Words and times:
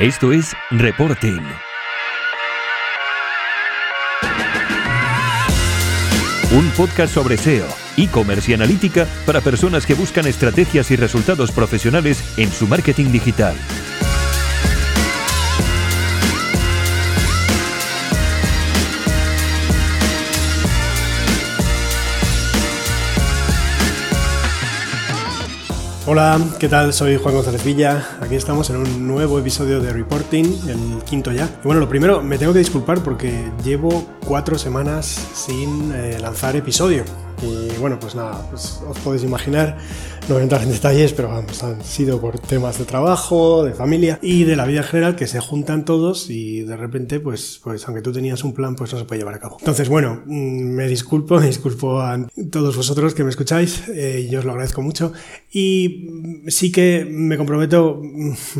Esto 0.00 0.32
es 0.32 0.56
Reporting. 0.70 1.42
Un 6.52 6.70
podcast 6.70 7.12
sobre 7.12 7.36
SEO, 7.36 7.66
e-commerce 7.98 8.50
y 8.50 8.54
analítica 8.54 9.06
para 9.26 9.42
personas 9.42 9.84
que 9.84 9.92
buscan 9.92 10.26
estrategias 10.26 10.90
y 10.90 10.96
resultados 10.96 11.52
profesionales 11.52 12.24
en 12.38 12.50
su 12.50 12.66
marketing 12.66 13.12
digital. 13.12 13.54
Hola, 26.12 26.40
¿qué 26.58 26.68
tal? 26.68 26.92
Soy 26.92 27.16
Juan 27.18 27.36
González 27.36 27.62
Villa. 27.62 28.04
Aquí 28.20 28.34
estamos 28.34 28.68
en 28.70 28.78
un 28.78 29.06
nuevo 29.06 29.38
episodio 29.38 29.78
de 29.78 29.92
Reporting, 29.92 30.44
el 30.66 31.04
quinto 31.04 31.30
ya. 31.30 31.48
Y 31.62 31.66
bueno, 31.68 31.80
lo 31.80 31.88
primero, 31.88 32.20
me 32.20 32.36
tengo 32.36 32.52
que 32.52 32.58
disculpar 32.58 33.00
porque 33.00 33.52
llevo 33.62 34.04
cuatro 34.26 34.58
semanas 34.58 35.06
sin 35.06 35.92
eh, 35.92 36.18
lanzar 36.18 36.56
episodio. 36.56 37.04
Y 37.42 37.78
bueno, 37.78 37.98
pues 37.98 38.14
nada, 38.14 38.46
pues 38.50 38.80
os 38.88 38.98
podéis 38.98 39.24
imaginar 39.24 39.78
no 40.28 40.34
voy 40.34 40.42
a 40.42 40.44
entrar 40.44 40.62
en 40.62 40.70
detalles, 40.70 41.12
pero 41.12 41.28
vamos, 41.28 41.62
han 41.64 41.82
sido 41.82 42.20
por 42.20 42.38
temas 42.38 42.78
de 42.78 42.84
trabajo, 42.84 43.64
de 43.64 43.74
familia 43.74 44.20
y 44.22 44.44
de 44.44 44.54
la 44.54 44.64
vida 44.64 44.80
en 44.80 44.86
general 44.86 45.16
que 45.16 45.26
se 45.26 45.40
juntan 45.40 45.84
todos 45.84 46.30
y 46.30 46.60
de 46.60 46.76
repente, 46.76 47.18
pues, 47.18 47.60
pues 47.64 47.84
aunque 47.88 48.00
tú 48.00 48.12
tenías 48.12 48.44
un 48.44 48.52
plan, 48.52 48.76
pues 48.76 48.92
no 48.92 49.00
se 49.00 49.06
puede 49.06 49.20
llevar 49.20 49.34
a 49.34 49.38
cabo. 49.40 49.56
Entonces, 49.58 49.88
bueno, 49.88 50.22
mm, 50.26 50.70
me 50.70 50.86
disculpo, 50.86 51.36
me 51.40 51.46
disculpo 51.46 52.00
a 52.00 52.28
todos 52.50 52.76
vosotros 52.76 53.14
que 53.14 53.24
me 53.24 53.30
escucháis, 53.30 53.88
eh, 53.88 54.28
yo 54.30 54.38
os 54.38 54.44
lo 54.44 54.52
agradezco 54.52 54.82
mucho 54.82 55.12
y 55.50 56.08
sí 56.46 56.70
que 56.70 57.04
me 57.10 57.36
comprometo, 57.36 58.00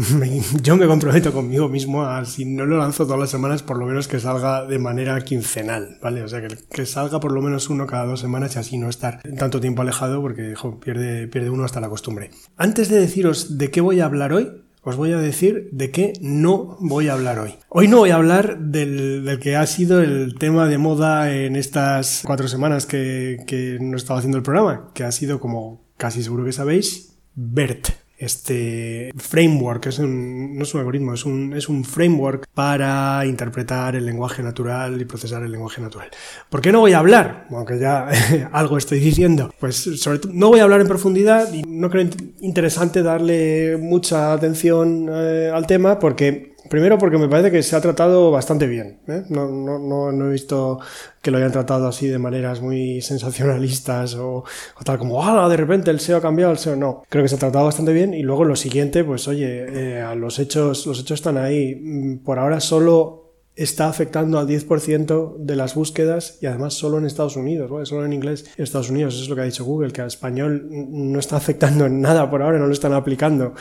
yo 0.62 0.76
me 0.76 0.86
comprometo 0.88 1.32
conmigo 1.32 1.68
mismo 1.68 2.04
a 2.04 2.24
si 2.24 2.46
no 2.46 2.66
lo 2.66 2.78
lanzo 2.78 3.04
todas 3.04 3.20
las 3.20 3.30
semanas, 3.30 3.62
por 3.62 3.78
lo 3.78 3.86
menos 3.86 4.08
que 4.08 4.18
salga 4.18 4.66
de 4.66 4.80
manera 4.80 5.20
quincenal, 5.20 5.98
¿vale? 6.02 6.24
O 6.24 6.28
sea, 6.28 6.40
que, 6.40 6.56
que 6.68 6.84
salga 6.84 7.20
por 7.20 7.30
lo 7.30 7.42
menos 7.42 7.70
uno 7.70 7.86
cada 7.86 8.06
dos 8.06 8.18
semanas 8.18 8.56
y 8.56 8.58
así 8.58 8.69
no 8.78 8.88
estar 8.88 9.22
tanto 9.38 9.60
tiempo 9.60 9.82
alejado 9.82 10.20
porque 10.20 10.54
pierde, 10.82 11.28
pierde 11.28 11.50
uno 11.50 11.64
hasta 11.64 11.80
la 11.80 11.88
costumbre. 11.88 12.30
Antes 12.56 12.88
de 12.88 13.00
deciros 13.00 13.58
de 13.58 13.70
qué 13.70 13.80
voy 13.80 14.00
a 14.00 14.06
hablar 14.06 14.32
hoy, 14.32 14.50
os 14.82 14.96
voy 14.96 15.12
a 15.12 15.18
decir 15.18 15.68
de 15.72 15.90
qué 15.90 16.14
no 16.20 16.76
voy 16.80 17.08
a 17.08 17.12
hablar 17.12 17.38
hoy. 17.38 17.54
Hoy 17.68 17.88
no 17.88 17.98
voy 17.98 18.10
a 18.10 18.16
hablar 18.16 18.58
del, 18.58 19.38
que 19.42 19.56
ha 19.56 19.66
sido 19.66 20.02
el 20.02 20.36
tema 20.38 20.68
de 20.68 20.78
moda 20.78 21.34
en 21.34 21.56
estas 21.56 22.22
cuatro 22.24 22.48
semanas 22.48 22.86
que, 22.86 23.44
que 23.46 23.78
no 23.80 23.96
estaba 23.96 24.18
haciendo 24.18 24.38
el 24.38 24.44
programa, 24.44 24.90
que 24.94 25.04
ha 25.04 25.12
sido, 25.12 25.38
como 25.38 25.84
casi 25.96 26.22
seguro 26.22 26.44
que 26.44 26.52
sabéis, 26.52 27.18
BERT 27.34 27.88
este 28.20 29.12
framework, 29.16 29.86
es 29.86 29.98
un, 29.98 30.58
no 30.58 30.64
es 30.64 30.74
un 30.74 30.80
algoritmo, 30.80 31.14
es 31.14 31.24
un, 31.24 31.54
es 31.54 31.70
un 31.70 31.84
framework 31.84 32.46
para 32.52 33.24
interpretar 33.24 33.96
el 33.96 34.04
lenguaje 34.04 34.42
natural 34.42 35.00
y 35.00 35.06
procesar 35.06 35.42
el 35.42 35.50
lenguaje 35.50 35.80
natural. 35.80 36.10
¿Por 36.50 36.60
qué 36.60 36.70
no 36.70 36.80
voy 36.80 36.92
a 36.92 36.98
hablar? 36.98 37.46
Aunque 37.50 37.78
ya 37.78 38.10
algo 38.52 38.76
estoy 38.76 39.00
diciendo. 39.00 39.50
Pues 39.58 39.76
sobre 39.76 40.18
todo, 40.18 40.32
no 40.34 40.48
voy 40.48 40.60
a 40.60 40.64
hablar 40.64 40.82
en 40.82 40.88
profundidad 40.88 41.50
y 41.54 41.62
no 41.62 41.88
creo 41.88 42.06
interesante 42.40 43.02
darle 43.02 43.78
mucha 43.78 44.34
atención 44.34 45.08
eh, 45.10 45.50
al 45.52 45.66
tema 45.66 45.98
porque 45.98 46.49
Primero 46.70 46.98
porque 46.98 47.18
me 47.18 47.26
parece 47.26 47.50
que 47.50 47.64
se 47.64 47.74
ha 47.74 47.80
tratado 47.80 48.30
bastante 48.30 48.68
bien. 48.68 49.00
¿eh? 49.08 49.24
No, 49.28 49.48
no, 49.48 49.80
no, 49.80 50.12
no, 50.12 50.28
he 50.28 50.30
visto 50.30 50.78
que 51.20 51.32
lo 51.32 51.38
hayan 51.38 51.50
tratado 51.50 51.88
así 51.88 52.06
de 52.06 52.20
maneras 52.20 52.60
muy 52.60 53.02
sensacionalistas 53.02 54.14
o, 54.14 54.44
tal 54.84 54.96
como, 54.96 55.20
¡ah! 55.20 55.48
De 55.48 55.56
repente 55.56 55.90
el 55.90 55.98
SEO 55.98 56.18
ha 56.18 56.22
cambiado, 56.22 56.52
el 56.52 56.58
SEO 56.58 56.76
no. 56.76 57.02
Creo 57.08 57.24
que 57.24 57.28
se 57.28 57.34
ha 57.34 57.38
tratado 57.40 57.64
bastante 57.64 57.92
bien 57.92 58.14
y 58.14 58.22
luego 58.22 58.44
lo 58.44 58.54
siguiente, 58.54 59.02
pues 59.02 59.26
oye, 59.26 59.66
eh, 59.68 60.14
los, 60.14 60.38
hechos, 60.38 60.86
los 60.86 61.00
hechos 61.00 61.18
están 61.18 61.38
ahí. 61.38 61.74
Mm, 61.74 62.18
por 62.18 62.38
ahora 62.38 62.60
solo 62.60 63.20
está 63.56 63.88
afectando 63.88 64.38
al 64.38 64.46
10% 64.46 65.38
de 65.38 65.56
las 65.56 65.74
búsquedas 65.74 66.38
y 66.40 66.46
además 66.46 66.74
solo 66.74 66.98
en 66.98 67.04
Estados 67.04 67.34
Unidos, 67.34 67.68
¿vale? 67.68 67.84
solo 67.84 68.06
en 68.06 68.12
inglés 68.12 68.48
en 68.56 68.62
Estados 68.62 68.90
Unidos. 68.90 69.14
Eso 69.14 69.24
es 69.24 69.28
lo 69.28 69.34
que 69.34 69.42
ha 69.42 69.44
dicho 69.44 69.64
Google, 69.64 69.90
que 69.90 70.02
al 70.02 70.06
español 70.06 70.68
no 70.70 71.18
está 71.18 71.36
afectando 71.36 71.86
en 71.86 72.00
nada 72.00 72.30
por 72.30 72.42
ahora, 72.42 72.60
no 72.60 72.66
lo 72.68 72.72
están 72.72 72.92
aplicando. 72.92 73.54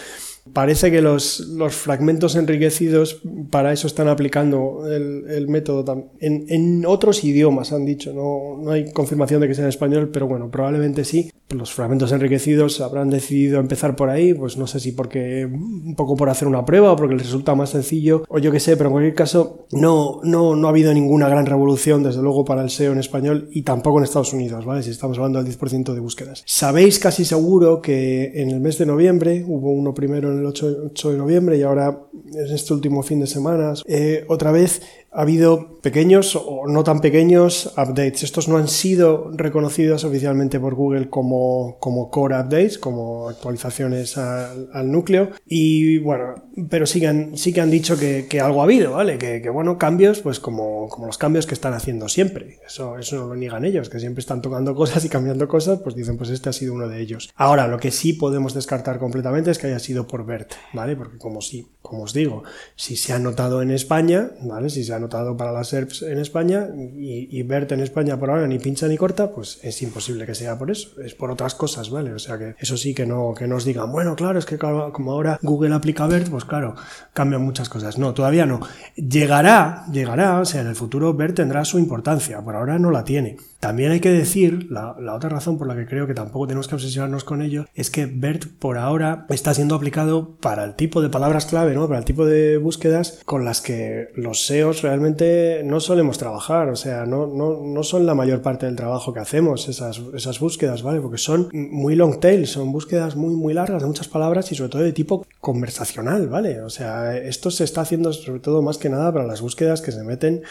Parece 0.53 0.91
que 0.91 1.01
los, 1.01 1.39
los, 1.55 1.75
fragmentos 1.75 2.35
enriquecidos 2.35 3.21
para 3.49 3.71
eso 3.71 3.87
están 3.87 4.07
aplicando 4.07 4.87
el, 4.89 5.29
el 5.29 5.47
método 5.47 6.11
en, 6.19 6.45
en, 6.49 6.85
otros 6.85 7.23
idiomas, 7.23 7.71
han 7.71 7.85
dicho. 7.85 8.13
No, 8.13 8.61
no, 8.61 8.71
hay 8.71 8.91
confirmación 8.91 9.41
de 9.41 9.47
que 9.47 9.53
sea 9.53 9.65
en 9.65 9.69
español, 9.69 10.09
pero 10.11 10.27
bueno, 10.27 10.49
probablemente 10.49 11.03
sí. 11.03 11.31
Los 11.49 11.73
fragmentos 11.73 12.11
enriquecidos 12.11 12.79
habrán 12.79 13.09
decidido 13.09 13.59
empezar 13.59 13.95
por 13.95 14.09
ahí, 14.09 14.33
pues 14.33 14.57
no 14.57 14.67
sé 14.67 14.79
si 14.79 14.91
porque 14.91 15.45
un 15.45 15.95
poco 15.95 16.15
por 16.15 16.29
hacer 16.29 16.47
una 16.47 16.63
prueba 16.63 16.91
o 16.91 16.95
porque 16.95 17.15
les 17.15 17.25
resulta 17.25 17.55
más 17.55 17.71
sencillo, 17.71 18.23
o 18.29 18.37
yo 18.37 18.51
qué 18.51 18.59
sé, 18.59 18.77
pero 18.77 18.89
en 18.89 18.93
cualquier 18.93 19.15
caso 19.15 19.65
no, 19.71 20.19
no, 20.23 20.55
no 20.55 20.67
ha 20.67 20.69
habido 20.69 20.93
ninguna 20.93 21.27
gran 21.27 21.45
revolución, 21.45 22.03
desde 22.03 22.21
luego, 22.21 22.45
para 22.45 22.61
el 22.61 22.69
SEO 22.69 22.91
en 22.91 22.99
español 22.99 23.49
y 23.51 23.63
tampoco 23.63 23.97
en 23.97 24.03
Estados 24.03 24.33
Unidos, 24.33 24.65
¿vale? 24.65 24.83
Si 24.83 24.91
estamos 24.91 25.17
hablando 25.17 25.41
del 25.41 25.51
10% 25.51 25.93
de 25.93 25.99
búsquedas. 25.99 26.43
Sabéis 26.45 26.99
casi 26.99 27.25
seguro 27.25 27.81
que 27.81 28.31
en 28.41 28.51
el 28.51 28.59
mes 28.59 28.77
de 28.77 28.85
noviembre 28.85 29.43
hubo 29.47 29.71
uno 29.71 29.93
primero 29.93 30.31
en 30.31 30.38
el 30.39 30.45
8, 30.45 31.11
de 31.11 31.17
noviembre 31.17 31.57
y 31.57 31.63
ahora 31.63 31.99
en 32.33 32.53
este 32.53 32.73
último 32.73 33.03
fin 33.03 33.19
de 33.19 33.27
semana. 33.27 33.73
Eh, 33.85 34.25
otra 34.27 34.51
vez 34.51 34.81
ha 35.11 35.21
habido 35.21 35.78
pequeños 35.81 36.35
o 36.35 36.67
no 36.67 36.83
tan 36.83 37.01
pequeños 37.01 37.73
updates. 37.77 38.23
Estos 38.23 38.47
no 38.47 38.57
han 38.57 38.67
sido 38.67 39.31
reconocidos 39.33 40.03
oficialmente 40.03 40.59
por 40.59 40.75
Google 40.75 41.09
como, 41.09 41.77
como 41.79 42.09
core 42.09 42.39
updates, 42.39 42.77
como 42.77 43.29
actualizaciones 43.29 44.17
al, 44.17 44.91
núcleo. 44.91 45.31
Y 45.45 45.99
bueno, 45.99 46.35
pero 46.69 46.85
sí 46.85 46.99
que 46.99 47.07
han, 47.07 47.37
sí 47.37 47.53
que 47.53 47.61
han 47.61 47.71
dicho 47.71 47.97
que, 47.97 48.27
que 48.29 48.39
algo 48.39 48.61
ha 48.61 48.63
habido, 48.65 48.93
¿vale? 48.93 49.17
Que, 49.17 49.49
bueno, 49.49 49.77
cambios, 49.77 50.19
pues 50.19 50.39
como, 50.39 50.87
como 50.89 51.07
los 51.07 51.17
cambios 51.17 51.45
que 51.45 51.53
están 51.53 51.73
haciendo 51.73 52.09
siempre. 52.09 52.59
Eso, 52.65 52.97
eso 52.97 53.17
no 53.17 53.27
lo 53.27 53.35
niegan 53.35 53.65
ellos, 53.65 53.89
que 53.89 53.99
siempre 53.99 54.19
están 54.21 54.41
tocando 54.41 54.75
cosas 54.79 55.03
y 55.05 55.09
cambiando 55.09 55.47
cosas, 55.47 55.79
pues 55.79 55.95
dicen, 55.95 56.17
pues 56.17 56.29
este 56.29 56.49
ha 56.49 56.53
sido 56.53 56.73
uno 56.73 56.87
de 56.87 56.99
ellos. 57.01 57.29
Ahora, 57.35 57.67
lo 57.67 57.79
que 57.79 57.91
sí 57.91 58.13
podemos 58.13 58.53
descartar 58.53 58.99
completamente 58.99 59.51
es 59.51 59.57
que 59.57 59.67
haya 59.67 59.79
sido 59.79 60.07
por 60.07 60.25
BERT, 60.25 60.53
¿vale? 60.73 60.95
Porque 60.95 61.17
como 61.17 61.41
sí, 61.41 61.67
como 61.81 62.03
os 62.03 62.13
digo, 62.13 62.43
si 62.75 62.95
se 62.95 63.13
ha 63.13 63.19
notado 63.19 63.61
en 63.61 63.71
España, 63.71 64.31
¿vale? 64.41 64.69
Si 64.69 64.83
se 64.83 64.93
ha 64.93 64.97
anotado 64.97 65.37
para 65.37 65.51
las 65.51 65.68
En 65.73 66.19
España 66.19 66.67
y, 66.75 67.41
verte 67.43 67.73
en 67.73 67.81
España 67.81 68.19
por 68.19 68.29
ahora 68.29 68.47
ni 68.47 68.59
pincha 68.59 68.87
ni 68.87 68.97
corta, 68.97 69.31
pues 69.31 69.59
es 69.63 69.81
imposible 69.81 70.25
que 70.25 70.35
sea 70.35 70.57
por 70.57 70.71
eso, 70.71 71.01
es 71.01 71.15
por 71.15 71.31
otras 71.31 71.55
cosas, 71.55 71.89
¿vale? 71.89 72.13
O 72.13 72.19
sea 72.19 72.37
que 72.37 72.55
eso 72.59 72.77
sí 72.77 72.93
que 72.93 73.05
no, 73.05 73.33
que 73.33 73.47
nos 73.47 73.65
digan, 73.65 73.91
bueno, 73.91 74.15
claro, 74.15 74.39
es 74.39 74.45
que 74.45 74.57
como 74.57 75.11
ahora 75.11 75.39
Google 75.41 75.73
aplica 75.73 76.07
BERT, 76.07 76.29
pues 76.29 76.45
claro, 76.45 76.75
cambian 77.13 77.41
muchas 77.41 77.69
cosas. 77.69 77.97
No, 77.97 78.13
todavía 78.13 78.45
no. 78.45 78.59
Llegará, 78.95 79.85
llegará, 79.91 80.39
o 80.39 80.45
sea, 80.45 80.61
en 80.61 80.67
el 80.67 80.75
futuro 80.75 81.13
BERT 81.13 81.35
tendrá 81.35 81.65
su 81.65 81.79
importancia, 81.79 82.41
por 82.41 82.55
ahora 82.55 82.79
no 82.79 82.91
la 82.91 83.03
tiene. 83.03 83.37
También 83.59 83.91
hay 83.91 83.99
que 83.99 84.11
decir, 84.11 84.71
la, 84.71 84.95
otra 85.13 85.29
razón 85.29 85.57
por 85.57 85.67
la 85.67 85.75
que 85.75 85.85
creo 85.85 86.07
que 86.07 86.13
tampoco 86.13 86.47
tenemos 86.47 86.69
que 86.69 86.75
obsesionarnos 86.75 87.25
con 87.25 87.41
ello, 87.41 87.65
es 87.75 87.89
que 87.89 88.05
BERT 88.05 88.45
por 88.57 88.77
ahora 88.77 89.25
está 89.29 89.53
siendo 89.53 89.75
aplicado 89.75 90.37
para 90.39 90.63
el 90.63 90.75
tipo 90.75 91.01
de 91.01 91.09
palabras 91.09 91.45
clave, 91.45 91.73
¿no? 91.73 91.87
Para 91.87 91.99
el 91.99 92.05
tipo 92.05 92.25
de 92.25 92.57
búsquedas 92.57 93.19
con 93.25 93.43
las 93.43 93.59
que 93.61 94.09
los 94.15 94.45
SEOs 94.45 94.81
realmente 94.81 95.61
no 95.65 95.81
solemos 95.81 96.17
trabajar, 96.17 96.69
o 96.69 96.77
sea, 96.77 97.05
no, 97.05 97.27
no, 97.27 97.61
no 97.61 97.83
son 97.83 98.05
la 98.05 98.15
mayor 98.15 98.41
parte 98.41 98.65
del 98.65 98.77
trabajo 98.77 99.13
que 99.13 99.19
hacemos 99.19 99.67
esas, 99.67 100.01
esas 100.13 100.39
búsquedas, 100.39 100.81
¿vale? 100.81 101.01
Porque 101.01 101.17
son 101.17 101.49
muy 101.51 101.95
long 101.95 102.19
tail, 102.21 102.47
son 102.47 102.71
búsquedas 102.71 103.17
muy, 103.17 103.35
muy 103.35 103.53
largas 103.53 103.81
de 103.81 103.87
muchas 103.87 104.07
palabras 104.07 104.49
y 104.53 104.55
sobre 104.55 104.69
todo 104.69 104.83
de 104.83 104.93
tipo 104.93 105.25
conversacional, 105.41 106.29
¿vale? 106.29 106.61
O 106.61 106.69
sea, 106.69 107.17
esto 107.17 107.51
se 107.51 107.65
está 107.65 107.81
haciendo 107.81 108.13
sobre 108.13 108.39
todo 108.39 108.61
más 108.61 108.77
que 108.77 108.89
nada 108.89 109.11
para 109.11 109.25
las 109.25 109.41
búsquedas 109.41 109.81
que 109.81 109.91
se 109.91 110.03
meten 110.03 110.43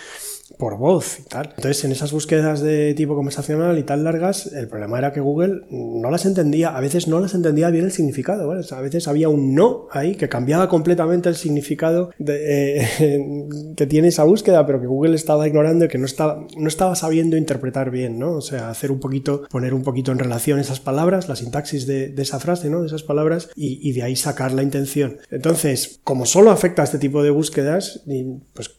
por 0.59 0.77
voz 0.77 1.21
y 1.21 1.23
tal. 1.23 1.55
Entonces, 1.57 1.85
en 1.85 1.93
esas 1.93 2.13
búsquedas 2.13 2.61
de 2.61 2.93
tipo 2.95 3.15
conversacional 3.15 3.79
y 3.79 3.85
tan 3.85 4.05
largas, 4.05 4.53
el 4.53 4.69
problema 4.69 4.99
era 4.99 5.13
que 5.13 5.21
Google 5.21 5.63
no 5.71 6.11
las 6.11 6.27
entendía, 6.27 6.77
a 6.77 6.81
veces 6.81 7.09
no 7.09 7.21
las 7.21 7.35
entendía 7.35 7.71
bien 7.71 7.85
el 7.85 7.93
significado, 7.93 8.51
a 8.53 8.81
veces 8.81 9.09
había 9.09 9.29
un 9.29 9.55
no 9.55 9.87
ahí 9.91 10.17
que 10.17 10.29
cambiaba 10.29 10.69
completamente 10.69 11.29
el 11.29 11.37
significado 11.37 12.11
de, 12.19 12.81
eh, 12.81 13.49
que 13.77 13.87
tiene 13.87 14.09
esa 14.09 14.25
búsqueda, 14.25 14.67
pero 14.67 14.81
que 14.81 14.87
Google 14.87 15.15
estaba 15.15 15.47
ignorando 15.47 15.85
y 15.85 15.89
que 15.89 15.99
no 15.99 16.07
estaba, 16.07 16.47
no 16.57 16.69
estaba 16.69 16.97
sabiendo 16.97 17.37
interpretar 17.37 17.91
bien, 17.91 18.19
¿no? 18.19 18.33
O 18.33 18.41
sea, 18.41 18.69
hacer 18.69 18.91
un 18.91 19.01
poquito, 19.01 19.45
poner 19.51 19.75
un 19.75 19.83
poquito 19.83 20.13
en 20.13 20.19
relación 20.19 20.59
esas 20.59 20.81
palabras, 20.81 21.29
la 21.29 21.37
sintaxis 21.37 21.87
de, 21.87 22.09
de 22.09 22.23
esa 22.23 22.41
frase, 22.41 22.69
¿no? 22.69 22.81
De 22.81 22.89
esas 22.89 23.05
palabras 23.05 23.49
y, 23.55 23.89
y 23.89 23.93
de 23.93 24.03
ahí 24.03 24.17
sacar 24.17 24.53
la 24.53 24.63
intención. 24.63 25.19
Entonces, 25.31 26.01
como 26.03 26.27
solo 26.27 26.51
afecta 26.51 26.83
a 26.83 26.85
este 26.85 26.99
tipo 26.99 27.23
de 27.23 27.31
búsquedas, 27.31 28.03
pues 28.55 28.71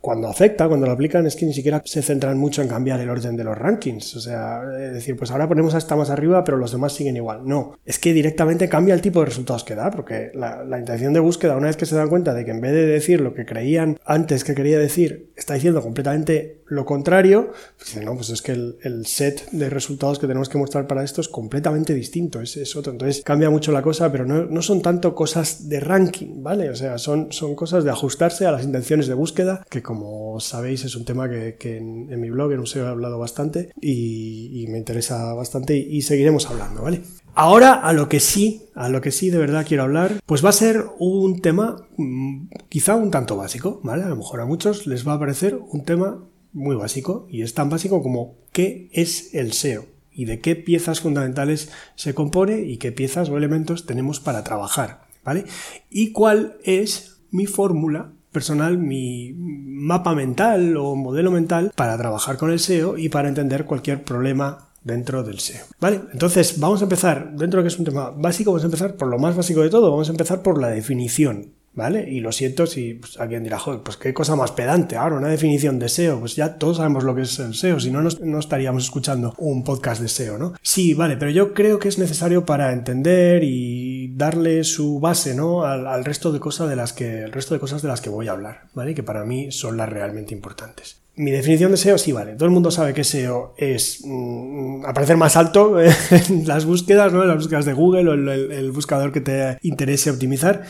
cuando, 0.00 0.28
afecta, 0.28 0.68
cuando 0.68 0.86
lo 0.86 0.92
aplican, 0.92 1.26
es 1.26 1.36
que 1.36 1.46
ni 1.46 1.54
siquiera 1.54 1.82
se 1.84 2.02
centran 2.02 2.38
mucho 2.38 2.62
en 2.62 2.68
cambiar 2.68 3.00
el 3.00 3.10
orden 3.10 3.36
de 3.36 3.44
los 3.44 3.56
rankings. 3.56 4.16
O 4.16 4.20
sea, 4.20 4.62
decir, 4.62 5.16
pues 5.16 5.30
ahora 5.30 5.48
ponemos 5.48 5.74
a 5.74 5.78
esta 5.78 5.96
más 5.96 6.10
arriba, 6.10 6.44
pero 6.44 6.56
los 6.56 6.72
demás 6.72 6.92
siguen 6.92 7.16
igual. 7.16 7.42
No, 7.44 7.78
es 7.84 7.98
que 7.98 8.12
directamente 8.12 8.68
cambia 8.68 8.94
el 8.94 9.00
tipo 9.00 9.20
de 9.20 9.26
resultados 9.26 9.64
que 9.64 9.74
da, 9.74 9.90
porque 9.90 10.32
la 10.34 10.78
intención 10.78 11.12
de 11.12 11.20
búsqueda, 11.20 11.56
una 11.56 11.66
vez 11.66 11.76
que 11.76 11.86
se 11.86 11.96
dan 11.96 12.08
cuenta 12.08 12.34
de 12.34 12.44
que 12.44 12.50
en 12.50 12.60
vez 12.60 12.72
de 12.72 12.86
decir 12.86 13.20
lo 13.20 13.34
que 13.34 13.46
creían 13.46 13.98
antes 14.04 14.44
que 14.44 14.54
quería 14.54 14.78
decir, 14.78 15.32
está 15.36 15.54
diciendo 15.54 15.82
completamente 15.82 16.62
lo 16.66 16.84
contrario, 16.84 17.52
pues 17.76 17.96
no, 18.04 18.14
pues 18.14 18.30
es 18.30 18.42
que 18.42 18.52
el, 18.52 19.06
set 19.06 19.50
de 19.50 19.68
resultados 19.68 20.18
que 20.18 20.26
tenemos 20.26 20.48
que 20.48 20.58
mostrar 20.58 20.86
para 20.86 21.04
esto 21.04 21.20
es 21.20 21.28
completamente 21.28 21.94
distinto, 21.94 22.40
es, 22.40 22.76
otro. 22.76 22.92
Entonces 22.92 23.22
cambia 23.22 23.50
mucho 23.50 23.72
la 23.72 23.82
cosa, 23.82 24.10
pero 24.10 24.24
no, 24.24 24.62
son 24.62 24.80
tanto 24.80 25.14
cosas 25.14 25.68
de 25.68 25.80
ranking, 25.80 26.42
¿vale? 26.42 26.70
O 26.70 26.76
sea, 26.76 26.98
son, 26.98 27.32
son 27.32 27.54
cosas 27.54 27.84
de 27.84 27.90
ajustarse 27.90 28.46
a 28.46 28.52
las 28.52 28.64
intenciones 28.64 29.06
de 29.06 29.14
búsqueda, 29.14 29.64
que 29.68 29.82
como 29.82 30.40
sabéis 30.40 30.84
es 30.84 30.96
un 30.96 31.04
tema 31.04 31.28
que, 31.28 31.76
en, 31.76 32.20
mi 32.20 32.30
blog, 32.30 32.52
en 32.52 32.60
un 32.60 32.66
SEO, 32.66 32.86
he 32.86 32.88
hablado 32.88 33.18
bastante 33.18 33.70
y, 33.80 34.66
me 34.68 34.78
interesa 34.78 35.34
bastante 35.34 35.76
y 35.76 36.02
seguiremos 36.02 36.48
hablando, 36.48 36.82
¿vale? 36.82 37.02
Ahora 37.36 37.74
a 37.74 37.92
lo 37.92 38.08
que 38.08 38.20
sí, 38.20 38.68
a 38.74 38.88
lo 38.88 39.00
que 39.00 39.10
sí 39.10 39.28
de 39.28 39.38
verdad 39.38 39.66
quiero 39.66 39.82
hablar, 39.82 40.20
pues 40.24 40.44
va 40.44 40.50
a 40.50 40.52
ser 40.52 40.84
un 40.98 41.40
tema 41.40 41.88
mm, 41.96 42.46
quizá 42.68 42.94
un 42.94 43.10
tanto 43.10 43.36
básico, 43.36 43.80
¿vale? 43.82 44.04
A 44.04 44.08
lo 44.08 44.16
mejor 44.16 44.40
a 44.40 44.46
muchos 44.46 44.86
les 44.86 45.06
va 45.06 45.14
a 45.14 45.18
parecer 45.18 45.56
un 45.56 45.84
tema 45.84 46.24
muy 46.54 46.76
básico 46.76 47.26
y 47.28 47.42
es 47.42 47.52
tan 47.52 47.68
básico 47.68 48.02
como 48.02 48.36
qué 48.52 48.88
es 48.92 49.34
el 49.34 49.52
SEO 49.52 49.84
y 50.10 50.24
de 50.24 50.40
qué 50.40 50.56
piezas 50.56 51.00
fundamentales 51.00 51.70
se 51.96 52.14
compone 52.14 52.60
y 52.60 52.78
qué 52.78 52.92
piezas 52.92 53.28
o 53.28 53.36
elementos 53.36 53.84
tenemos 53.84 54.20
para 54.20 54.44
trabajar, 54.44 55.02
¿vale? 55.24 55.44
Y 55.90 56.12
cuál 56.12 56.56
es 56.64 57.18
mi 57.30 57.46
fórmula 57.46 58.12
personal, 58.30 58.78
mi 58.78 59.32
mapa 59.36 60.14
mental 60.14 60.76
o 60.76 60.94
modelo 60.94 61.30
mental 61.30 61.72
para 61.74 61.98
trabajar 61.98 62.36
con 62.36 62.50
el 62.50 62.60
SEO 62.60 62.96
y 62.96 63.08
para 63.08 63.28
entender 63.28 63.64
cualquier 63.64 64.04
problema 64.04 64.70
dentro 64.82 65.24
del 65.24 65.40
SEO. 65.40 65.64
¿Vale? 65.80 66.02
Entonces, 66.12 66.60
vamos 66.60 66.80
a 66.80 66.84
empezar, 66.84 67.34
dentro 67.36 67.60
de 67.60 67.64
que 67.64 67.74
es 67.74 67.78
un 67.78 67.84
tema 67.84 68.10
básico, 68.10 68.50
vamos 68.50 68.62
a 68.62 68.66
empezar 68.66 68.96
por 68.96 69.08
lo 69.08 69.18
más 69.18 69.34
básico 69.34 69.62
de 69.62 69.70
todo, 69.70 69.90
vamos 69.90 70.08
a 70.08 70.12
empezar 70.12 70.42
por 70.42 70.60
la 70.60 70.68
definición. 70.68 71.52
¿Vale? 71.74 72.08
Y 72.08 72.20
lo 72.20 72.30
siento 72.30 72.66
si 72.66 72.94
pues, 72.94 73.18
alguien 73.18 73.42
dirá, 73.42 73.58
joder, 73.58 73.80
pues 73.80 73.96
qué 73.96 74.14
cosa 74.14 74.36
más 74.36 74.52
pedante, 74.52 74.96
ahora 74.96 75.16
una 75.16 75.28
definición 75.28 75.80
de 75.80 75.88
SEO, 75.88 76.20
pues 76.20 76.36
ya 76.36 76.54
todos 76.56 76.76
sabemos 76.76 77.02
lo 77.02 77.16
que 77.16 77.22
es 77.22 77.36
el 77.40 77.54
SEO, 77.54 77.80
si 77.80 77.90
no, 77.90 78.00
no 78.00 78.38
estaríamos 78.38 78.84
escuchando 78.84 79.34
un 79.38 79.64
podcast 79.64 80.00
de 80.00 80.06
SEO, 80.08 80.38
¿no? 80.38 80.54
Sí, 80.62 80.94
vale, 80.94 81.16
pero 81.16 81.32
yo 81.32 81.52
creo 81.52 81.80
que 81.80 81.88
es 81.88 81.98
necesario 81.98 82.46
para 82.46 82.72
entender 82.72 83.42
y 83.42 84.14
darle 84.14 84.62
su 84.62 85.00
base, 85.00 85.34
¿no? 85.34 85.64
Al, 85.64 86.04
resto 86.04 86.32
de 86.32 86.40
cosas 86.40 86.68
de 86.68 86.76
las 86.76 86.92
que, 86.92 87.22
el 87.22 87.32
resto 87.32 87.54
de 87.54 87.60
cosas 87.60 87.82
de 87.82 87.88
las 87.88 88.00
que 88.00 88.10
voy 88.10 88.28
a 88.28 88.32
hablar, 88.32 88.68
¿vale? 88.74 88.94
Que 88.94 89.02
para 89.02 89.24
mí 89.24 89.50
son 89.50 89.76
las 89.76 89.88
realmente 89.88 90.34
importantes. 90.34 91.00
Mi 91.16 91.30
definición 91.30 91.70
de 91.70 91.76
SEO 91.76 91.96
sí 91.96 92.10
vale. 92.10 92.34
Todo 92.34 92.46
el 92.46 92.50
mundo 92.50 92.72
sabe 92.72 92.92
que 92.92 93.04
SEO 93.04 93.54
es 93.56 94.00
mm, 94.04 94.84
aparecer 94.84 95.16
más 95.16 95.36
alto 95.36 95.80
en 95.80 96.46
las 96.46 96.64
búsquedas, 96.64 97.12
¿no? 97.12 97.22
En 97.22 97.28
las 97.28 97.36
búsquedas 97.38 97.64
de 97.64 97.72
Google 97.72 98.10
o 98.10 98.12
el, 98.14 98.28
el, 98.50 98.72
buscador 98.72 99.12
que 99.12 99.20
te 99.20 99.58
interese 99.62 100.10
optimizar. 100.10 100.64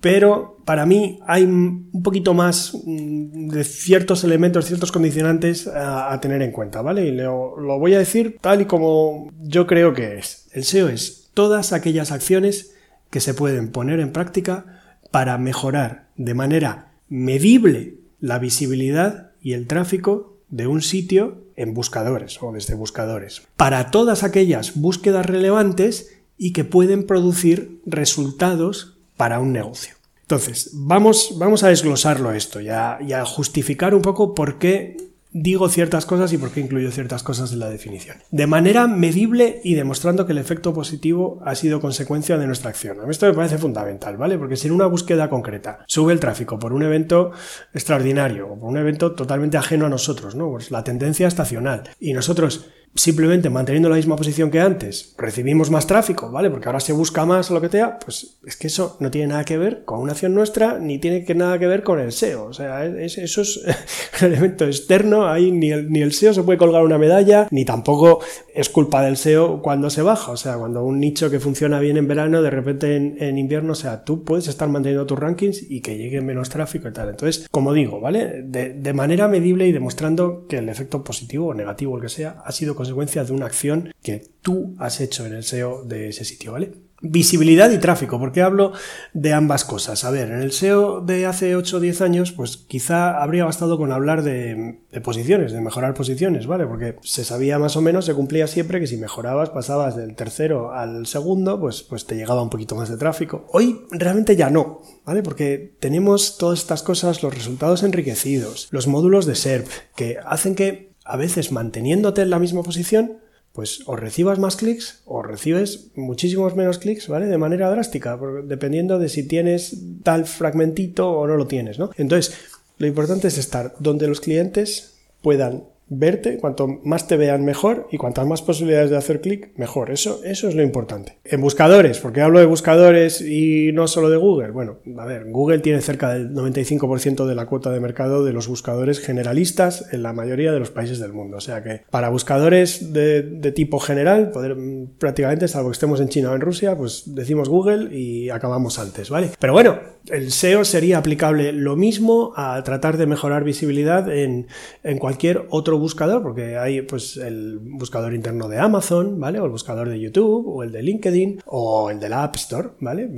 Pero 0.00 0.58
para 0.64 0.86
mí 0.86 1.18
hay 1.26 1.44
un 1.44 2.02
poquito 2.02 2.34
más 2.34 2.72
mm, 2.84 3.48
de 3.48 3.64
ciertos 3.64 4.22
elementos, 4.24 4.66
ciertos 4.66 4.92
condicionantes 4.92 5.66
a, 5.66 6.18
tener 6.20 6.42
en 6.42 6.52
cuenta, 6.52 6.82
¿vale? 6.82 7.06
Y 7.06 7.12
lo, 7.12 7.58
lo 7.58 7.78
voy 7.78 7.94
a 7.94 7.98
decir 7.98 8.38
tal 8.40 8.60
y 8.60 8.64
como 8.66 9.30
yo 9.40 9.66
creo 9.66 9.94
que 9.94 10.18
es. 10.18 10.48
El 10.52 10.64
SEO 10.64 10.88
es 10.88 11.30
todas 11.34 11.72
aquellas 11.72 12.12
acciones 12.12 12.74
que 13.10 13.20
se 13.20 13.34
pueden 13.34 13.70
poner 13.70 14.00
en 14.00 14.12
práctica 14.12 14.82
para 15.10 15.38
mejorar 15.38 16.08
de 16.16 16.34
manera 16.34 16.92
medible 17.08 17.94
la 18.20 18.38
visibilidad 18.38 19.30
y 19.40 19.52
el 19.52 19.66
tráfico 19.66 20.36
de 20.50 20.66
un 20.66 20.82
sitio 20.82 21.44
en 21.56 21.74
buscadores 21.74 22.42
o 22.42 22.52
desde 22.52 22.74
buscadores. 22.74 23.42
Para 23.56 23.90
todas 23.90 24.22
aquellas 24.22 24.76
búsquedas 24.76 25.26
relevantes 25.26 26.18
y 26.36 26.52
que 26.52 26.64
pueden 26.64 27.06
producir 27.06 27.80
resultados 27.84 28.97
para 29.18 29.40
un 29.40 29.52
negocio. 29.52 29.94
Entonces, 30.22 30.70
vamos, 30.72 31.34
vamos 31.38 31.62
a 31.62 31.68
desglosarlo 31.68 32.32
esto 32.32 32.60
y 32.60 32.70
a, 32.70 32.98
y 33.06 33.12
a 33.12 33.26
justificar 33.26 33.94
un 33.94 34.02
poco 34.02 34.34
por 34.34 34.58
qué 34.58 34.96
digo 35.30 35.68
ciertas 35.68 36.06
cosas 36.06 36.32
y 36.32 36.38
por 36.38 36.50
qué 36.50 36.60
incluyo 36.60 36.90
ciertas 36.90 37.22
cosas 37.22 37.52
en 37.52 37.58
la 37.58 37.68
definición. 37.68 38.16
De 38.30 38.46
manera 38.46 38.86
medible 38.86 39.60
y 39.62 39.74
demostrando 39.74 40.26
que 40.26 40.32
el 40.32 40.38
efecto 40.38 40.72
positivo 40.72 41.40
ha 41.44 41.54
sido 41.54 41.80
consecuencia 41.80 42.38
de 42.38 42.46
nuestra 42.46 42.70
acción. 42.70 43.00
A 43.00 43.04
mí 43.04 43.10
esto 43.10 43.26
me 43.26 43.34
parece 43.34 43.58
fundamental, 43.58 44.16
¿vale? 44.16 44.38
Porque 44.38 44.56
si 44.56 44.68
en 44.68 44.74
una 44.74 44.86
búsqueda 44.86 45.28
concreta 45.28 45.84
sube 45.86 46.12
el 46.12 46.20
tráfico 46.20 46.58
por 46.58 46.72
un 46.72 46.82
evento 46.82 47.32
extraordinario 47.74 48.48
o 48.48 48.58
por 48.58 48.70
un 48.70 48.78
evento 48.78 49.12
totalmente 49.12 49.56
ajeno 49.58 49.86
a 49.86 49.90
nosotros, 49.90 50.34
¿no? 50.34 50.50
Pues 50.50 50.70
la 50.70 50.84
tendencia 50.84 51.28
estacional 51.28 51.84
y 52.00 52.12
nosotros 52.12 52.68
simplemente 52.94 53.50
manteniendo 53.50 53.88
la 53.88 53.96
misma 53.96 54.16
posición 54.16 54.50
que 54.50 54.60
antes, 54.60 55.14
recibimos 55.16 55.70
más 55.70 55.86
tráfico, 55.86 56.30
¿vale? 56.30 56.50
Porque 56.50 56.66
ahora 56.66 56.80
se 56.80 56.92
busca 56.92 57.24
más 57.24 57.50
o 57.50 57.54
lo 57.54 57.60
que 57.60 57.68
sea, 57.68 57.98
pues 57.98 58.38
es 58.44 58.56
que 58.56 58.66
eso 58.66 58.96
no 59.00 59.10
tiene 59.10 59.28
nada 59.28 59.44
que 59.44 59.58
ver 59.58 59.84
con 59.84 60.00
una 60.00 60.12
acción 60.12 60.34
nuestra, 60.34 60.78
ni 60.78 60.98
tiene 60.98 61.24
que 61.24 61.34
nada 61.34 61.58
que 61.58 61.66
ver 61.66 61.82
con 61.82 62.00
el 62.00 62.12
SEO. 62.12 62.46
O 62.46 62.52
sea, 62.52 62.84
eso 62.84 63.42
es 63.42 63.56
un 64.20 64.26
elemento 64.26 64.64
externo, 64.64 65.28
ahí 65.28 65.50
ni 65.50 65.70
el, 65.70 65.90
ni 65.90 66.00
el 66.00 66.12
SEO 66.12 66.34
se 66.34 66.42
puede 66.42 66.58
colgar 66.58 66.82
una 66.82 66.98
medalla, 66.98 67.46
ni 67.50 67.64
tampoco 67.64 68.20
es 68.54 68.68
culpa 68.68 69.02
del 69.02 69.16
SEO 69.16 69.62
cuando 69.62 69.90
se 69.90 70.02
baja. 70.02 70.32
O 70.32 70.36
sea, 70.36 70.56
cuando 70.56 70.84
un 70.84 70.98
nicho 71.00 71.30
que 71.30 71.40
funciona 71.40 71.80
bien 71.80 71.96
en 71.96 72.08
verano, 72.08 72.42
de 72.42 72.50
repente 72.50 72.96
en, 72.96 73.38
invierno, 73.38 73.72
o 73.72 73.76
sea, 73.76 74.04
tú 74.04 74.24
puedes 74.24 74.48
estar 74.48 74.68
manteniendo 74.68 75.06
tus 75.06 75.18
rankings 75.18 75.70
y 75.70 75.80
que 75.80 75.96
llegue 75.96 76.20
menos 76.20 76.48
tráfico 76.48 76.88
y 76.88 76.92
tal. 76.92 77.10
Entonces, 77.10 77.46
como 77.50 77.72
digo, 77.72 78.00
¿vale? 78.00 78.42
De, 78.42 78.72
de 78.74 78.92
manera 78.92 79.28
medible 79.28 79.66
y 79.66 79.72
demostrando 79.72 80.46
que 80.48 80.58
el 80.58 80.68
efecto 80.68 81.04
positivo 81.04 81.48
o 81.48 81.54
negativo, 81.54 81.96
el 81.96 82.02
que 82.02 82.08
sea, 82.08 82.42
ha 82.44 82.52
sido 82.52 82.74
consecuencia 82.78 83.24
de 83.24 83.32
una 83.32 83.46
acción 83.46 83.92
que 84.04 84.24
tú 84.40 84.76
has 84.78 85.00
hecho 85.00 85.26
en 85.26 85.34
el 85.34 85.42
SEO 85.42 85.82
de 85.82 86.10
ese 86.10 86.24
sitio, 86.24 86.52
¿vale? 86.52 86.70
Visibilidad 87.00 87.70
y 87.70 87.78
tráfico, 87.78 88.20
¿por 88.20 88.30
qué 88.30 88.42
hablo 88.42 88.72
de 89.14 89.32
ambas 89.32 89.64
cosas? 89.64 90.04
A 90.04 90.10
ver, 90.10 90.30
en 90.30 90.40
el 90.40 90.52
SEO 90.52 91.00
de 91.00 91.26
hace 91.26 91.56
8 91.56 91.76
o 91.76 91.80
10 91.80 92.00
años, 92.02 92.32
pues 92.32 92.56
quizá 92.56 93.20
habría 93.20 93.44
bastado 93.44 93.78
con 93.78 93.90
hablar 93.90 94.22
de, 94.22 94.78
posiciones, 95.02 95.52
de 95.52 95.60
mejorar 95.60 95.94
posiciones, 95.94 96.46
¿vale? 96.46 96.66
Porque 96.66 96.96
se 97.02 97.24
sabía 97.24 97.58
más 97.58 97.76
o 97.76 97.80
menos, 97.80 98.04
se 98.04 98.14
cumplía 98.14 98.46
siempre 98.46 98.78
que 98.78 98.86
si 98.86 98.96
mejorabas, 98.96 99.50
pasabas 99.50 99.96
del 99.96 100.14
tercero 100.14 100.72
al 100.72 101.06
segundo, 101.06 101.58
pues, 101.58 101.82
pues 101.82 102.04
te 102.04 102.14
llegaba 102.14 102.42
un 102.42 102.50
poquito 102.50 102.76
más 102.76 102.88
de 102.88 102.96
tráfico. 102.96 103.46
Hoy 103.52 103.86
realmente 103.90 104.36
ya 104.36 104.50
no, 104.50 104.82
¿vale? 105.04 105.22
Porque 105.24 105.74
tenemos 105.80 106.36
todas 106.36 106.60
estas 106.60 106.84
cosas, 106.84 107.24
los 107.24 107.34
resultados 107.34 107.82
enriquecidos, 107.82 108.68
los 108.70 108.86
módulos 108.86 109.26
de 109.26 109.34
SERP, 109.34 109.68
que 109.96 110.16
hacen 110.24 110.54
que 110.54 110.87
a 111.08 111.16
veces 111.16 111.50
manteniéndote 111.52 112.22
en 112.22 112.30
la 112.30 112.38
misma 112.38 112.62
posición, 112.62 113.18
pues 113.52 113.80
o 113.86 113.96
recibas 113.96 114.38
más 114.38 114.56
clics 114.56 115.02
o 115.06 115.22
recibes 115.22 115.90
muchísimos 115.96 116.54
menos 116.54 116.78
clics, 116.78 117.08
¿vale? 117.08 117.26
De 117.26 117.38
manera 117.38 117.70
drástica, 117.70 118.18
dependiendo 118.44 118.98
de 118.98 119.08
si 119.08 119.26
tienes 119.26 119.78
tal 120.04 120.26
fragmentito 120.26 121.10
o 121.10 121.26
no 121.26 121.36
lo 121.36 121.46
tienes, 121.46 121.78
¿no? 121.78 121.90
Entonces, 121.96 122.34
lo 122.76 122.86
importante 122.86 123.26
es 123.28 123.38
estar 123.38 123.74
donde 123.78 124.06
los 124.06 124.20
clientes 124.20 124.98
puedan 125.22 125.64
verte, 125.88 126.38
cuanto 126.38 126.68
más 126.84 127.06
te 127.06 127.16
vean 127.16 127.44
mejor 127.44 127.88
y 127.90 127.96
cuantas 127.96 128.26
más 128.26 128.42
posibilidades 128.42 128.90
de 128.90 128.96
hacer 128.96 129.20
clic, 129.20 129.52
mejor. 129.56 129.90
Eso, 129.90 130.20
eso 130.24 130.48
es 130.48 130.54
lo 130.54 130.62
importante. 130.62 131.18
En 131.24 131.40
buscadores, 131.40 131.98
porque 131.98 132.20
hablo 132.20 132.38
de 132.38 132.46
buscadores 132.46 133.20
y 133.20 133.72
no 133.72 133.88
solo 133.88 134.10
de 134.10 134.16
Google. 134.16 134.50
Bueno, 134.50 134.78
a 134.98 135.04
ver, 135.04 135.24
Google 135.30 135.60
tiene 135.60 135.80
cerca 135.80 136.12
del 136.12 136.32
95% 136.34 137.26
de 137.26 137.34
la 137.34 137.46
cuota 137.46 137.70
de 137.70 137.80
mercado 137.80 138.24
de 138.24 138.32
los 138.32 138.48
buscadores 138.48 139.00
generalistas 139.00 139.86
en 139.92 140.02
la 140.02 140.12
mayoría 140.12 140.52
de 140.52 140.58
los 140.58 140.70
países 140.70 140.98
del 140.98 141.12
mundo. 141.12 141.38
O 141.38 141.40
sea 141.40 141.62
que 141.62 141.82
para 141.90 142.08
buscadores 142.10 142.92
de, 142.92 143.52
tipo 143.54 143.78
general, 143.78 144.30
poder, 144.30 144.56
prácticamente, 144.98 145.48
salvo 145.48 145.70
que 145.70 145.74
estemos 145.74 146.00
en 146.00 146.08
China 146.08 146.32
o 146.32 146.34
en 146.34 146.40
Rusia, 146.40 146.76
pues 146.76 147.04
decimos 147.06 147.48
Google 147.48 147.94
y 147.96 148.30
acabamos 148.30 148.78
antes, 148.78 149.10
¿vale? 149.10 149.30
Pero 149.38 149.52
bueno, 149.52 149.78
el 150.10 150.30
SEO 150.32 150.64
sería 150.64 150.98
aplicable 150.98 151.52
lo 151.52 151.76
mismo 151.76 152.32
a 152.36 152.62
tratar 152.62 152.96
de 152.96 153.06
mejorar 153.06 153.44
visibilidad 153.44 154.12
en, 154.12 154.48
en 154.82 154.98
cualquier 154.98 155.46
otro 155.50 155.77
buscador, 155.78 156.22
porque 156.22 156.56
hay 156.56 156.82
pues 156.82 157.16
el 157.16 157.58
buscador 157.60 158.14
interno 158.14 158.48
de 158.48 158.58
Amazon, 158.58 159.18
¿vale? 159.18 159.40
O 159.40 159.44
el 159.44 159.50
buscador 159.50 159.88
de 159.88 160.00
YouTube, 160.00 160.46
o 160.46 160.62
el 160.62 160.72
de 160.72 160.82
LinkedIn, 160.82 161.42
o 161.46 161.90
el 161.90 162.00
de 162.00 162.08
la 162.08 162.24
App 162.24 162.36
Store, 162.36 162.70
¿vale? 162.80 163.08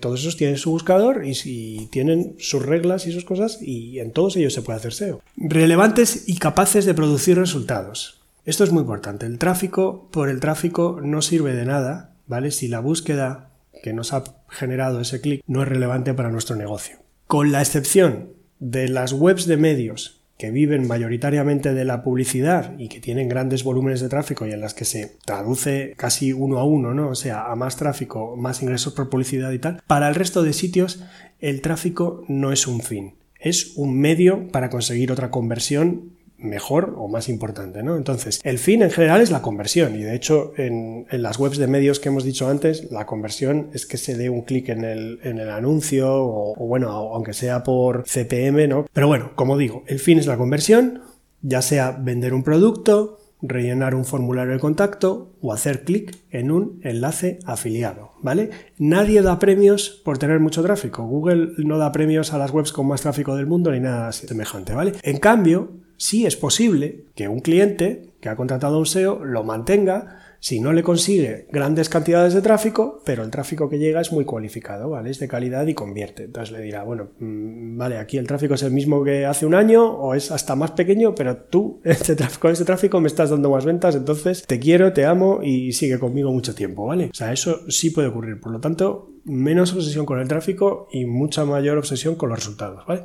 todos 0.00 0.20
esos 0.20 0.36
tienen 0.36 0.56
su 0.56 0.70
buscador 0.70 1.24
y, 1.24 1.34
si 1.34 1.88
tienen 1.90 2.36
sus 2.38 2.64
reglas 2.64 3.06
y 3.06 3.12
sus 3.12 3.24
cosas, 3.24 3.58
y 3.60 3.98
en 3.98 4.12
todos 4.12 4.36
ellos 4.36 4.52
se 4.52 4.62
puede 4.62 4.78
hacer 4.78 4.92
SEO. 4.92 5.20
Relevantes 5.36 6.28
y 6.28 6.36
capaces 6.38 6.84
de 6.84 6.94
producir 6.94 7.38
resultados. 7.38 8.20
Esto 8.44 8.64
es 8.64 8.72
muy 8.72 8.82
importante. 8.82 9.26
El 9.26 9.38
tráfico 9.38 10.08
por 10.10 10.28
el 10.28 10.40
tráfico 10.40 11.00
no 11.02 11.22
sirve 11.22 11.54
de 11.54 11.64
nada, 11.64 12.14
¿vale? 12.26 12.50
Si 12.50 12.68
la 12.68 12.80
búsqueda 12.80 13.50
que 13.82 13.92
nos 13.92 14.12
ha 14.12 14.24
generado 14.48 15.00
ese 15.00 15.20
clic 15.20 15.42
no 15.46 15.62
es 15.62 15.68
relevante 15.68 16.14
para 16.14 16.30
nuestro 16.30 16.56
negocio. 16.56 16.98
Con 17.26 17.52
la 17.52 17.60
excepción 17.60 18.30
de 18.58 18.88
las 18.88 19.12
webs 19.12 19.46
de 19.46 19.56
medios 19.56 20.23
que 20.36 20.50
viven 20.50 20.88
mayoritariamente 20.88 21.74
de 21.74 21.84
la 21.84 22.02
publicidad 22.02 22.76
y 22.78 22.88
que 22.88 23.00
tienen 23.00 23.28
grandes 23.28 23.62
volúmenes 23.62 24.00
de 24.00 24.08
tráfico 24.08 24.46
y 24.46 24.52
en 24.52 24.60
las 24.60 24.74
que 24.74 24.84
se 24.84 25.16
traduce 25.24 25.94
casi 25.96 26.32
uno 26.32 26.58
a 26.58 26.64
uno, 26.64 26.92
¿no? 26.92 27.10
O 27.10 27.14
sea, 27.14 27.50
a 27.50 27.56
más 27.56 27.76
tráfico, 27.76 28.36
más 28.36 28.62
ingresos 28.62 28.94
por 28.94 29.08
publicidad 29.08 29.52
y 29.52 29.58
tal, 29.58 29.82
para 29.86 30.08
el 30.08 30.14
resto 30.14 30.42
de 30.42 30.52
sitios 30.52 31.04
el 31.40 31.60
tráfico 31.60 32.24
no 32.28 32.52
es 32.52 32.66
un 32.66 32.80
fin, 32.80 33.14
es 33.38 33.74
un 33.76 33.98
medio 33.98 34.48
para 34.48 34.70
conseguir 34.70 35.12
otra 35.12 35.30
conversión 35.30 36.14
mejor 36.44 36.94
o 36.96 37.08
más 37.08 37.28
importante, 37.28 37.82
¿no? 37.82 37.96
Entonces, 37.96 38.40
el 38.44 38.58
fin 38.58 38.82
en 38.82 38.90
general 38.90 39.20
es 39.20 39.30
la 39.30 39.42
conversión 39.42 39.96
y 39.96 40.02
de 40.02 40.14
hecho 40.14 40.52
en, 40.56 41.06
las 41.10 41.38
webs 41.38 41.58
de 41.58 41.66
medios 41.66 42.00
que 42.00 42.08
hemos 42.08 42.24
dicho 42.24 42.48
antes, 42.48 42.90
la 42.90 43.06
conversión 43.06 43.70
es 43.72 43.86
que 43.86 43.96
se 43.96 44.16
dé 44.16 44.30
un 44.30 44.42
clic 44.42 44.68
en 44.68 44.84
el, 44.84 45.20
en 45.22 45.38
el 45.38 45.50
anuncio 45.50 46.12
o, 46.12 46.52
o, 46.52 46.66
bueno, 46.66 46.90
aunque 46.90 47.32
sea 47.32 47.62
por 47.62 48.04
CPM, 48.04 48.68
¿no? 48.68 48.86
Pero 48.92 49.08
bueno, 49.08 49.32
como 49.34 49.56
digo, 49.56 49.84
el 49.86 49.98
fin 49.98 50.18
es 50.18 50.26
la 50.26 50.36
conversión, 50.36 51.02
ya 51.42 51.62
sea 51.62 51.92
vender 51.92 52.34
un 52.34 52.42
producto, 52.42 53.18
rellenar 53.46 53.94
un 53.94 54.04
formulario 54.04 54.54
de 54.54 54.58
contacto 54.58 55.36
o 55.40 55.52
hacer 55.52 55.84
clic 55.84 56.16
en 56.30 56.50
un 56.50 56.80
enlace 56.82 57.38
afiliado, 57.44 58.12
¿vale? 58.22 58.50
Nadie 58.78 59.22
da 59.22 59.38
premios 59.38 60.00
por 60.04 60.18
tener 60.18 60.40
mucho 60.40 60.62
tráfico. 60.62 61.04
Google 61.04 61.50
no 61.58 61.78
da 61.78 61.92
premios 61.92 62.32
a 62.32 62.38
las 62.38 62.50
webs 62.50 62.72
con 62.72 62.88
más 62.88 63.02
tráfico 63.02 63.36
del 63.36 63.46
mundo 63.46 63.70
ni 63.70 63.80
nada 63.80 64.12
semejante, 64.12 64.72
¿vale? 64.72 64.94
En 65.02 65.18
cambio, 65.18 65.83
sí 65.96 66.26
es 66.26 66.36
posible 66.36 67.04
que 67.14 67.28
un 67.28 67.40
cliente 67.40 68.10
que 68.20 68.28
ha 68.28 68.36
contratado 68.36 68.78
un 68.78 68.86
SEO 68.86 69.24
lo 69.24 69.44
mantenga 69.44 70.18
si 70.44 70.60
no 70.60 70.74
le 70.74 70.82
consigue 70.82 71.46
grandes 71.50 71.88
cantidades 71.88 72.34
de 72.34 72.42
tráfico, 72.42 73.00
pero 73.06 73.24
el 73.24 73.30
tráfico 73.30 73.70
que 73.70 73.78
llega 73.78 74.02
es 74.02 74.12
muy 74.12 74.26
cualificado, 74.26 74.90
¿vale? 74.90 75.08
Es 75.08 75.18
de 75.18 75.26
calidad 75.26 75.66
y 75.66 75.72
convierte. 75.72 76.24
Entonces 76.24 76.52
le 76.52 76.60
dirá, 76.60 76.82
bueno, 76.82 77.08
mm, 77.18 77.78
vale, 77.78 77.96
aquí 77.96 78.18
el 78.18 78.26
tráfico 78.26 78.52
es 78.52 78.62
el 78.62 78.70
mismo 78.70 79.02
que 79.02 79.24
hace 79.24 79.46
un 79.46 79.54
año 79.54 79.86
o 79.86 80.14
es 80.14 80.30
hasta 80.30 80.54
más 80.54 80.72
pequeño, 80.72 81.14
pero 81.14 81.38
tú 81.38 81.80
este 81.84 82.14
tráfico, 82.14 82.42
con 82.42 82.52
este 82.52 82.66
tráfico 82.66 83.00
me 83.00 83.06
estás 83.06 83.30
dando 83.30 83.48
más 83.48 83.64
ventas, 83.64 83.96
entonces 83.96 84.44
te 84.46 84.60
quiero, 84.60 84.92
te 84.92 85.06
amo 85.06 85.40
y 85.42 85.72
sigue 85.72 85.98
conmigo 85.98 86.30
mucho 86.30 86.54
tiempo, 86.54 86.84
¿vale? 86.84 87.08
O 87.10 87.14
sea, 87.14 87.32
eso 87.32 87.62
sí 87.70 87.88
puede 87.88 88.08
ocurrir. 88.08 88.38
Por 88.38 88.52
lo 88.52 88.60
tanto, 88.60 89.12
menos 89.24 89.72
obsesión 89.72 90.04
con 90.04 90.20
el 90.20 90.28
tráfico 90.28 90.88
y 90.92 91.06
mucha 91.06 91.46
mayor 91.46 91.78
obsesión 91.78 92.16
con 92.16 92.28
los 92.28 92.38
resultados, 92.38 92.84
¿vale? 92.86 93.04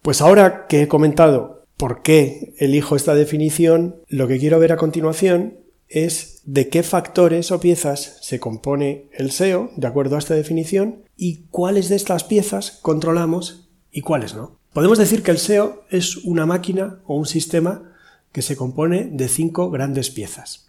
Pues 0.00 0.22
ahora 0.22 0.66
que 0.66 0.80
he 0.80 0.88
comentado 0.88 1.57
por 1.78 2.02
qué 2.02 2.54
elijo 2.58 2.96
esta 2.96 3.14
definición, 3.14 3.96
lo 4.08 4.28
que 4.28 4.38
quiero 4.38 4.58
ver 4.58 4.72
a 4.72 4.76
continuación 4.76 5.54
es 5.88 6.42
de 6.44 6.68
qué 6.68 6.82
factores 6.82 7.50
o 7.50 7.60
piezas 7.60 8.18
se 8.20 8.40
compone 8.40 9.06
el 9.12 9.30
SEO, 9.30 9.70
de 9.76 9.86
acuerdo 9.86 10.16
a 10.16 10.18
esta 10.18 10.34
definición, 10.34 11.04
y 11.16 11.44
cuáles 11.50 11.88
de 11.88 11.96
estas 11.96 12.24
piezas 12.24 12.80
controlamos 12.82 13.68
y 13.92 14.02
cuáles 14.02 14.34
no. 14.34 14.58
Podemos 14.72 14.98
decir 14.98 15.22
que 15.22 15.30
el 15.30 15.38
SEO 15.38 15.84
es 15.88 16.16
una 16.18 16.46
máquina 16.46 16.98
o 17.06 17.16
un 17.16 17.26
sistema 17.26 17.94
que 18.32 18.42
se 18.42 18.56
compone 18.56 19.08
de 19.10 19.28
cinco 19.28 19.70
grandes 19.70 20.10
piezas. 20.10 20.66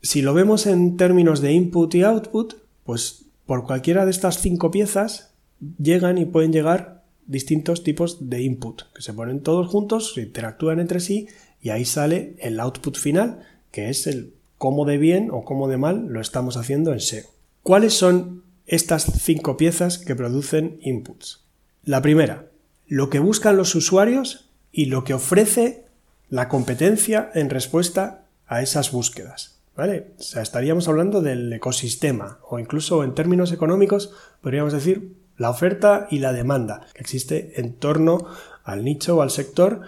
Si 0.00 0.22
lo 0.22 0.34
vemos 0.34 0.66
en 0.66 0.96
términos 0.96 1.42
de 1.42 1.52
input 1.52 1.94
y 1.94 2.02
output, 2.02 2.54
pues 2.84 3.26
por 3.44 3.64
cualquiera 3.64 4.06
de 4.06 4.10
estas 4.10 4.40
cinco 4.40 4.70
piezas 4.70 5.32
llegan 5.78 6.16
y 6.18 6.24
pueden 6.24 6.52
llegar 6.52 6.95
distintos 7.26 7.82
tipos 7.82 8.30
de 8.30 8.42
input, 8.42 8.82
que 8.94 9.02
se 9.02 9.12
ponen 9.12 9.40
todos 9.40 9.68
juntos, 9.68 10.16
interactúan 10.16 10.80
entre 10.80 11.00
sí 11.00 11.28
y 11.60 11.70
ahí 11.70 11.84
sale 11.84 12.36
el 12.38 12.60
output 12.60 12.96
final, 12.96 13.40
que 13.70 13.88
es 13.88 14.06
el 14.06 14.32
cómo 14.58 14.84
de 14.84 14.98
bien 14.98 15.30
o 15.30 15.44
cómo 15.44 15.68
de 15.68 15.76
mal 15.76 16.06
lo 16.08 16.20
estamos 16.20 16.56
haciendo 16.56 16.92
en 16.92 17.00
SEO. 17.00 17.26
¿Cuáles 17.62 17.94
son 17.94 18.42
estas 18.66 19.04
cinco 19.20 19.56
piezas 19.56 19.98
que 19.98 20.14
producen 20.14 20.78
inputs? 20.82 21.42
La 21.84 22.02
primera, 22.02 22.46
lo 22.86 23.10
que 23.10 23.18
buscan 23.18 23.56
los 23.56 23.74
usuarios 23.74 24.48
y 24.72 24.86
lo 24.86 25.04
que 25.04 25.14
ofrece 25.14 25.84
la 26.28 26.48
competencia 26.48 27.30
en 27.34 27.50
respuesta 27.50 28.24
a 28.46 28.62
esas 28.62 28.92
búsquedas. 28.92 29.56
¿Vale? 29.76 30.12
O 30.18 30.22
sea, 30.22 30.40
estaríamos 30.40 30.88
hablando 30.88 31.20
del 31.20 31.52
ecosistema 31.52 32.38
o 32.48 32.58
incluso 32.58 33.04
en 33.04 33.14
términos 33.14 33.52
económicos 33.52 34.10
podríamos 34.40 34.72
decir 34.72 35.16
la 35.36 35.50
oferta 35.50 36.06
y 36.10 36.18
la 36.18 36.32
demanda 36.32 36.86
que 36.94 37.00
existe 37.00 37.60
en 37.60 37.74
torno 37.74 38.26
al 38.64 38.84
nicho 38.84 39.16
o 39.16 39.22
al 39.22 39.30
sector 39.30 39.82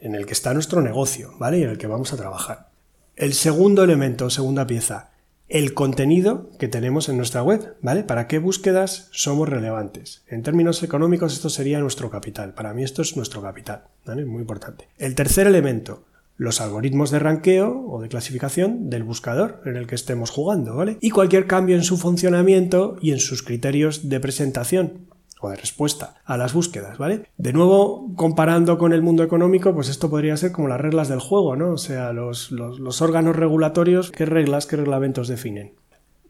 en 0.00 0.14
el 0.14 0.26
que 0.26 0.32
está 0.32 0.52
nuestro 0.54 0.82
negocio, 0.82 1.32
¿vale? 1.38 1.58
Y 1.58 1.62
en 1.62 1.70
el 1.70 1.78
que 1.78 1.86
vamos 1.86 2.12
a 2.12 2.16
trabajar. 2.16 2.68
El 3.16 3.32
segundo 3.32 3.84
elemento, 3.84 4.28
segunda 4.28 4.66
pieza, 4.66 5.10
el 5.48 5.74
contenido 5.74 6.50
que 6.58 6.68
tenemos 6.68 7.08
en 7.08 7.16
nuestra 7.16 7.42
web, 7.42 7.76
¿vale? 7.80 8.02
¿Para 8.02 8.26
qué 8.26 8.38
búsquedas 8.38 9.08
somos 9.12 9.48
relevantes? 9.48 10.24
En 10.26 10.42
términos 10.42 10.82
económicos 10.82 11.32
esto 11.32 11.48
sería 11.50 11.80
nuestro 11.80 12.10
capital. 12.10 12.54
Para 12.54 12.74
mí 12.74 12.82
esto 12.82 13.02
es 13.02 13.16
nuestro 13.16 13.42
capital, 13.42 13.84
¿vale? 14.04 14.24
Muy 14.24 14.40
importante. 14.40 14.88
El 14.98 15.14
tercer 15.14 15.46
elemento, 15.46 16.04
los 16.36 16.60
algoritmos 16.60 17.10
de 17.10 17.20
ranqueo 17.20 17.86
o 17.88 18.00
de 18.02 18.08
clasificación 18.08 18.90
del 18.90 19.04
buscador 19.04 19.62
en 19.64 19.76
el 19.76 19.86
que 19.86 19.94
estemos 19.94 20.30
jugando, 20.30 20.74
¿vale? 20.74 20.98
Y 21.00 21.10
cualquier 21.10 21.46
cambio 21.46 21.76
en 21.76 21.84
su 21.84 21.96
funcionamiento 21.96 22.96
y 23.00 23.12
en 23.12 23.18
sus 23.20 23.42
criterios 23.42 24.08
de 24.08 24.20
presentación 24.20 25.14
de 25.50 25.56
respuesta 25.56 26.16
a 26.24 26.36
las 26.36 26.52
búsquedas, 26.52 26.98
¿vale? 26.98 27.26
De 27.36 27.52
nuevo, 27.52 28.12
comparando 28.16 28.78
con 28.78 28.92
el 28.92 29.02
mundo 29.02 29.22
económico, 29.22 29.74
pues 29.74 29.88
esto 29.88 30.10
podría 30.10 30.36
ser 30.36 30.52
como 30.52 30.68
las 30.68 30.80
reglas 30.80 31.08
del 31.08 31.20
juego, 31.20 31.56
¿no? 31.56 31.72
O 31.72 31.78
sea, 31.78 32.12
los, 32.12 32.52
órganos 33.00 33.36
regulatorios, 33.36 34.10
¿qué 34.10 34.26
reglas, 34.26 34.66
qué 34.66 34.76
reglamentos 34.76 35.28
definen? 35.28 35.72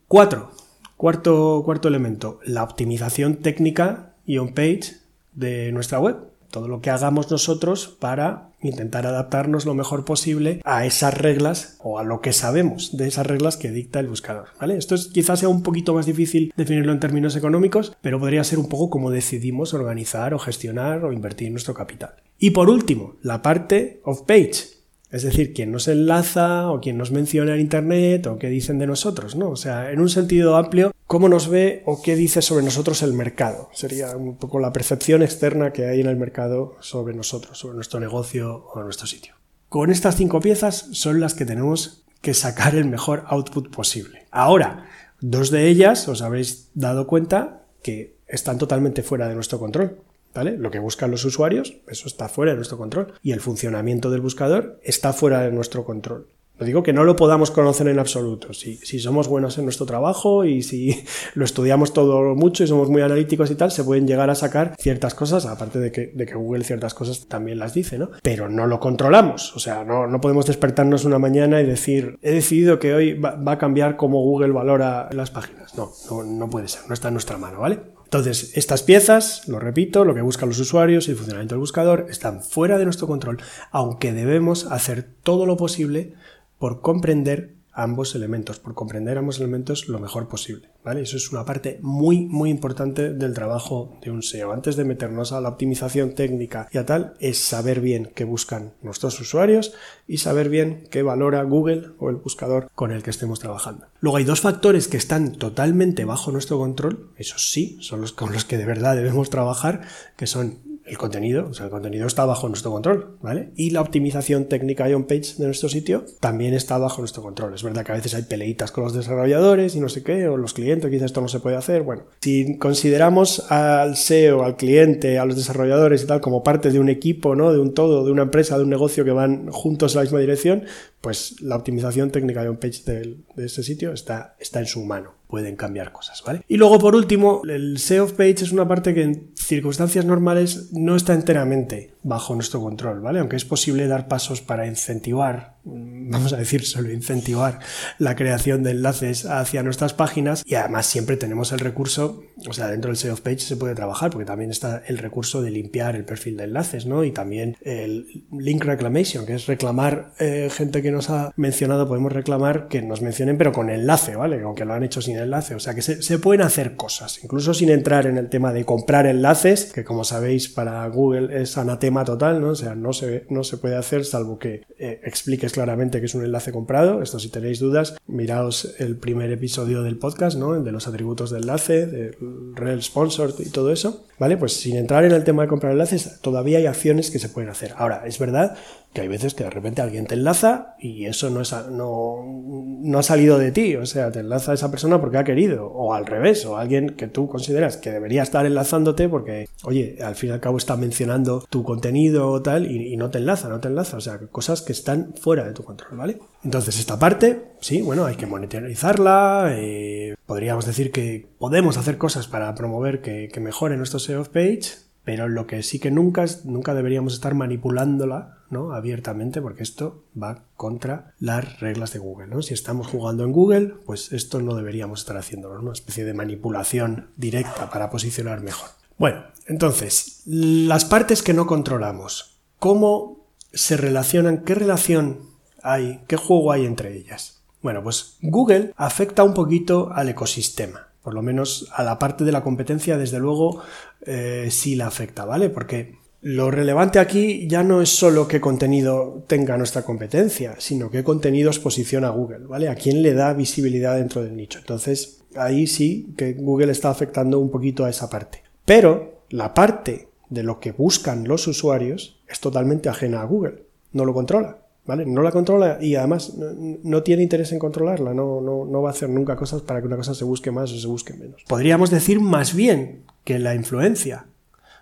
Cuatro. 0.08 0.50
Cuarto, 0.96 1.62
cuarto 1.64 1.88
elemento, 1.88 2.38
la 2.44 2.62
optimización 2.62 3.36
técnica 3.36 4.14
y 4.24 4.38
on-page 4.38 4.96
de 5.32 5.72
nuestra 5.72 5.98
web 5.98 6.16
todo 6.54 6.68
lo 6.68 6.80
que 6.80 6.90
hagamos 6.90 7.32
nosotros 7.32 7.96
para 7.98 8.50
intentar 8.62 9.08
adaptarnos 9.08 9.66
lo 9.66 9.74
mejor 9.74 10.04
posible 10.04 10.60
a 10.64 10.86
esas 10.86 11.12
reglas 11.12 11.78
o 11.82 11.98
a 11.98 12.04
lo 12.04 12.20
que 12.20 12.32
sabemos 12.32 12.96
de 12.96 13.08
esas 13.08 13.26
reglas 13.26 13.56
que 13.56 13.72
dicta 13.72 13.98
el 13.98 14.06
buscador. 14.06 14.50
¿vale? 14.60 14.76
Esto 14.76 14.94
es, 14.94 15.08
quizás 15.08 15.40
sea 15.40 15.48
un 15.48 15.64
poquito 15.64 15.94
más 15.94 16.06
difícil 16.06 16.52
definirlo 16.56 16.92
en 16.92 17.00
términos 17.00 17.34
económicos, 17.34 17.96
pero 18.00 18.20
podría 18.20 18.44
ser 18.44 18.60
un 18.60 18.68
poco 18.68 18.88
como 18.88 19.10
decidimos 19.10 19.74
organizar 19.74 20.32
o 20.32 20.38
gestionar 20.38 21.04
o 21.04 21.12
invertir 21.12 21.50
nuestro 21.50 21.74
capital. 21.74 22.14
Y 22.38 22.50
por 22.50 22.70
último, 22.70 23.16
la 23.20 23.42
parte 23.42 24.00
off-page, 24.04 24.73
es 25.14 25.22
decir, 25.22 25.54
quién 25.54 25.70
nos 25.70 25.86
enlaza 25.86 26.68
o 26.72 26.80
quién 26.80 26.98
nos 26.98 27.12
menciona 27.12 27.54
en 27.54 27.60
Internet 27.60 28.26
o 28.26 28.36
qué 28.36 28.48
dicen 28.48 28.80
de 28.80 28.88
nosotros, 28.88 29.36
¿no? 29.36 29.50
O 29.50 29.56
sea, 29.56 29.92
en 29.92 30.00
un 30.00 30.08
sentido 30.08 30.56
amplio, 30.56 30.90
cómo 31.06 31.28
nos 31.28 31.48
ve 31.48 31.84
o 31.86 32.02
qué 32.02 32.16
dice 32.16 32.42
sobre 32.42 32.64
nosotros 32.64 33.00
el 33.04 33.12
mercado. 33.12 33.70
Sería 33.72 34.16
un 34.16 34.36
poco 34.36 34.58
la 34.58 34.72
percepción 34.72 35.22
externa 35.22 35.72
que 35.72 35.86
hay 35.86 36.00
en 36.00 36.08
el 36.08 36.16
mercado 36.16 36.74
sobre 36.80 37.14
nosotros, 37.14 37.56
sobre 37.56 37.76
nuestro 37.76 38.00
negocio 38.00 38.66
o 38.74 38.82
nuestro 38.82 39.06
sitio. 39.06 39.34
Con 39.68 39.92
estas 39.92 40.16
cinco 40.16 40.40
piezas 40.40 40.88
son 40.90 41.20
las 41.20 41.34
que 41.34 41.46
tenemos 41.46 42.02
que 42.20 42.34
sacar 42.34 42.74
el 42.74 42.86
mejor 42.86 43.22
output 43.28 43.70
posible. 43.70 44.26
Ahora, 44.32 44.88
dos 45.20 45.52
de 45.52 45.68
ellas 45.68 46.08
os 46.08 46.22
habréis 46.22 46.70
dado 46.74 47.06
cuenta 47.06 47.66
que 47.84 48.16
están 48.26 48.58
totalmente 48.58 49.04
fuera 49.04 49.28
de 49.28 49.36
nuestro 49.36 49.60
control. 49.60 50.00
Lo 50.42 50.70
que 50.70 50.80
buscan 50.80 51.10
los 51.10 51.24
usuarios, 51.24 51.76
eso 51.86 52.08
está 52.08 52.28
fuera 52.28 52.52
de 52.52 52.56
nuestro 52.56 52.76
control. 52.76 53.14
Y 53.22 53.32
el 53.32 53.40
funcionamiento 53.40 54.10
del 54.10 54.20
buscador 54.20 54.80
está 54.82 55.12
fuera 55.12 55.42
de 55.42 55.52
nuestro 55.52 55.84
control. 55.84 56.26
No 56.58 56.64
digo 56.64 56.84
que 56.84 56.92
no 56.92 57.02
lo 57.02 57.16
podamos 57.16 57.50
conocer 57.50 57.88
en 57.88 57.98
absoluto. 57.98 58.52
Si, 58.52 58.76
si, 58.76 59.00
somos 59.00 59.26
buenos 59.26 59.58
en 59.58 59.64
nuestro 59.64 59.86
trabajo 59.86 60.44
y 60.44 60.62
si 60.62 61.04
lo 61.34 61.44
estudiamos 61.44 61.92
todo 61.92 62.36
mucho 62.36 62.62
y 62.62 62.68
somos 62.68 62.88
muy 62.88 63.02
analíticos 63.02 63.50
y 63.50 63.56
tal, 63.56 63.72
se 63.72 63.82
pueden 63.82 64.06
llegar 64.06 64.30
a 64.30 64.36
sacar 64.36 64.76
ciertas 64.78 65.14
cosas, 65.14 65.46
aparte 65.46 65.80
de 65.80 65.90
que, 65.90 66.12
de 66.14 66.26
que 66.26 66.34
Google 66.34 66.62
ciertas 66.62 66.94
cosas 66.94 67.26
también 67.26 67.58
las 67.58 67.74
dice, 67.74 67.98
¿no? 67.98 68.10
Pero 68.22 68.48
no 68.48 68.68
lo 68.68 68.78
controlamos. 68.78 69.54
O 69.56 69.58
sea, 69.58 69.82
no, 69.82 70.06
no 70.06 70.20
podemos 70.20 70.46
despertarnos 70.46 71.04
una 71.04 71.18
mañana 71.18 71.60
y 71.60 71.66
decir, 71.66 72.18
he 72.22 72.30
decidido 72.30 72.78
que 72.78 72.94
hoy 72.94 73.14
va, 73.14 73.32
va 73.34 73.52
a 73.52 73.58
cambiar 73.58 73.96
cómo 73.96 74.22
Google 74.22 74.52
valora 74.52 75.08
las 75.12 75.32
páginas. 75.32 75.74
No, 75.76 75.90
no, 76.08 76.22
no 76.22 76.48
puede 76.48 76.68
ser, 76.68 76.82
no 76.86 76.94
está 76.94 77.08
en 77.08 77.14
nuestra 77.14 77.36
mano, 77.36 77.58
¿vale? 77.58 77.80
Entonces, 78.14 78.56
estas 78.56 78.84
piezas, 78.84 79.48
lo 79.48 79.58
repito, 79.58 80.04
lo 80.04 80.14
que 80.14 80.22
buscan 80.22 80.48
los 80.48 80.60
usuarios 80.60 81.08
y 81.08 81.10
el 81.10 81.16
funcionamiento 81.16 81.56
del 81.56 81.58
buscador 81.58 82.06
están 82.08 82.44
fuera 82.44 82.78
de 82.78 82.84
nuestro 82.84 83.08
control, 83.08 83.42
aunque 83.72 84.12
debemos 84.12 84.70
hacer 84.70 85.04
todo 85.24 85.46
lo 85.46 85.56
posible 85.56 86.12
por 86.60 86.80
comprender 86.80 87.54
ambos 87.74 88.14
elementos, 88.14 88.58
por 88.58 88.74
comprender 88.74 89.18
ambos 89.18 89.38
elementos 89.38 89.88
lo 89.88 89.98
mejor 89.98 90.28
posible. 90.28 90.70
¿vale? 90.84 91.02
Eso 91.02 91.16
es 91.16 91.32
una 91.32 91.44
parte 91.44 91.78
muy, 91.82 92.26
muy 92.26 92.50
importante 92.50 93.12
del 93.12 93.34
trabajo 93.34 93.98
de 94.02 94.10
un 94.10 94.22
SEO. 94.22 94.52
Antes 94.52 94.76
de 94.76 94.84
meternos 94.84 95.32
a 95.32 95.40
la 95.40 95.48
optimización 95.48 96.14
técnica 96.14 96.68
y 96.72 96.78
a 96.78 96.86
tal, 96.86 97.14
es 97.20 97.38
saber 97.38 97.80
bien 97.80 98.12
qué 98.14 98.24
buscan 98.24 98.74
nuestros 98.82 99.20
usuarios 99.20 99.74
y 100.06 100.18
saber 100.18 100.48
bien 100.48 100.84
qué 100.90 101.02
valora 101.02 101.42
Google 101.42 101.90
o 101.98 102.10
el 102.10 102.16
buscador 102.16 102.70
con 102.74 102.92
el 102.92 103.02
que 103.02 103.10
estemos 103.10 103.40
trabajando. 103.40 103.86
Luego 104.00 104.18
hay 104.18 104.24
dos 104.24 104.40
factores 104.40 104.88
que 104.88 104.96
están 104.96 105.32
totalmente 105.32 106.04
bajo 106.04 106.30
nuestro 106.30 106.58
control, 106.58 107.10
esos 107.16 107.50
sí, 107.50 107.78
son 107.80 108.00
los 108.00 108.12
con 108.12 108.32
los 108.32 108.44
que 108.44 108.58
de 108.58 108.66
verdad 108.66 108.96
debemos 108.96 109.30
trabajar, 109.30 109.82
que 110.16 110.26
son 110.26 110.73
el 110.84 110.98
contenido, 110.98 111.48
o 111.48 111.54
sea, 111.54 111.66
el 111.66 111.70
contenido 111.70 112.06
está 112.06 112.26
bajo 112.26 112.48
nuestro 112.48 112.70
control, 112.70 113.16
¿vale? 113.22 113.50
Y 113.56 113.70
la 113.70 113.80
optimización 113.80 114.46
técnica 114.46 114.88
y 114.88 114.92
on-page 114.92 115.36
de 115.38 115.46
nuestro 115.46 115.68
sitio 115.68 116.04
también 116.20 116.52
está 116.52 116.76
bajo 116.76 117.00
nuestro 117.00 117.22
control. 117.22 117.54
Es 117.54 117.62
verdad 117.62 117.84
que 117.84 117.92
a 117.92 117.94
veces 117.94 118.14
hay 118.14 118.22
peleitas 118.22 118.70
con 118.70 118.84
los 118.84 118.92
desarrolladores 118.92 119.74
y 119.76 119.80
no 119.80 119.88
sé 119.88 120.02
qué, 120.02 120.28
o 120.28 120.36
los 120.36 120.52
clientes, 120.52 120.90
quizás 120.90 121.06
esto 121.06 121.22
no 121.22 121.28
se 121.28 121.40
puede 121.40 121.56
hacer. 121.56 121.82
Bueno, 121.82 122.02
si 122.20 122.58
consideramos 122.58 123.50
al 123.50 123.96
SEO, 123.96 124.44
al 124.44 124.56
cliente, 124.56 125.18
a 125.18 125.24
los 125.24 125.36
desarrolladores 125.36 126.02
y 126.02 126.06
tal 126.06 126.20
como 126.20 126.42
parte 126.42 126.70
de 126.70 126.78
un 126.78 126.90
equipo, 126.90 127.34
¿no? 127.34 127.52
De 127.52 127.58
un 127.58 127.72
todo, 127.72 128.04
de 128.04 128.12
una 128.12 128.22
empresa, 128.22 128.58
de 128.58 128.64
un 128.64 128.70
negocio 128.70 129.04
que 129.04 129.12
van 129.12 129.48
juntos 129.50 129.94
en 129.94 129.98
la 130.00 130.02
misma 130.02 130.18
dirección, 130.18 130.64
pues 131.00 131.40
la 131.40 131.56
optimización 131.56 132.10
técnica 132.10 132.44
y 132.44 132.48
on-page 132.48 132.82
de, 132.84 133.16
de 133.36 133.46
ese 133.46 133.62
sitio 133.62 133.92
está, 133.92 134.36
está 134.38 134.60
en 134.60 134.66
su 134.66 134.84
mano 134.84 135.23
pueden 135.28 135.56
cambiar 135.56 135.92
cosas, 135.92 136.22
¿vale? 136.24 136.42
Y 136.48 136.56
luego, 136.56 136.78
por 136.78 136.94
último, 136.94 137.42
el 137.48 137.78
SEO 137.78 138.08
page 138.08 138.42
es 138.42 138.52
una 138.52 138.68
parte 138.68 138.94
que 138.94 139.02
en 139.02 139.30
circunstancias 139.34 140.04
normales 140.04 140.70
no 140.72 140.96
está 140.96 141.14
enteramente 141.14 141.93
bajo 142.04 142.34
nuestro 142.34 142.60
control, 142.60 143.00
¿vale? 143.00 143.18
Aunque 143.18 143.36
es 143.36 143.46
posible 143.46 143.88
dar 143.88 144.08
pasos 144.08 144.42
para 144.42 144.66
incentivar, 144.66 145.56
vamos 145.64 146.34
a 146.34 146.36
decir 146.36 146.64
solo 146.64 146.92
incentivar 146.92 147.60
la 147.98 148.14
creación 148.14 148.62
de 148.62 148.72
enlaces 148.72 149.24
hacia 149.24 149.62
nuestras 149.62 149.94
páginas 149.94 150.42
y 150.46 150.54
además 150.54 150.84
siempre 150.84 151.16
tenemos 151.16 151.52
el 151.52 151.60
recurso, 151.60 152.22
o 152.46 152.52
sea, 152.52 152.68
dentro 152.68 152.90
del 152.90 152.98
SEO 152.98 153.16
page 153.16 153.38
se 153.38 153.56
puede 153.56 153.74
trabajar 153.74 154.10
porque 154.10 154.26
también 154.26 154.50
está 154.50 154.82
el 154.86 154.98
recurso 154.98 155.40
de 155.40 155.50
limpiar 155.50 155.96
el 155.96 156.04
perfil 156.04 156.36
de 156.36 156.44
enlaces, 156.44 156.84
¿no? 156.84 157.04
Y 157.04 157.10
también 157.10 157.56
el 157.62 158.26
link 158.30 158.62
reclamation, 158.64 159.24
que 159.24 159.34
es 159.34 159.46
reclamar 159.46 160.12
eh, 160.20 160.50
gente 160.52 160.82
que 160.82 160.92
nos 160.92 161.08
ha 161.08 161.32
mencionado, 161.36 161.88
podemos 161.88 162.12
reclamar 162.12 162.68
que 162.68 162.82
nos 162.82 163.00
mencionen 163.00 163.38
pero 163.38 163.52
con 163.52 163.70
enlace, 163.70 164.14
¿vale? 164.14 164.42
Aunque 164.42 164.66
lo 164.66 164.74
han 164.74 164.84
hecho 164.84 165.00
sin 165.00 165.16
enlace, 165.16 165.54
o 165.54 165.60
sea 165.60 165.74
que 165.74 165.80
se, 165.80 166.02
se 166.02 166.18
pueden 166.18 166.42
hacer 166.42 166.76
cosas, 166.76 167.18
incluso 167.24 167.54
sin 167.54 167.70
entrar 167.70 168.06
en 168.06 168.18
el 168.18 168.28
tema 168.28 168.52
de 168.52 168.66
comprar 168.66 169.06
enlaces, 169.06 169.72
que 169.72 169.84
como 169.84 170.04
sabéis 170.04 170.50
para 170.50 170.86
Google 170.88 171.40
es 171.40 171.56
anatema 171.56 171.93
total, 172.02 172.40
¿no? 172.40 172.48
O 172.48 172.54
sea, 172.54 172.74
no 172.74 172.94
se, 172.94 173.26
no 173.28 173.44
se 173.44 173.58
puede 173.58 173.76
hacer 173.76 174.06
salvo 174.06 174.38
que 174.38 174.62
eh, 174.78 175.00
expliques 175.04 175.52
claramente 175.52 176.00
que 176.00 176.06
es 176.06 176.14
un 176.14 176.24
enlace 176.24 176.50
comprado. 176.50 177.02
Esto 177.02 177.18
si 177.18 177.28
tenéis 177.28 177.60
dudas, 177.60 177.96
miraos 178.06 178.74
el 178.78 178.96
primer 178.96 179.30
episodio 179.30 179.82
del 179.82 179.98
podcast, 179.98 180.38
¿no? 180.38 180.56
El 180.56 180.64
de 180.64 180.72
los 180.72 180.88
atributos 180.88 181.30
de 181.30 181.38
enlace, 181.38 181.86
del 181.86 182.16
rel 182.54 182.82
sponsor 182.82 183.34
y 183.38 183.50
todo 183.50 183.70
eso. 183.70 184.06
¿Vale? 184.18 184.36
Pues 184.36 184.52
sin 184.52 184.76
entrar 184.76 185.04
en 185.04 185.12
el 185.12 185.24
tema 185.24 185.42
de 185.42 185.48
comprar 185.48 185.72
enlaces, 185.72 186.20
todavía 186.20 186.58
hay 186.58 186.66
acciones 186.66 187.10
que 187.10 187.18
se 187.18 187.28
pueden 187.28 187.50
hacer. 187.50 187.74
Ahora, 187.76 188.02
es 188.06 188.18
verdad 188.18 188.56
que 188.92 189.00
hay 189.00 189.08
veces 189.08 189.34
que 189.34 189.42
de 189.42 189.50
repente 189.50 189.82
alguien 189.82 190.06
te 190.06 190.14
enlaza 190.14 190.76
y 190.78 191.06
eso 191.06 191.28
no, 191.28 191.40
es, 191.40 191.52
no, 191.72 192.24
no 192.24 192.98
ha 192.98 193.02
salido 193.02 193.38
de 193.38 193.50
ti, 193.50 193.74
o 193.74 193.86
sea, 193.86 194.12
te 194.12 194.20
enlaza 194.20 194.52
a 194.52 194.54
esa 194.54 194.70
persona 194.70 195.00
porque 195.00 195.18
ha 195.18 195.24
querido, 195.24 195.66
o 195.66 195.94
al 195.94 196.06
revés, 196.06 196.46
o 196.46 196.56
alguien 196.56 196.90
que 196.90 197.08
tú 197.08 197.28
consideras 197.28 197.76
que 197.76 197.90
debería 197.90 198.22
estar 198.22 198.46
enlazándote 198.46 199.08
porque, 199.08 199.48
oye, 199.64 199.98
al 200.00 200.14
fin 200.14 200.30
y 200.30 200.32
al 200.32 200.40
cabo 200.40 200.58
está 200.58 200.76
mencionando 200.76 201.44
tu 201.50 201.64
contenido 201.64 202.28
o 202.28 202.40
tal 202.40 202.70
y, 202.70 202.96
no 202.96 203.10
te 203.10 203.18
enlaza, 203.18 203.48
no 203.48 203.58
te 203.58 203.66
enlaza, 203.66 203.96
o 203.96 204.00
sea, 204.00 204.18
cosas 204.30 204.62
que 204.62 204.72
están 204.72 205.14
fuera 205.20 205.44
de 205.44 205.52
tu 205.52 205.64
control, 205.64 205.96
¿vale? 205.96 206.18
Entonces, 206.44 206.78
esta 206.78 206.98
parte, 206.98 207.52
sí, 207.60 207.80
bueno, 207.82 208.04
hay 208.04 208.16
que 208.16 208.26
monitorizarla, 208.26 209.54
eh, 209.56 210.14
podríamos 210.26 210.66
decir 210.66 210.92
que 210.92 211.26
podemos 211.38 211.76
hacer 211.78 211.96
cosas 211.96 212.28
para 212.28 212.54
promover 212.54 213.00
que, 213.00 213.30
que 213.32 213.40
mejore 213.40 213.76
nuestro 213.76 213.98
SEO 213.98 214.24
page, 214.24 214.84
pero 215.04 215.28
lo 215.28 215.46
que 215.46 215.62
sí 215.62 215.78
que 215.78 215.90
nunca, 215.90 216.24
nunca 216.44 216.74
deberíamos 216.74 217.14
estar 217.14 217.34
manipulándola 217.34 218.38
¿no? 218.50 218.72
abiertamente, 218.72 219.42
porque 219.42 219.62
esto 219.62 220.04
va 220.20 220.44
contra 220.56 221.14
las 221.18 221.60
reglas 221.60 221.92
de 221.92 221.98
Google. 221.98 222.42
Si 222.42 222.54
estamos 222.54 222.86
jugando 222.86 223.24
en 223.24 223.32
Google, 223.32 223.74
pues 223.84 224.12
esto 224.12 224.40
no 224.40 224.54
deberíamos 224.54 225.00
estar 225.00 225.16
haciéndolo, 225.16 225.60
una 225.60 225.72
especie 225.72 226.04
de 226.04 226.14
manipulación 226.14 227.10
directa 227.16 227.70
para 227.70 227.90
posicionar 227.90 228.42
mejor. 228.42 228.68
Bueno, 228.96 229.24
entonces, 229.46 230.22
las 230.24 230.84
partes 230.84 231.22
que 231.22 231.34
no 231.34 231.46
controlamos, 231.46 232.38
¿cómo 232.58 233.28
se 233.52 233.76
relacionan? 233.76 234.44
¿Qué 234.44 234.54
relación 234.54 235.33
hay? 235.64 236.02
¿Qué 236.06 236.16
juego 236.16 236.52
hay 236.52 236.66
entre 236.66 236.96
ellas? 236.96 237.42
Bueno, 237.62 237.82
pues 237.82 238.18
Google 238.22 238.72
afecta 238.76 239.24
un 239.24 239.34
poquito 239.34 239.90
al 239.92 240.10
ecosistema 240.10 240.88
por 241.04 241.12
lo 241.12 241.20
menos 241.20 241.68
a 241.74 241.84
la 241.84 241.98
parte 241.98 242.24
de 242.24 242.32
la 242.32 242.42
competencia, 242.42 242.96
desde 242.96 243.18
luego, 243.18 243.60
eh, 244.06 244.48
sí 244.50 244.74
la 244.74 244.86
afecta, 244.86 245.26
¿vale? 245.26 245.50
Porque 245.50 245.96
lo 246.22 246.50
relevante 246.50 246.98
aquí 246.98 247.46
ya 247.46 247.62
no 247.62 247.82
es 247.82 247.90
solo 247.90 248.26
qué 248.26 248.40
contenido 248.40 249.22
tenga 249.26 249.58
nuestra 249.58 249.82
competencia, 249.82 250.54
sino 250.56 250.90
qué 250.90 251.04
contenidos 251.04 251.58
posiciona 251.58 252.08
Google, 252.08 252.46
¿vale? 252.46 252.70
A 252.70 252.74
quién 252.74 253.02
le 253.02 253.12
da 253.12 253.34
visibilidad 253.34 253.98
dentro 253.98 254.22
del 254.24 254.34
nicho. 254.34 254.58
Entonces, 254.60 255.20
ahí 255.36 255.66
sí 255.66 256.14
que 256.16 256.32
Google 256.32 256.72
está 256.72 256.88
afectando 256.88 257.38
un 257.38 257.50
poquito 257.50 257.84
a 257.84 257.90
esa 257.90 258.08
parte. 258.08 258.42
Pero 258.64 259.24
la 259.28 259.52
parte 259.52 260.08
de 260.30 260.42
lo 260.42 260.58
que 260.58 260.72
buscan 260.72 261.28
los 261.28 261.46
usuarios 261.46 262.18
es 262.26 262.40
totalmente 262.40 262.88
ajena 262.88 263.20
a 263.20 263.26
Google, 263.26 263.64
no 263.92 264.06
lo 264.06 264.14
controla. 264.14 264.63
No 264.86 265.22
la 265.22 265.30
controla 265.30 265.78
y 265.80 265.94
además 265.94 266.34
no, 266.36 267.02
tiene 267.02 267.22
interés 267.22 267.52
en 267.52 267.58
controlarla, 267.58 268.12
no, 268.12 268.42
no, 268.42 268.66
no, 268.66 268.82
va 268.82 268.90
a 268.90 268.92
hacer 268.92 269.08
nunca 269.08 269.34
cosas 269.34 269.62
para 269.62 269.80
que 269.80 269.86
una 269.86 269.96
cosa 269.96 270.14
se 270.14 270.24
busque 270.24 270.50
más 270.50 270.70
o 270.72 270.78
se 270.78 270.86
busque 270.86 271.14
menos. 271.14 271.42
Podríamos 271.48 271.90
decir 271.90 272.20
más 272.20 272.54
bien 272.54 273.02
que 273.24 273.38
la 273.38 273.54
influencia 273.54 274.26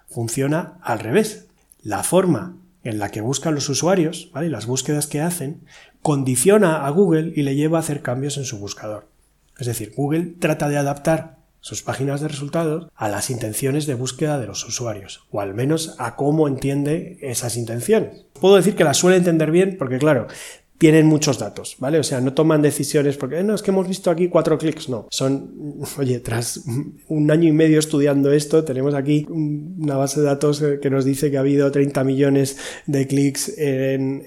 funciona 0.09 0.79
al 0.83 0.99
revés. 0.99 1.47
La 1.83 2.03
forma 2.03 2.57
en 2.83 2.99
la 2.99 3.11
que 3.11 3.21
buscan 3.21 3.55
los 3.55 3.69
usuarios, 3.69 4.31
¿vale? 4.33 4.49
las 4.49 4.67
búsquedas 4.67 5.07
que 5.07 5.21
hacen, 5.21 5.61
condiciona 6.03 6.85
a 6.85 6.91
Google 6.91 7.33
y 7.37 7.43
le 7.43 7.55
lleva 7.55 7.79
a 7.79 7.81
hacer 7.81 8.03
cambios 8.03 8.37
en 8.39 8.45
su 8.45 8.59
buscador. 8.59 9.07
Es 9.59 9.69
decir, 9.69 9.93
Google 9.97 10.35
trata 10.39 10.69
de 10.69 10.79
adaptar 10.79 11.37
sus 11.63 11.83
páginas 11.83 12.21
de 12.21 12.29
resultados 12.29 12.89
a 12.95 13.09
las 13.09 13.31
intenciones 13.31 13.87
de 13.87 13.95
búsqueda 13.95 14.39
de 14.39 14.49
los 14.49 14.67
usuarios, 14.67 15.27
o 15.31 15.41
al 15.41 15.55
menos 15.55 15.95
a 15.99 16.17
cómo 16.17 16.49
entiende 16.49 17.19
esas 17.23 17.57
intenciones. 17.57 18.27
Puedo 18.39 18.57
decir 18.57 18.75
que 18.75 18.85
las 18.85 18.97
suele 18.99 19.17
entender 19.17 19.53
bien 19.53 19.77
porque, 19.79 19.99
claro, 19.99 20.27
tienen 20.83 21.07
muchos 21.07 21.39
datos, 21.39 21.77
¿vale? 21.79 22.01
O 22.01 22.03
sea, 22.03 22.21
no 22.21 22.33
toman 22.33 22.61
decisiones 22.61 23.17
porque, 23.17 23.39
eh, 23.39 23.45
no, 23.45 23.55
es 23.55 23.63
que 23.63 23.71
hemos 23.71 23.87
visto 23.87 24.11
aquí 24.11 24.27
cuatro 24.27 24.59
clics, 24.59 24.89
no. 24.89 25.07
Son, 25.13 25.79
oye, 25.97 26.19
tras 26.19 26.65
un 27.07 27.31
año 27.31 27.49
y 27.49 27.53
medio 27.53 27.79
estudiando 27.79 28.33
esto, 28.33 28.65
tenemos 28.65 28.93
aquí 28.93 29.25
una 29.31 29.97
base 29.97 30.19
de 30.19 30.27
datos 30.27 30.61
que 30.83 30.91
nos 30.91 31.05
dice 31.05 31.31
que 31.31 31.37
ha 31.37 31.41
habido 31.41 31.71
30 31.71 32.03
millones 32.03 32.57
de 32.87 33.07
clics 33.07 33.57
en, 33.59 34.27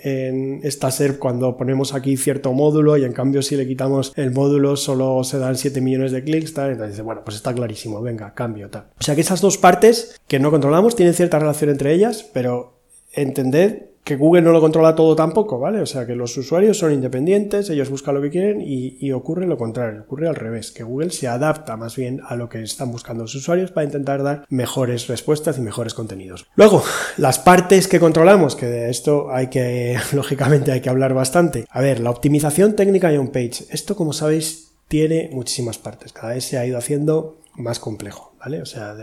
esta 0.63 0.91
SERP 0.91 1.20
cuando 1.20 1.58
ponemos 1.58 1.94
aquí 1.94 2.15
cierto 2.15 2.54
módulo 2.54 2.96
y 2.96 3.04
en 3.04 3.12
cambio 3.12 3.41
si 3.41 3.58
le 3.58 3.68
quitamos 3.68 4.13
el 4.15 4.32
módulo 4.32 4.78
solo 4.78 5.26
se 5.26 5.39
dan 5.39 5.58
7 5.58 5.82
millones 5.82 6.13
de 6.13 6.24
clics, 6.24 6.54
tal. 6.54 6.72
Entonces, 6.72 7.02
bueno, 7.02 7.22
pues 7.26 7.36
está 7.36 7.54
clarísimo, 7.54 8.02
venga, 8.02 8.34
cambio, 8.34 8.70
tal. 8.70 8.86
O 8.98 9.04
sea 9.04 9.13
que 9.13 9.20
esas 9.20 9.41
dos 9.41 9.58
partes 9.58 10.22
que 10.26 10.39
no 10.39 10.52
controlamos 10.52 10.96
tienen 10.96 11.15
cierta 11.15 11.38
relación 11.38 11.72
entre 11.72 11.94
ellas, 11.94 12.26
pero 12.32 12.80
entended 13.12 13.94
que 14.06 14.15
Google 14.15 14.44
no 14.44 14.52
lo 14.52 14.62
controla 14.62 14.94
todo 14.94 15.15
tampoco, 15.15 15.58
¿vale? 15.60 15.82
O 15.82 15.86
sea, 15.88 16.06
que 16.06 16.15
los 16.15 16.38
usuarios 16.38 16.78
son 16.78 16.94
independientes, 16.94 17.72
ellos 17.72 17.89
buscan 17.89 18.13
lo 18.13 18.22
que 18.22 18.30
quieren 18.30 18.62
y, 18.62 19.12
ocurre 19.12 19.48
lo 19.48 19.58
contrario, 19.58 20.04
ocurre 20.04 20.28
al 20.28 20.36
revés, 20.36 20.72
que 20.72 20.84
Google 20.84 21.10
se 21.10 21.28
adapta 21.28 21.76
más 21.76 21.96
bien 21.96 22.22
a 22.28 22.36
lo 22.36 22.48
que 22.48 22.62
están 22.62 22.91
buscando 22.91 23.24
los 23.24 23.34
usuarios 23.34 23.72
para 23.72 23.86
intentar 23.86 24.22
dar 24.22 24.46
mejores 24.48 25.08
respuestas 25.08 25.58
y 25.58 25.62
mejores 25.62 25.96
contenidos. 25.96 26.46
Luego, 26.56 26.84
las 27.18 27.39
partes 27.39 27.88
que 27.88 28.00
controlamos, 28.00 28.56
que 28.56 28.68
de 28.68 28.91
esto 28.91 29.32
hay 29.32 29.48
que, 29.48 29.98
lógicamente 30.13 30.72
hay 30.72 30.82
que 30.82 30.89
hablar 30.89 31.15
bastante. 31.15 31.65
A 31.72 31.82
ver, 31.82 32.00
la 32.00 32.12
optimización 32.12 32.76
técnica 32.76 33.10
de 33.10 33.18
un 33.18 33.30
page. 33.30 33.65
Esto, 33.72 33.96
como 33.96 34.13
sabéis, 34.13 34.74
tiene 34.88 35.32
muchísimas 35.34 35.80
partes. 35.80 36.13
Cada 36.13 36.34
vez 36.36 36.46
se 36.46 36.60
ha 36.60 36.65
ido 36.68 36.78
haciendo 36.78 37.39
más 37.56 37.80
complejo. 37.80 38.35
O 38.62 38.65
sea, 38.65 38.95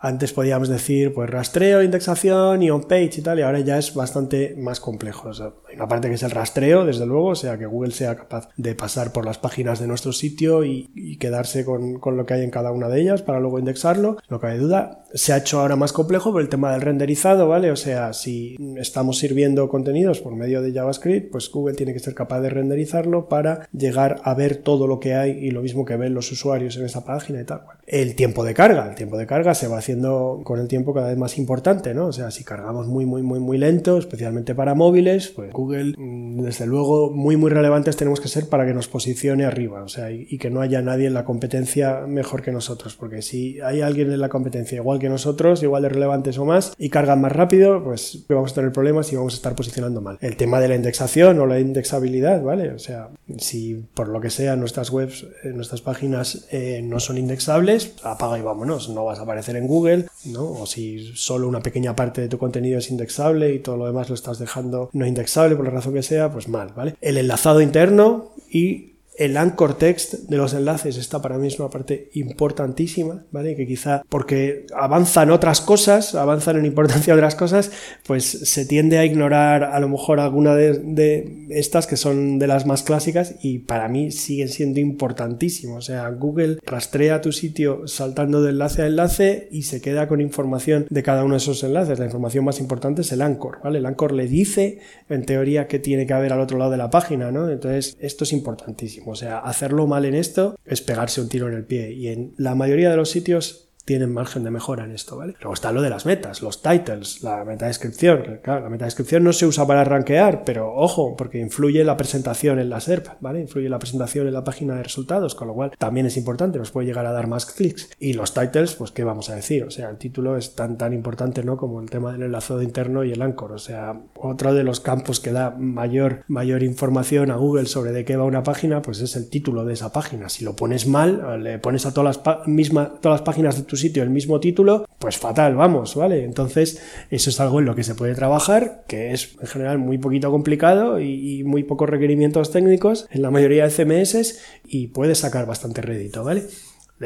antes 0.00 0.32
podíamos 0.32 0.68
decir 0.68 1.14
pues 1.14 1.30
rastreo, 1.30 1.82
indexación 1.82 2.62
y 2.62 2.70
on-page 2.70 3.12
y 3.18 3.22
tal, 3.22 3.38
y 3.38 3.42
ahora 3.42 3.60
ya 3.60 3.78
es 3.78 3.94
bastante 3.94 4.56
más 4.58 4.80
complejo. 4.80 5.30
hay 5.68 5.76
una 5.76 5.86
parte 5.86 6.08
que 6.08 6.14
es 6.14 6.22
el 6.24 6.32
rastreo, 6.32 6.84
desde 6.84 7.06
luego, 7.06 7.28
o 7.28 7.34
sea, 7.34 7.56
que 7.56 7.66
Google 7.66 7.92
sea 7.92 8.16
capaz 8.16 8.48
de 8.56 8.74
pasar 8.74 9.12
por 9.12 9.24
las 9.24 9.38
páginas 9.38 9.78
de 9.78 9.86
nuestro 9.86 10.12
sitio 10.12 10.64
y, 10.64 11.16
quedarse 11.20 11.64
con, 11.64 12.00
lo 12.16 12.26
que 12.26 12.34
hay 12.34 12.42
en 12.42 12.50
cada 12.50 12.72
una 12.72 12.88
de 12.88 13.00
ellas 13.00 13.22
para 13.22 13.38
luego 13.38 13.58
indexarlo, 13.58 14.16
no 14.28 14.40
cabe 14.40 14.58
duda. 14.58 15.04
Se 15.14 15.32
ha 15.32 15.38
hecho 15.38 15.60
ahora 15.60 15.76
más 15.76 15.92
complejo 15.92 16.32
por 16.32 16.42
el 16.42 16.48
tema 16.48 16.72
del 16.72 16.80
renderizado, 16.80 17.46
¿vale? 17.46 17.70
O 17.70 17.76
sea, 17.76 18.12
si 18.12 18.56
estamos 18.76 19.18
sirviendo 19.18 19.68
contenidos 19.68 20.20
por 20.20 20.34
medio 20.34 20.60
de 20.60 20.72
JavaScript, 20.72 21.30
pues 21.30 21.48
Google 21.50 21.76
tiene 21.76 21.92
que 21.92 22.00
ser 22.00 22.14
capaz 22.14 22.40
de 22.40 22.50
renderizarlo 22.50 23.28
para 23.28 23.68
llegar 23.72 24.20
a 24.24 24.34
ver 24.34 24.56
todo 24.56 24.88
lo 24.88 24.98
que 24.98 25.14
hay 25.14 25.30
y 25.30 25.52
lo 25.52 25.62
mismo 25.62 25.84
que 25.84 25.96
ven 25.96 26.14
los 26.14 26.32
usuarios 26.32 26.76
en 26.76 26.84
esa 26.84 27.04
página 27.04 27.40
y 27.40 27.44
tal. 27.44 27.62
El 27.86 28.16
tiempo 28.16 28.44
de 28.44 28.54
carga. 28.54 28.63
El 28.64 28.94
tiempo 28.94 29.18
de 29.18 29.26
carga 29.26 29.54
se 29.54 29.68
va 29.68 29.76
haciendo 29.76 30.40
con 30.42 30.58
el 30.58 30.68
tiempo 30.68 30.94
cada 30.94 31.08
vez 31.08 31.18
más 31.18 31.36
importante, 31.36 31.92
¿no? 31.92 32.06
O 32.06 32.12
sea, 32.12 32.30
si 32.30 32.44
cargamos 32.44 32.86
muy, 32.86 33.04
muy, 33.04 33.22
muy, 33.22 33.38
muy 33.38 33.58
lento, 33.58 33.98
especialmente 33.98 34.54
para 34.54 34.74
móviles, 34.74 35.28
pues 35.28 35.52
Google, 35.52 35.94
mm, 35.98 36.40
desde 36.40 36.66
luego, 36.66 37.10
muy, 37.10 37.36
muy 37.36 37.50
relevantes 37.50 37.96
tenemos 37.96 38.20
que 38.20 38.28
ser 38.28 38.48
para 38.48 38.64
que 38.64 38.72
nos 38.72 38.88
posicione 38.88 39.44
arriba, 39.44 39.82
o 39.82 39.88
sea, 39.88 40.10
y, 40.10 40.38
que 40.38 40.48
no 40.48 40.62
haya 40.62 40.80
nadie 40.80 41.06
en 41.06 41.14
la 41.14 41.24
competencia 41.24 42.06
mejor 42.06 42.40
que 42.40 42.52
nosotros, 42.52 42.96
porque 42.96 43.20
si 43.20 43.60
hay 43.60 43.82
alguien 43.82 44.10
en 44.10 44.20
la 44.20 44.30
competencia 44.30 44.76
igual 44.76 44.98
que 44.98 45.10
nosotros, 45.10 45.62
igual 45.62 45.82
de 45.82 45.90
relevantes 45.90 46.38
o 46.38 46.46
más, 46.46 46.72
y 46.78 46.88
cargan 46.88 47.20
más 47.20 47.32
rápido, 47.32 47.84
pues 47.84 48.24
vamos 48.30 48.52
a 48.52 48.54
tener 48.54 48.72
problemas 48.72 49.12
y 49.12 49.16
vamos 49.16 49.34
a 49.34 49.36
estar 49.36 49.54
posicionando 49.54 50.00
mal. 50.00 50.16
El 50.22 50.36
tema 50.36 50.58
de 50.60 50.68
la 50.68 50.74
indexación 50.74 51.38
o 51.38 51.46
la 51.46 51.60
indexabilidad, 51.60 52.42
¿vale? 52.42 52.70
O 52.70 52.78
sea, 52.78 53.10
si 53.36 53.84
por 53.94 54.08
lo 54.08 54.20
que 54.22 54.30
sea 54.30 54.56
nuestras 54.56 54.90
webs, 54.90 55.26
eh, 55.44 55.50
nuestras 55.50 55.82
páginas 55.82 56.46
eh, 56.50 56.80
no 56.82 56.98
son 56.98 57.18
indexables, 57.18 57.94
apaga 58.02 58.38
y 58.38 58.42
vamos 58.54 58.88
no 58.88 59.04
vas 59.04 59.18
a 59.18 59.22
aparecer 59.22 59.56
en 59.56 59.66
Google, 59.66 60.06
¿no? 60.26 60.50
O 60.50 60.66
si 60.66 61.12
solo 61.14 61.48
una 61.48 61.60
pequeña 61.60 61.94
parte 61.94 62.20
de 62.20 62.28
tu 62.28 62.38
contenido 62.38 62.78
es 62.78 62.90
indexable 62.90 63.52
y 63.52 63.58
todo 63.58 63.76
lo 63.76 63.86
demás 63.86 64.08
lo 64.08 64.14
estás 64.14 64.38
dejando 64.38 64.90
no 64.92 65.06
indexable 65.06 65.56
por 65.56 65.64
la 65.64 65.70
razón 65.70 65.94
que 65.94 66.02
sea, 66.02 66.32
pues 66.32 66.48
mal, 66.48 66.72
¿vale? 66.74 66.96
El 67.00 67.18
enlazado 67.18 67.60
interno 67.60 68.32
y 68.50 68.93
El 69.16 69.36
anchor 69.36 69.78
text 69.78 70.14
de 70.28 70.36
los 70.36 70.54
enlaces, 70.54 70.96
esta 70.96 71.22
para 71.22 71.38
mí 71.38 71.46
es 71.46 71.60
una 71.60 71.70
parte 71.70 72.10
importantísima, 72.14 73.24
¿vale? 73.30 73.54
Que 73.54 73.64
quizá 73.64 74.02
porque 74.08 74.66
avanzan 74.74 75.30
otras 75.30 75.60
cosas, 75.60 76.16
avanzan 76.16 76.56
en 76.56 76.66
importancia 76.66 77.14
otras 77.14 77.36
cosas, 77.36 77.70
pues 78.04 78.24
se 78.24 78.66
tiende 78.66 78.98
a 78.98 79.04
ignorar 79.04 79.62
a 79.62 79.78
lo 79.78 79.88
mejor 79.88 80.18
alguna 80.18 80.56
de, 80.56 81.46
estas 81.50 81.86
que 81.86 81.96
son 81.96 82.40
de 82.40 82.48
las 82.48 82.66
más 82.66 82.82
clásicas 82.82 83.36
y 83.40 83.60
para 83.60 83.88
mí 83.88 84.10
siguen 84.10 84.48
siendo 84.48 84.80
importantísimos. 84.80 85.78
O 85.78 85.82
sea, 85.82 86.08
Google 86.10 86.58
rastrea 86.66 87.20
tu 87.20 87.30
sitio 87.30 87.86
saltando 87.86 88.42
de 88.42 88.50
enlace 88.50 88.82
a 88.82 88.86
enlace 88.86 89.48
y 89.52 89.62
se 89.62 89.80
queda 89.80 90.08
con 90.08 90.20
información 90.20 90.86
de 90.90 91.02
cada 91.04 91.22
uno 91.22 91.34
de 91.34 91.38
esos 91.38 91.62
enlaces. 91.62 92.00
La 92.00 92.06
información 92.06 92.44
más 92.44 92.58
importante 92.58 93.02
es 93.02 93.12
el 93.12 93.22
anchor, 93.22 93.60
¿vale? 93.62 93.78
El 93.78 93.86
anchor 93.86 94.12
le 94.12 94.26
dice, 94.26 94.80
en 95.08 95.24
teoría, 95.24 95.68
que 95.68 95.78
tiene 95.78 96.04
que 96.04 96.14
haber 96.14 96.32
al 96.32 96.40
otro 96.40 96.58
lado 96.58 96.72
de 96.72 96.78
la 96.78 96.90
página, 96.90 97.30
¿no? 97.30 97.48
Entonces, 97.48 97.96
esto 98.00 98.24
es 98.24 98.32
importantísimo. 98.32 99.03
O 99.06 99.14
sea, 99.14 99.38
hacerlo 99.38 99.86
mal 99.86 100.04
en 100.04 100.14
esto 100.14 100.56
es 100.64 100.80
pegarse 100.80 101.20
un 101.20 101.28
tiro 101.28 101.48
en 101.48 101.54
el 101.54 101.64
pie. 101.64 101.92
Y 101.92 102.08
en 102.08 102.34
la 102.36 102.54
mayoría 102.54 102.90
de 102.90 102.96
los 102.96 103.10
sitios 103.10 103.68
tienen 103.84 104.12
margen 104.12 104.44
de 104.44 104.50
mejora 104.50 104.84
en 104.84 104.92
esto, 104.92 105.16
¿vale? 105.16 105.34
Luego 105.40 105.54
está 105.54 105.72
lo 105.72 105.82
de 105.82 105.90
las 105.90 106.06
metas, 106.06 106.42
los 106.42 106.62
titles, 106.62 107.22
la 107.22 107.44
metadescripción. 107.44 108.40
Claro, 108.42 108.62
la 108.62 108.70
metadescripción 108.70 109.24
no 109.24 109.32
se 109.32 109.46
usa 109.46 109.66
para 109.66 109.84
rankear, 109.84 110.44
pero 110.44 110.74
ojo, 110.74 111.14
porque 111.16 111.38
influye 111.38 111.84
la 111.84 111.96
presentación 111.96 112.58
en 112.58 112.70
la 112.70 112.80
SERP, 112.80 113.08
¿vale? 113.20 113.40
Influye 113.40 113.68
la 113.68 113.78
presentación 113.78 114.26
en 114.26 114.32
la 114.32 114.44
página 114.44 114.76
de 114.76 114.82
resultados, 114.82 115.34
con 115.34 115.48
lo 115.48 115.54
cual 115.54 115.72
también 115.78 116.06
es 116.06 116.16
importante, 116.16 116.58
nos 116.58 116.70
puede 116.70 116.86
llegar 116.86 117.06
a 117.06 117.12
dar 117.12 117.26
más 117.26 117.46
clics. 117.46 117.90
Y 117.98 118.14
los 118.14 118.32
titles, 118.32 118.74
pues, 118.74 118.90
¿qué 118.90 119.04
vamos 119.04 119.30
a 119.30 119.34
decir? 119.34 119.64
O 119.64 119.70
sea, 119.70 119.90
el 119.90 119.98
título 119.98 120.36
es 120.36 120.54
tan, 120.54 120.78
tan 120.78 120.92
importante, 120.92 121.44
¿no? 121.44 121.56
Como 121.56 121.80
el 121.80 121.90
tema 121.90 122.12
del 122.12 122.22
enlazado 122.22 122.62
interno 122.62 123.04
y 123.04 123.12
el 123.12 123.22
anchor. 123.22 123.52
O 123.52 123.58
sea, 123.58 124.00
otro 124.14 124.54
de 124.54 124.64
los 124.64 124.80
campos 124.80 125.20
que 125.20 125.32
da 125.32 125.50
mayor, 125.50 126.24
mayor 126.28 126.62
información 126.62 127.30
a 127.30 127.36
Google 127.36 127.66
sobre 127.66 127.92
de 127.92 128.04
qué 128.04 128.16
va 128.16 128.24
una 128.24 128.42
página, 128.42 128.82
pues 128.82 129.00
es 129.00 129.16
el 129.16 129.28
título 129.28 129.64
de 129.64 129.74
esa 129.74 129.92
página. 129.92 130.28
Si 130.28 130.44
lo 130.44 130.56
pones 130.56 130.86
mal, 130.86 131.42
le 131.42 131.58
pones 131.58 131.86
a 131.86 131.92
todas 131.92 132.20
las, 132.24 132.46
mismas, 132.46 133.00
todas 133.00 133.20
las 133.20 133.26
páginas 133.26 133.56
de 133.56 133.64
tu 133.64 133.73
sitio 133.76 134.02
el 134.02 134.10
mismo 134.10 134.40
título, 134.40 134.86
pues 134.98 135.18
fatal, 135.18 135.54
vamos, 135.54 135.94
¿vale? 135.94 136.24
Entonces, 136.24 136.80
eso 137.10 137.30
es 137.30 137.40
algo 137.40 137.60
en 137.60 137.66
lo 137.66 137.74
que 137.74 137.84
se 137.84 137.94
puede 137.94 138.14
trabajar, 138.14 138.84
que 138.88 139.12
es 139.12 139.36
en 139.40 139.46
general 139.46 139.78
muy 139.78 139.98
poquito 139.98 140.30
complicado 140.30 141.00
y, 141.00 141.42
muy 141.44 141.62
pocos 141.62 141.90
requerimientos 141.90 142.50
técnicos 142.50 143.06
en 143.10 143.22
la 143.22 143.30
mayoría 143.30 143.68
de 143.68 143.70
CMS 143.70 144.38
y 144.66 144.88
puede 144.88 145.14
sacar 145.14 145.46
bastante 145.46 145.82
rédito, 145.82 146.24
¿vale? 146.24 146.44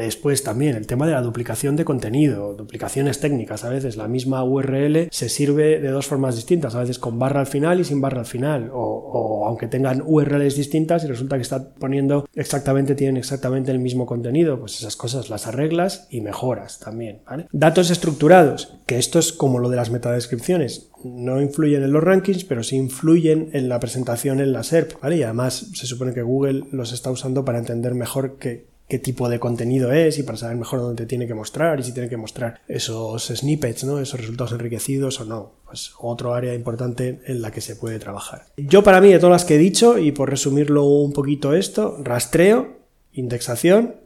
Después 0.05 0.43
también 0.43 0.75
el 0.75 0.87
tema 0.87 1.05
de 1.05 1.13
la 1.13 1.21
duplicación 1.21 1.75
de 1.75 1.85
contenido, 1.85 2.53
duplicaciones 2.53 3.19
técnicas. 3.19 3.63
A 3.63 3.69
veces 3.69 3.97
la 3.97 4.07
misma 4.07 4.43
URL 4.43 5.09
se 5.11 5.29
sirve 5.29 5.79
de 5.79 5.89
dos 5.89 6.07
formas 6.07 6.35
distintas, 6.35 6.73
a 6.73 6.79
veces 6.79 6.99
con 6.99 7.19
barra 7.19 7.41
al 7.41 7.47
final 7.47 7.79
y 7.79 7.83
sin 7.83 7.99
barra 7.99 8.19
al 8.19 8.25
final, 8.25 8.69
o, 8.73 9.45
aunque 9.45 9.67
tengan 9.67 10.01
URLs 10.05 10.55
distintas 10.55 11.03
y 11.03 11.07
resulta 11.07 11.35
que 11.35 11.41
está 11.41 11.73
poniendo 11.75 12.27
exactamente, 12.33 12.95
tienen 12.95 13.17
exactamente 13.17 13.71
el 13.71 13.79
mismo 13.79 14.05
contenido, 14.05 14.59
pues 14.59 14.77
esas 14.79 14.95
cosas 14.95 15.29
las 15.29 15.47
arreglas 15.47 16.07
y 16.09 16.21
mejoras 16.21 16.79
también. 16.79 17.21
Datos 17.51 17.89
estructurados, 17.89 18.77
que 18.85 18.97
esto 18.97 19.19
es 19.19 19.33
como 19.33 19.59
lo 19.59 19.69
de 19.69 19.75
las 19.75 19.91
metadescripciones, 19.91 20.89
no 21.03 21.41
influyen 21.41 21.83
en 21.83 21.91
los 21.91 22.03
rankings, 22.03 22.43
pero 22.45 22.63
sí 22.63 22.75
influyen 22.77 23.49
en 23.53 23.69
la 23.69 23.79
presentación 23.79 24.39
en 24.39 24.53
la 24.53 24.63
SERP, 24.63 25.01
¿vale? 25.01 25.17
Y 25.17 25.23
además 25.23 25.71
se 25.73 25.87
supone 25.87 26.13
que 26.13 26.21
Google 26.21 26.65
los 26.71 26.91
está 26.91 27.11
usando 27.11 27.45
para 27.45 27.59
entender 27.59 27.95
mejor 27.95 28.37
que 28.37 28.67
qué 28.89 28.97
tipo 28.97 29.29
de 29.29 29.39
contenido 29.39 29.93
es 29.93 30.17
y 30.17 30.23
para 30.23 30.37
saber 30.37 30.57
mejor 30.57 30.79
dónde 30.79 31.05
tiene 31.05 31.27
que 31.27 31.35
mostrar 31.35 31.79
y 31.79 31.83
si 31.83 31.93
tiene 31.93 32.09
que 32.09 32.17
mostrar 32.17 32.61
esos 32.67 33.27
snippets, 33.27 33.83
¿no? 33.83 33.99
esos 33.99 34.19
resultados 34.19 34.51
enriquecidos 34.51 35.21
o 35.21 35.25
no. 35.25 35.53
Pues 35.65 35.93
otro 35.99 36.33
área 36.33 36.55
importante 36.55 37.21
en 37.25 37.43
la 37.43 37.51
que 37.51 37.61
se 37.61 37.75
puede 37.75 37.99
trabajar. 37.99 38.47
Yo 38.57 38.83
para 38.83 38.99
mí, 38.99 39.11
de 39.11 39.19
todas 39.19 39.31
las 39.31 39.45
que 39.45 39.55
he 39.55 39.59
dicho, 39.59 39.99
y 39.99 40.11
por 40.11 40.31
resumirlo 40.31 40.85
un 40.85 41.13
poquito 41.13 41.53
esto, 41.53 41.97
rastreo, 42.03 42.79
indexación, 43.13 43.97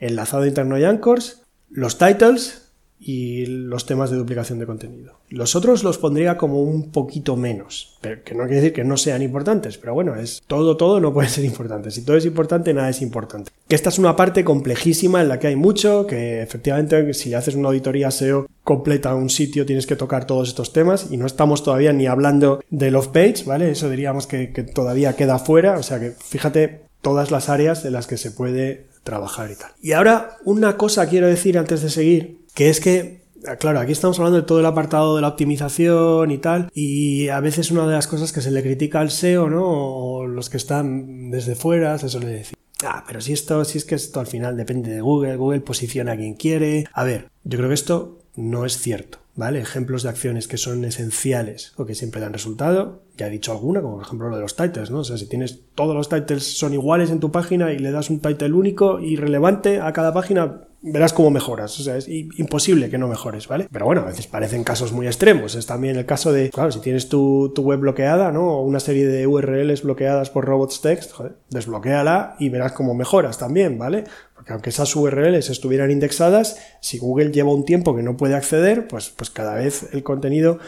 enlazado 0.00 0.44
interno 0.44 0.76
y 0.76 0.84
anchors, 0.84 1.42
los 1.70 1.96
titles, 1.96 2.61
y 3.04 3.46
los 3.46 3.84
temas 3.84 4.10
de 4.10 4.16
duplicación 4.16 4.58
de 4.58 4.66
contenido. 4.66 5.18
Los 5.28 5.56
otros 5.56 5.82
los 5.82 5.98
pondría 5.98 6.36
como 6.36 6.62
un 6.62 6.90
poquito 6.92 7.36
menos, 7.36 7.98
pero 8.00 8.22
que 8.22 8.34
no 8.34 8.44
quiere 8.44 8.56
decir 8.56 8.72
que 8.72 8.84
no 8.84 8.96
sean 8.96 9.22
importantes, 9.22 9.76
pero 9.76 9.94
bueno, 9.94 10.14
es 10.14 10.42
todo, 10.46 10.76
todo 10.76 11.00
no 11.00 11.12
puede 11.12 11.28
ser 11.28 11.44
importante. 11.44 11.90
Si 11.90 12.04
todo 12.04 12.16
es 12.16 12.26
importante, 12.26 12.72
nada 12.72 12.90
es 12.90 13.02
importante. 13.02 13.50
Que 13.66 13.74
esta 13.74 13.88
es 13.88 13.98
una 13.98 14.14
parte 14.14 14.44
complejísima 14.44 15.20
en 15.20 15.28
la 15.28 15.38
que 15.38 15.48
hay 15.48 15.56
mucho, 15.56 16.06
que 16.06 16.42
efectivamente 16.42 17.12
si 17.14 17.34
haces 17.34 17.56
una 17.56 17.68
auditoría 17.68 18.10
SEO 18.10 18.46
completa 18.62 19.14
un 19.14 19.28
sitio 19.28 19.66
tienes 19.66 19.86
que 19.86 19.96
tocar 19.96 20.26
todos 20.26 20.48
estos 20.48 20.72
temas 20.72 21.08
y 21.10 21.16
no 21.16 21.26
estamos 21.26 21.64
todavía 21.64 21.92
ni 21.92 22.06
hablando 22.06 22.62
del 22.70 22.94
off-page, 22.94 23.44
¿vale? 23.44 23.70
Eso 23.70 23.90
diríamos 23.90 24.28
que, 24.28 24.52
que 24.52 24.62
todavía 24.62 25.16
queda 25.16 25.40
fuera, 25.40 25.78
o 25.78 25.82
sea 25.82 25.98
que 25.98 26.12
fíjate 26.12 26.82
todas 27.00 27.32
las 27.32 27.48
áreas 27.48 27.84
en 27.84 27.94
las 27.94 28.06
que 28.06 28.16
se 28.16 28.30
puede 28.30 28.86
trabajar 29.02 29.50
y 29.50 29.56
tal. 29.56 29.70
Y 29.82 29.92
ahora 29.92 30.36
una 30.44 30.76
cosa 30.76 31.08
quiero 31.08 31.26
decir 31.26 31.58
antes 31.58 31.82
de 31.82 31.90
seguir, 31.90 32.41
que 32.54 32.70
es 32.70 32.80
que 32.80 33.22
Claro, 33.58 33.80
aquí 33.80 33.90
estamos 33.90 34.18
hablando 34.20 34.40
de 34.40 34.46
todo 34.46 34.60
el 34.60 34.66
apartado 34.66 35.16
de 35.16 35.22
la 35.22 35.26
optimización 35.26 36.30
y 36.30 36.38
tal, 36.38 36.70
y 36.72 37.28
a 37.28 37.40
veces 37.40 37.72
una 37.72 37.86
de 37.88 37.92
las 37.92 38.06
cosas 38.06 38.30
que 38.30 38.40
se 38.40 38.52
le 38.52 38.62
critica 38.62 39.00
al 39.00 39.10
SEO, 39.10 39.50
¿no? 39.50 39.64
O 39.64 40.26
los 40.28 40.48
que 40.48 40.58
están 40.58 41.32
desde 41.32 41.56
fuera, 41.56 41.98
se 41.98 42.08
suele 42.08 42.28
decir, 42.28 42.56
ah, 42.84 43.02
pero 43.04 43.20
si 43.20 43.32
esto, 43.32 43.64
si 43.64 43.78
es 43.78 43.84
que 43.84 43.96
esto 43.96 44.20
al 44.20 44.28
final 44.28 44.56
depende 44.56 44.92
de 44.92 45.00
Google, 45.00 45.34
Google 45.34 45.60
posiciona 45.60 46.12
a 46.12 46.16
quien 46.16 46.34
quiere. 46.34 46.84
A 46.92 47.02
ver, 47.02 47.30
yo 47.42 47.58
creo 47.58 47.68
que 47.68 47.74
esto 47.74 48.20
no 48.36 48.64
es 48.64 48.78
cierto. 48.78 49.18
¿vale? 49.34 49.60
Ejemplos 49.60 50.02
de 50.02 50.10
acciones 50.10 50.46
que 50.46 50.58
son 50.58 50.84
esenciales 50.84 51.72
o 51.76 51.86
que 51.86 51.94
siempre 51.94 52.20
dan 52.20 52.32
resultado. 52.32 53.02
Ya 53.16 53.26
he 53.26 53.30
dicho 53.30 53.52
alguna, 53.52 53.80
como 53.80 53.96
por 53.96 54.04
ejemplo 54.04 54.28
lo 54.28 54.36
de 54.36 54.42
los 54.42 54.56
titles, 54.56 54.90
¿no? 54.90 54.98
O 54.98 55.04
sea, 55.04 55.16
si 55.16 55.26
tienes 55.26 55.60
todos 55.74 55.94
los 55.94 56.08
titles 56.08 56.56
son 56.56 56.74
iguales 56.74 57.10
en 57.10 57.20
tu 57.20 57.30
página 57.30 57.72
y 57.72 57.78
le 57.78 57.90
das 57.90 58.10
un 58.10 58.20
title 58.20 58.52
único 58.52 59.00
y 59.00 59.16
relevante 59.16 59.80
a 59.80 59.92
cada 59.92 60.12
página, 60.12 60.64
verás 60.82 61.12
cómo 61.12 61.30
mejoras. 61.30 61.78
O 61.78 61.82
sea, 61.82 61.96
es 61.96 62.08
imposible 62.08 62.90
que 62.90 62.98
no 62.98 63.08
mejores, 63.08 63.48
¿vale? 63.48 63.68
Pero 63.70 63.86
bueno, 63.86 64.02
a 64.02 64.06
veces 64.06 64.26
parecen 64.26 64.64
casos 64.64 64.92
muy 64.92 65.06
extremos. 65.06 65.54
Es 65.54 65.66
también 65.66 65.96
el 65.96 66.06
caso 66.06 66.32
de, 66.32 66.50
claro, 66.50 66.72
si 66.72 66.80
tienes 66.80 67.08
tu, 67.08 67.52
web 67.56 67.80
bloqueada, 67.80 68.32
¿no? 68.32 68.58
O 68.58 68.62
una 68.62 68.80
serie 68.80 69.06
de 69.06 69.26
URLs 69.26 69.82
bloqueadas 69.82 70.30
por 70.30 70.44
robots 70.44 70.80
text, 70.80 71.12
joder, 71.12 71.36
desbloquéala 71.50 72.36
y 72.38 72.48
verás 72.48 72.72
cómo 72.72 72.94
mejoras 72.94 73.38
también, 73.38 73.78
¿vale? 73.78 74.04
Porque 74.34 74.52
aunque 74.52 74.70
esas 74.70 74.94
URLs 74.96 75.50
estuvieran 75.50 75.90
indexadas, 75.90 76.58
si 76.80 76.98
Google 76.98 77.30
lleva 77.30 77.52
un 77.52 77.64
tiempo 77.64 77.94
que 77.94 78.02
no 78.02 78.16
puede 78.16 78.34
acceder, 78.34 78.88
pues, 78.88 79.10
pues 79.10 79.30
cada 79.30 79.54
vez 79.54 79.88
el 79.92 80.02
contenido 80.02 80.58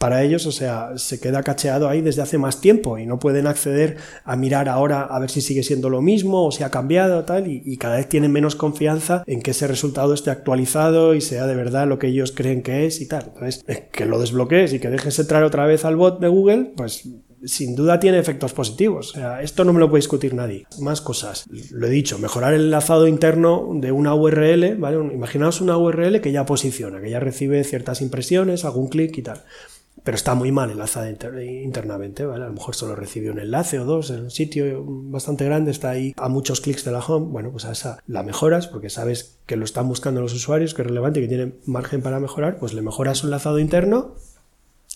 para 0.00 0.22
ellos, 0.22 0.46
o 0.46 0.50
sea, 0.50 0.96
se 0.96 1.20
queda 1.20 1.42
cacheado 1.42 1.86
ahí 1.86 2.00
desde 2.00 2.22
hace 2.22 2.38
más 2.38 2.62
tiempo 2.62 2.96
y 2.96 3.04
no 3.04 3.18
pueden 3.18 3.46
acceder 3.46 3.98
a 4.24 4.34
mirar 4.34 4.66
ahora 4.66 5.02
a 5.02 5.18
ver 5.18 5.28
si 5.28 5.42
sigue 5.42 5.62
siendo 5.62 5.90
lo 5.90 6.00
mismo 6.00 6.46
o 6.46 6.52
si 6.52 6.62
ha 6.62 6.70
cambiado 6.70 7.24
tal 7.24 7.48
y, 7.48 7.76
cada 7.76 7.96
vez 7.96 8.08
tienen 8.08 8.32
menos 8.32 8.56
confianza 8.56 9.22
en 9.26 9.42
que 9.42 9.50
ese 9.50 9.66
resultado 9.66 10.14
esté 10.14 10.30
actualizado 10.30 11.14
y 11.14 11.20
sea 11.20 11.46
de 11.46 11.54
verdad 11.54 11.86
lo 11.86 11.98
que 11.98 12.06
ellos 12.06 12.32
creen 12.32 12.62
que 12.62 12.86
es 12.86 13.02
y 13.02 13.08
tal. 13.08 13.24
Entonces, 13.34 13.62
que 13.92 14.06
lo 14.06 14.18
desbloquees 14.18 14.72
y 14.72 14.78
que 14.78 14.88
dejes 14.88 15.18
entrar 15.18 15.44
otra 15.44 15.66
vez 15.66 15.84
al 15.84 15.96
bot 15.96 16.18
de 16.18 16.28
Google, 16.28 16.72
pues 16.74 17.06
sin 17.44 17.74
duda 17.74 18.00
tiene 18.00 18.18
efectos 18.18 18.52
positivos. 18.52 19.10
O 19.10 19.14
sea, 19.14 19.42
esto 19.42 19.64
no 19.64 19.72
me 19.72 19.80
lo 19.80 19.88
puede 19.88 20.00
discutir 20.00 20.34
nadie. 20.34 20.66
Más 20.80 21.00
cosas. 21.00 21.46
Lo 21.70 21.86
he 21.86 21.90
dicho, 21.90 22.18
mejorar 22.18 22.54
el 22.54 22.62
enlazado 22.62 23.06
interno 23.06 23.68
de 23.74 23.92
una 23.92 24.14
URL, 24.14 24.76
¿vale? 24.76 24.96
Imaginaos 25.14 25.60
una 25.60 25.76
URL 25.76 26.20
que 26.20 26.32
ya 26.32 26.44
posiciona, 26.44 27.00
que 27.00 27.10
ya 27.10 27.20
recibe 27.20 27.64
ciertas 27.64 28.02
impresiones, 28.02 28.64
algún 28.64 28.88
clic 28.88 29.16
y 29.16 29.22
tal. 29.22 29.42
Pero 30.02 30.16
está 30.16 30.34
muy 30.34 30.52
mal 30.52 30.70
enlazada 30.70 31.10
internamente, 31.10 32.24
¿vale? 32.24 32.44
A 32.44 32.48
lo 32.48 32.54
mejor 32.54 32.74
solo 32.74 32.96
recibe 32.96 33.30
un 33.30 33.38
enlace 33.38 33.78
o 33.78 33.84
dos 33.84 34.10
en 34.10 34.22
un 34.22 34.30
sitio 34.30 34.84
bastante 34.86 35.44
grande, 35.44 35.70
está 35.70 35.90
ahí 35.90 36.14
a 36.16 36.28
muchos 36.28 36.60
clics 36.60 36.84
de 36.84 36.92
la 36.92 37.00
home. 37.00 37.26
Bueno, 37.30 37.50
pues 37.50 37.64
a 37.64 37.72
esa 37.72 38.02
la 38.06 38.22
mejoras 38.22 38.66
porque 38.66 38.90
sabes 38.90 39.38
que 39.46 39.56
lo 39.56 39.64
están 39.64 39.88
buscando 39.88 40.20
los 40.20 40.34
usuarios, 40.34 40.74
que 40.74 40.82
es 40.82 40.88
relevante 40.88 41.20
que 41.20 41.28
tiene 41.28 41.54
margen 41.66 42.02
para 42.02 42.20
mejorar, 42.20 42.58
pues 42.58 42.72
le 42.72 42.82
mejoras 42.82 43.18
su 43.18 43.26
enlazado 43.26 43.58
interno 43.58 44.14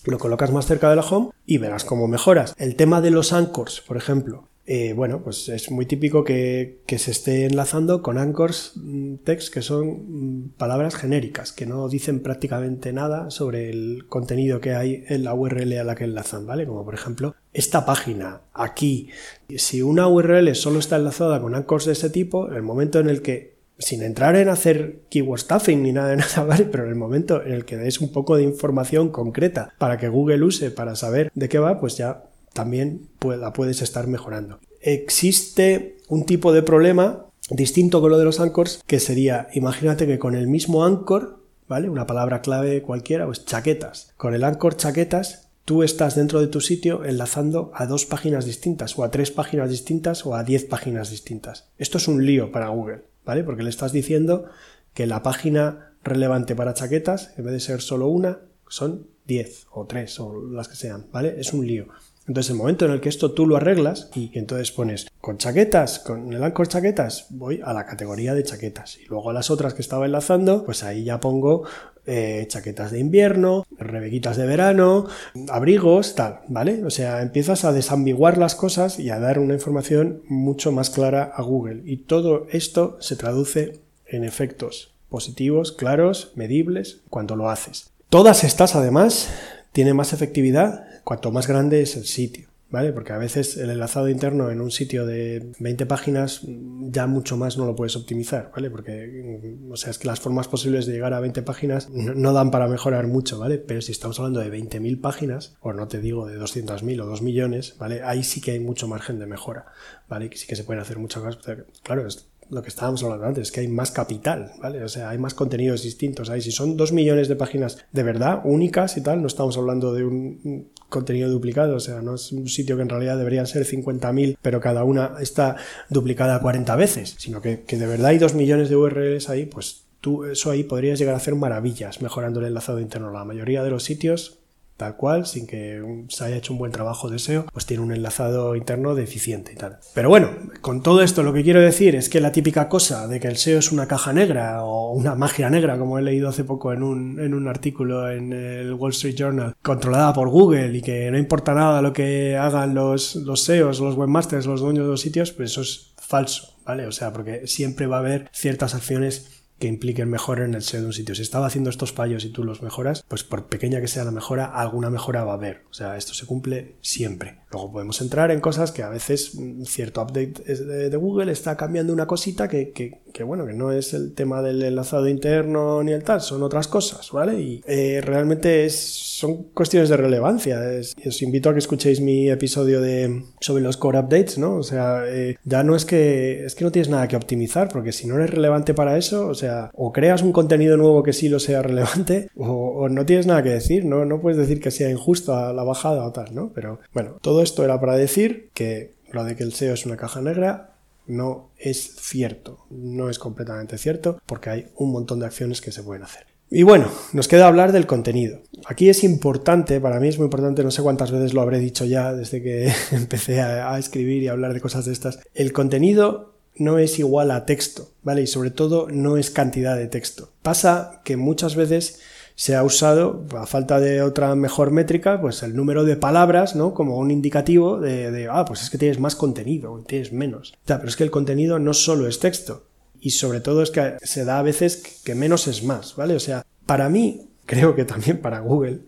lo 0.05 0.19
colocas 0.19 0.51
más 0.51 0.65
cerca 0.65 0.89
de 0.89 0.95
la 0.95 1.01
home 1.01 1.29
y 1.45 1.57
verás 1.57 1.83
cómo 1.83 2.07
mejoras. 2.07 2.53
El 2.57 2.75
tema 2.75 3.01
de 3.01 3.11
los 3.11 3.33
anchors, 3.33 3.81
por 3.81 3.97
ejemplo. 3.97 4.47
Eh, 4.67 4.93
bueno, 4.93 5.21
pues 5.21 5.47
es 5.49 5.69
muy 5.69 5.85
típico 5.85 6.23
que, 6.23 6.79
se 6.87 7.11
esté 7.11 7.45
enlazando 7.45 8.01
con 8.01 8.17
anchors 8.17 8.71
mm, 8.75 9.17
text 9.23 9.53
que 9.53 9.61
son 9.61 9.87
mm, 9.87 10.49
palabras 10.57 10.95
genéricas, 10.95 11.51
que 11.51 11.67
no 11.67 11.87
dicen 11.87 12.21
prácticamente 12.21 12.91
nada 12.91 13.29
sobre 13.29 13.69
el 13.69 14.07
contenido 14.07 14.61
que 14.61 14.73
hay 14.73 15.03
en 15.07 15.23
la 15.23 15.35
URL 15.35 15.73
a 15.73 15.83
la 15.83 15.95
que 15.95 16.05
enlazan, 16.05 16.47
¿vale? 16.47 16.65
Como 16.65 16.83
por 16.83 16.95
ejemplo, 16.95 17.35
esta 17.53 17.85
página, 17.85 18.41
aquí. 18.53 19.09
Si 19.55 19.83
una 19.83 20.07
URL 20.07 20.55
solo 20.55 20.79
está 20.79 20.95
enlazada 20.95 21.39
con 21.41 21.53
anchors 21.53 21.85
de 21.85 21.91
ese 21.91 22.09
tipo, 22.09 22.47
el 22.51 22.63
momento 22.63 22.99
en 22.99 23.09
el 23.09 23.21
que 23.21 23.55
sin 23.77 24.03
entrar 24.03 24.35
en 24.35 24.49
hacer 24.49 25.01
keyword 25.09 25.41
stuffing 25.41 25.83
ni 25.83 25.91
nada 25.91 26.09
de 26.09 26.17
nada, 26.17 26.43
¿vale? 26.43 26.65
Pero 26.65 26.85
en 26.85 26.89
el 26.89 26.95
momento 26.95 27.43
en 27.43 27.53
el 27.53 27.65
que 27.65 27.77
des 27.77 28.01
un 28.01 28.11
poco 28.11 28.35
de 28.35 28.43
información 28.43 29.09
concreta 29.09 29.73
para 29.77 29.97
que 29.97 30.09
Google 30.09 30.43
use 30.43 30.71
para 30.71 30.95
saber 30.95 31.31
de 31.35 31.49
qué 31.49 31.59
va, 31.59 31.79
pues 31.79 31.97
ya 31.97 32.23
también 32.55 33.09
la 33.21 33.51
puedes 33.51 33.81
estar 33.81 34.07
mejorando. 34.07 34.59
Existe 34.79 35.97
un 36.07 36.25
tipo 36.25 36.53
de 36.53 36.63
problema 36.63 37.25
distinto 37.49 37.99
con 37.99 38.11
lo 38.11 38.17
de 38.17 38.23
los 38.23 38.39
anchors, 38.39 38.81
que 38.87 39.01
sería, 39.01 39.49
imagínate 39.53 40.07
que 40.07 40.17
con 40.17 40.35
el 40.35 40.47
mismo 40.47 40.85
anchor, 40.85 41.43
¿vale? 41.67 41.89
Una 41.89 42.07
palabra 42.07 42.41
clave 42.41 42.81
cualquiera, 42.81 43.25
pues 43.25 43.45
chaquetas. 43.45 44.13
Con 44.15 44.33
el 44.33 44.45
anchor 44.45 44.77
chaquetas 44.77 45.49
tú 45.65 45.83
estás 45.83 46.15
dentro 46.15 46.39
de 46.39 46.47
tu 46.47 46.61
sitio 46.61 47.03
enlazando 47.03 47.71
a 47.75 47.87
dos 47.87 48.05
páginas 48.05 48.45
distintas, 48.45 48.97
o 48.97 49.03
a 49.03 49.11
tres 49.11 49.31
páginas 49.31 49.69
distintas, 49.69 50.25
o 50.25 50.33
a 50.33 50.43
diez 50.45 50.63
páginas 50.63 51.09
distintas. 51.09 51.67
Esto 51.77 51.97
es 51.97 52.07
un 52.07 52.25
lío 52.25 52.53
para 52.53 52.69
Google, 52.69 53.03
¿vale? 53.25 53.43
Porque 53.43 53.63
le 53.63 53.69
estás 53.69 53.91
diciendo 53.91 54.45
que 54.93 55.07
la 55.07 55.21
página 55.23 55.91
relevante 56.03 56.55
para 56.55 56.73
chaquetas, 56.73 57.33
en 57.37 57.43
vez 57.43 57.53
de 57.53 57.59
ser 57.59 57.81
solo 57.81 58.07
una, 58.07 58.39
son 58.69 59.07
diez 59.25 59.65
o 59.71 59.85
tres 59.85 60.19
o 60.19 60.41
las 60.41 60.69
que 60.69 60.75
sean, 60.75 61.07
¿vale? 61.11 61.35
Es 61.37 61.51
un 61.51 61.67
lío. 61.67 61.87
Entonces, 62.27 62.49
el 62.51 62.57
momento 62.57 62.85
en 62.85 62.91
el 62.91 63.01
que 63.01 63.09
esto 63.09 63.31
tú 63.31 63.45
lo 63.45 63.55
arreglas 63.55 64.09
y 64.15 64.31
entonces 64.33 64.71
pones 64.71 65.07
con 65.21 65.37
chaquetas, 65.37 65.99
con 65.99 66.33
el 66.33 66.43
Anchor 66.43 66.67
chaquetas, 66.67 67.27
voy 67.29 67.61
a 67.63 67.73
la 67.73 67.85
categoría 67.85 68.33
de 68.33 68.43
chaquetas. 68.43 68.97
Y 68.97 69.05
luego 69.05 69.29
a 69.29 69.33
las 69.33 69.51
otras 69.51 69.73
que 69.73 69.81
estaba 69.81 70.05
enlazando, 70.05 70.65
pues 70.65 70.83
ahí 70.83 71.03
ya 71.03 71.19
pongo 71.19 71.65
eh, 72.07 72.45
chaquetas 72.47 72.91
de 72.91 72.99
invierno, 72.99 73.65
rebequitas 73.77 74.37
de 74.37 74.45
verano, 74.45 75.07
abrigos, 75.49 76.15
tal, 76.15 76.41
¿vale? 76.47 76.83
O 76.83 76.89
sea, 76.89 77.21
empiezas 77.21 77.65
a 77.65 77.73
desambiguar 77.73 78.37
las 78.37 78.55
cosas 78.55 78.99
y 78.99 79.09
a 79.09 79.19
dar 79.19 79.39
una 79.39 79.53
información 79.53 80.21
mucho 80.27 80.71
más 80.71 80.89
clara 80.89 81.31
a 81.35 81.41
Google. 81.41 81.81
Y 81.85 81.97
todo 81.97 82.47
esto 82.51 82.97
se 83.01 83.15
traduce 83.15 83.79
en 84.07 84.23
efectos 84.23 84.91
positivos, 85.09 85.71
claros, 85.71 86.31
medibles, 86.35 87.01
cuando 87.09 87.35
lo 87.35 87.49
haces. 87.49 87.89
Todas 88.09 88.43
estas, 88.43 88.75
además, 88.75 89.29
tienen 89.75 89.97
más 89.97 90.13
efectividad 90.13 90.85
cuanto 91.03 91.33
más 91.33 91.47
grande 91.47 91.81
es 91.81 91.97
el 91.97 92.05
sitio. 92.05 92.47
¿Vale? 92.71 92.91
Porque 92.91 93.13
a 93.13 93.19
veces 93.19 93.57
el 93.57 93.69
enlazado 93.69 94.09
interno 94.09 94.49
en 94.49 94.59
un 94.59 94.71
sitio 94.71 95.05
de 95.05 95.51
20 95.59 95.85
páginas 95.85 96.41
ya 96.45 97.05
mucho 97.05 97.37
más 97.37 97.57
no 97.57 97.65
lo 97.65 97.75
puedes 97.75 97.95
optimizar, 97.95 98.51
¿vale? 98.53 98.71
Porque, 98.71 99.55
o 99.69 99.77
sea, 99.77 99.91
es 99.91 99.99
que 99.99 100.07
las 100.07 100.19
formas 100.19 100.47
posibles 100.47 100.87
de 100.87 100.93
llegar 100.93 101.13
a 101.13 101.19
20 101.19 101.43
páginas 101.43 101.89
no, 101.91 102.33
dan 102.33 102.49
para 102.49 102.67
mejorar 102.67 103.05
mucho, 103.07 103.37
¿vale? 103.37 103.59
Pero 103.59 103.81
si 103.81 103.91
estamos 103.91 104.19
hablando 104.19 104.39
de 104.39 104.51
20.000 104.51 104.99
páginas, 104.99 105.55
o 105.61 105.73
no 105.73 105.87
te 105.87 106.01
digo 106.01 106.25
de 106.25 106.39
200.000 106.39 107.01
o 107.01 107.05
2 107.05 107.21
millones, 107.21 107.75
¿vale? 107.77 108.01
Ahí 108.03 108.23
sí 108.23 108.41
que 108.41 108.51
hay 108.51 108.59
mucho 108.59 108.87
margen 108.87 109.19
de 109.19 109.27
mejora, 109.27 109.67
¿vale? 110.09 110.31
Sí 110.33 110.47
que 110.47 110.55
se 110.55 110.63
pueden 110.63 110.81
hacer 110.81 110.97
muchas 110.97 111.21
cosas. 111.21 111.41
Claro, 111.83 112.07
es 112.07 112.27
lo 112.49 112.61
que 112.61 112.69
estábamos 112.69 113.03
hablando 113.03 113.25
antes, 113.25 113.51
que 113.51 113.61
hay 113.61 113.67
más 113.67 113.91
capital, 113.91 114.51
¿vale? 114.61 114.83
O 114.83 114.87
sea, 114.87 115.09
hay 115.09 115.17
más 115.17 115.33
contenidos 115.33 115.83
distintos. 115.83 116.29
Ahí, 116.29 116.41
si 116.41 116.51
son 116.51 116.77
dos 116.77 116.91
millones 116.91 117.27
de 117.27 117.35
páginas 117.35 117.77
de 117.91 118.03
verdad, 118.03 118.41
únicas 118.43 118.97
y 118.97 119.01
tal, 119.01 119.21
no 119.21 119.27
estamos 119.27 119.57
hablando 119.57 119.93
de 119.93 120.03
un 120.03 120.69
contenido 120.89 121.29
duplicado, 121.29 121.75
o 121.75 121.79
sea, 121.79 122.01
no 122.01 122.15
es 122.15 122.31
un 122.31 122.47
sitio 122.47 122.75
que 122.75 122.83
en 122.83 122.89
realidad 122.89 123.17
deberían 123.17 123.47
ser 123.47 123.65
50.000, 123.65 124.37
pero 124.41 124.61
cada 124.61 124.83
una 124.83 125.15
está 125.19 125.55
duplicada 125.89 126.39
40 126.39 126.75
veces, 126.75 127.15
sino 127.17 127.41
que, 127.41 127.63
que 127.63 127.77
de 127.77 127.87
verdad 127.87 128.07
hay 128.07 128.19
dos 128.19 128.35
millones 128.35 128.69
de 128.69 128.75
URLs 128.75 129.29
ahí, 129.29 129.45
pues 129.45 129.85
tú 129.99 130.25
eso 130.25 130.51
ahí 130.51 130.63
podrías 130.63 130.99
llegar 130.99 131.15
a 131.15 131.17
hacer 131.17 131.35
maravillas 131.35 132.01
mejorando 132.01 132.39
el 132.39 132.45
enlazado 132.45 132.79
interno. 132.79 133.11
La 133.11 133.25
mayoría 133.25 133.63
de 133.63 133.71
los 133.71 133.83
sitios 133.83 134.37
tal 134.77 134.95
cual, 134.97 135.25
sin 135.25 135.47
que 135.47 135.81
se 136.09 136.25
haya 136.25 136.35
hecho 136.35 136.53
un 136.53 136.59
buen 136.59 136.71
trabajo 136.71 137.09
de 137.09 137.19
SEO, 137.19 137.45
pues 137.51 137.65
tiene 137.65 137.83
un 137.83 137.91
enlazado 137.91 138.55
interno 138.55 138.95
deficiente 138.95 139.53
y 139.53 139.55
tal. 139.55 139.79
Pero 139.93 140.09
bueno, 140.09 140.29
con 140.61 140.83
todo 140.83 141.01
esto 141.01 141.23
lo 141.23 141.33
que 141.33 141.43
quiero 141.43 141.61
decir 141.61 141.95
es 141.95 142.09
que 142.09 142.19
la 142.19 142.31
típica 142.31 142.67
cosa 142.67 143.07
de 143.07 143.19
que 143.19 143.27
el 143.27 143.37
SEO 143.37 143.59
es 143.59 143.71
una 143.71 143.87
caja 143.87 144.11
negra 144.11 144.63
o 144.63 144.91
una 144.91 145.15
magia 145.15 145.49
negra, 145.49 145.77
como 145.77 145.97
he 145.97 146.01
leído 146.01 146.29
hace 146.29 146.43
poco 146.43 146.73
en 146.73 146.83
un, 146.83 147.19
en 147.19 147.33
un 147.33 147.47
artículo 147.47 148.09
en 148.09 148.33
el 148.33 148.73
Wall 148.73 148.91
Street 148.91 149.15
Journal, 149.15 149.55
controlada 149.61 150.13
por 150.13 150.29
Google 150.29 150.75
y 150.75 150.81
que 150.81 151.09
no 151.11 151.17
importa 151.17 151.53
nada 151.53 151.81
lo 151.81 151.93
que 151.93 152.35
hagan 152.37 152.73
los, 152.73 153.15
los 153.15 153.43
SEOs, 153.43 153.79
los 153.79 153.95
webmasters, 153.95 154.45
los 154.45 154.61
dueños 154.61 154.85
de 154.85 154.91
los 154.91 155.01
sitios, 155.01 155.31
pues 155.31 155.51
eso 155.51 155.61
es 155.61 155.93
falso, 155.97 156.55
¿vale? 156.65 156.85
O 156.85 156.91
sea, 156.91 157.11
porque 157.13 157.47
siempre 157.47 157.87
va 157.87 157.97
a 157.97 157.99
haber 157.99 158.29
ciertas 158.31 158.75
acciones 158.75 159.34
que 159.59 159.67
impliquen 159.67 160.09
mejora 160.09 160.45
en 160.45 160.53
el 160.53 160.63
SEO 160.63 160.81
de 160.81 160.87
un 160.87 160.93
sitio. 160.93 161.15
Si 161.15 161.21
estaba 161.21 161.47
haciendo 161.47 161.69
estos 161.69 161.93
fallos 161.93 162.25
y 162.25 162.29
tú 162.29 162.43
los 162.43 162.61
mejoras, 162.61 163.03
pues 163.07 163.23
por 163.23 163.45
pequeña 163.47 163.81
que 163.81 163.87
sea 163.87 164.03
la 164.03 164.11
mejora, 164.11 164.45
alguna 164.45 164.89
mejora 164.89 165.23
va 165.23 165.33
a 165.33 165.35
haber. 165.35 165.63
O 165.69 165.73
sea, 165.73 165.97
esto 165.97 166.13
se 166.13 166.25
cumple 166.25 166.75
siempre. 166.81 167.39
Luego 167.51 167.71
podemos 167.71 168.01
entrar 168.01 168.31
en 168.31 168.41
cosas 168.41 168.71
que 168.71 168.83
a 168.83 168.89
veces 168.89 169.35
mm, 169.35 169.63
cierto 169.63 170.01
update 170.01 170.43
de 170.89 170.97
Google 170.97 171.31
está 171.31 171.55
cambiando 171.55 171.93
una 171.93 172.05
cosita 172.05 172.47
que, 172.47 172.71
que, 172.73 173.23
bueno, 173.23 173.45
que 173.45 173.53
no 173.53 173.71
es 173.71 173.93
el 173.93 174.13
tema 174.13 174.41
del 174.41 174.61
enlazado 174.61 175.07
interno 175.07 175.81
ni 175.83 175.93
el 175.93 176.03
tal, 176.03 176.21
son 176.21 176.43
otras 176.43 176.67
cosas, 176.67 177.11
¿vale? 177.11 177.39
Y 177.39 177.61
eh, 177.65 178.01
realmente 178.03 178.65
es, 178.65 178.75
son 178.75 179.43
cuestiones 179.53 179.89
de 179.89 179.97
relevancia. 179.97 180.59
os 181.05 181.21
invito 181.21 181.49
a 181.49 181.53
que 181.53 181.59
escuchéis 181.59 182.01
mi 182.01 182.29
episodio 182.29 182.81
de, 182.81 183.23
sobre 183.39 183.63
los 183.63 183.77
core 183.77 183.99
updates, 183.99 184.37
¿no? 184.37 184.55
O 184.57 184.63
sea, 184.63 185.03
eh, 185.07 185.37
ya 185.45 185.63
no 185.63 185.75
es 185.75 185.85
que, 185.85 186.45
es 186.45 186.55
que 186.55 186.65
no 186.65 186.71
tienes 186.71 186.89
nada 186.89 187.07
que 187.07 187.15
optimizar, 187.15 187.69
porque 187.69 187.93
si 187.93 188.07
no 188.07 188.15
eres 188.15 188.31
relevante 188.31 188.73
para 188.73 188.97
eso, 188.97 189.27
o 189.27 189.33
sea, 189.33 189.44
o 189.73 189.91
creas 189.91 190.21
un 190.21 190.31
contenido 190.31 190.77
nuevo 190.77 191.03
que 191.03 191.13
sí 191.13 191.29
lo 191.29 191.39
sea 191.39 191.61
relevante, 191.61 192.29
o, 192.37 192.87
no 192.89 193.05
tienes 193.05 193.27
nada 193.27 193.43
que 193.43 193.49
decir, 193.49 193.85
¿no? 193.85 194.05
No 194.05 194.21
puedes 194.21 194.37
decir 194.37 194.59
que 194.59 194.71
sea 194.71 194.89
injusta 194.89 195.53
la 195.53 195.63
bajada 195.63 196.05
o 196.05 196.11
tal, 196.11 196.33
¿no? 196.33 196.51
Pero 196.53 196.79
bueno, 196.93 197.17
todo 197.21 197.41
esto 197.41 197.63
era 197.63 197.79
para 197.79 197.95
decir 197.95 198.49
que 198.53 198.95
lo 199.11 199.23
de 199.23 199.35
que 199.35 199.43
el 199.43 199.53
SEO 199.53 199.73
es 199.73 199.85
una 199.85 199.97
caja 199.97 200.21
negra 200.21 200.71
no 201.07 201.51
es 201.57 201.95
cierto, 201.97 202.65
no 202.69 203.09
es 203.09 203.19
completamente 203.19 203.77
cierto, 203.77 204.19
porque 204.25 204.49
hay 204.49 204.65
un 204.75 204.91
montón 204.91 205.19
de 205.19 205.27
acciones 205.27 205.61
que 205.61 205.71
se 205.71 205.83
pueden 205.83 206.03
hacer. 206.03 206.25
Y 206.49 206.63
bueno, 206.63 206.89
nos 207.13 207.27
queda 207.27 207.47
hablar 207.47 207.71
del 207.71 207.87
contenido. 207.87 208.39
Aquí 208.67 208.89
es 208.89 209.03
importante, 209.03 209.81
para 209.81 209.99
mí 209.99 210.07
es 210.07 210.17
muy 210.17 210.25
importante, 210.25 210.63
no 210.63 210.71
sé 210.71 210.83
cuántas 210.83 211.11
veces 211.11 211.33
lo 211.33 211.41
habré 211.41 211.59
dicho 211.59 211.85
ya 211.85 212.13
desde 212.13 212.41
que 212.41 212.71
empecé 212.91 213.41
a, 213.41 213.77
escribir 213.79 214.23
y 214.23 214.27
a 214.27 214.33
hablar 214.33 214.53
de 214.53 214.61
cosas 214.61 214.85
de 214.85 214.93
estas. 214.93 215.19
El 215.33 215.53
contenido 215.53 216.34
no 216.57 216.79
es 216.79 216.99
igual 216.99 217.31
a 217.31 217.45
texto, 217.45 217.89
¿vale? 218.03 218.23
Y 218.23 218.27
sobre 218.27 218.51
todo 218.51 218.87
no 218.89 219.17
es 219.17 219.31
cantidad 219.31 219.75
de 219.75 219.87
texto. 219.87 220.29
Pasa 220.41 221.01
que 221.03 221.17
muchas 221.17 221.55
veces 221.55 221.99
se 222.35 222.55
ha 222.55 222.63
usado, 222.63 223.25
a 223.37 223.45
falta 223.45 223.79
de 223.79 224.01
otra 224.01 224.35
mejor 224.35 224.71
métrica, 224.71 225.21
pues 225.21 225.41
el 225.43 225.55
número 225.55 225.85
de 225.85 225.95
palabras, 225.95 226.55
¿no? 226.55 226.73
Como 226.73 226.97
un 226.97 227.11
indicativo 227.11 227.79
de, 227.79 228.27
ah, 228.29 228.43
pues 228.45 228.61
es 228.61 228.69
que 228.69 228.77
tienes 228.77 228.99
más 228.99 229.15
contenido, 229.15 229.83
tienes 229.87 230.11
menos. 230.11 230.53
Pero 230.65 230.85
es 230.85 230.95
que 230.95 231.03
el 231.03 231.11
contenido 231.11 231.59
no 231.59 231.73
solo 231.73 232.07
es 232.07 232.19
texto. 232.19 232.67
Y 232.99 233.11
sobre 233.11 233.39
todo 233.39 233.61
es 233.61 233.71
que 233.71 233.95
se 234.01 234.25
da 234.25 234.39
a 234.39 234.43
veces 234.43 235.01
que 235.03 235.15
menos 235.15 235.47
es 235.47 235.63
más, 235.63 235.95
¿vale? 235.95 236.15
O 236.15 236.19
sea, 236.19 236.45
para 236.65 236.89
mí, 236.89 237.29
creo 237.45 237.75
que 237.75 237.85
también 237.85 238.19
para 238.21 238.39
Google, 238.39 238.81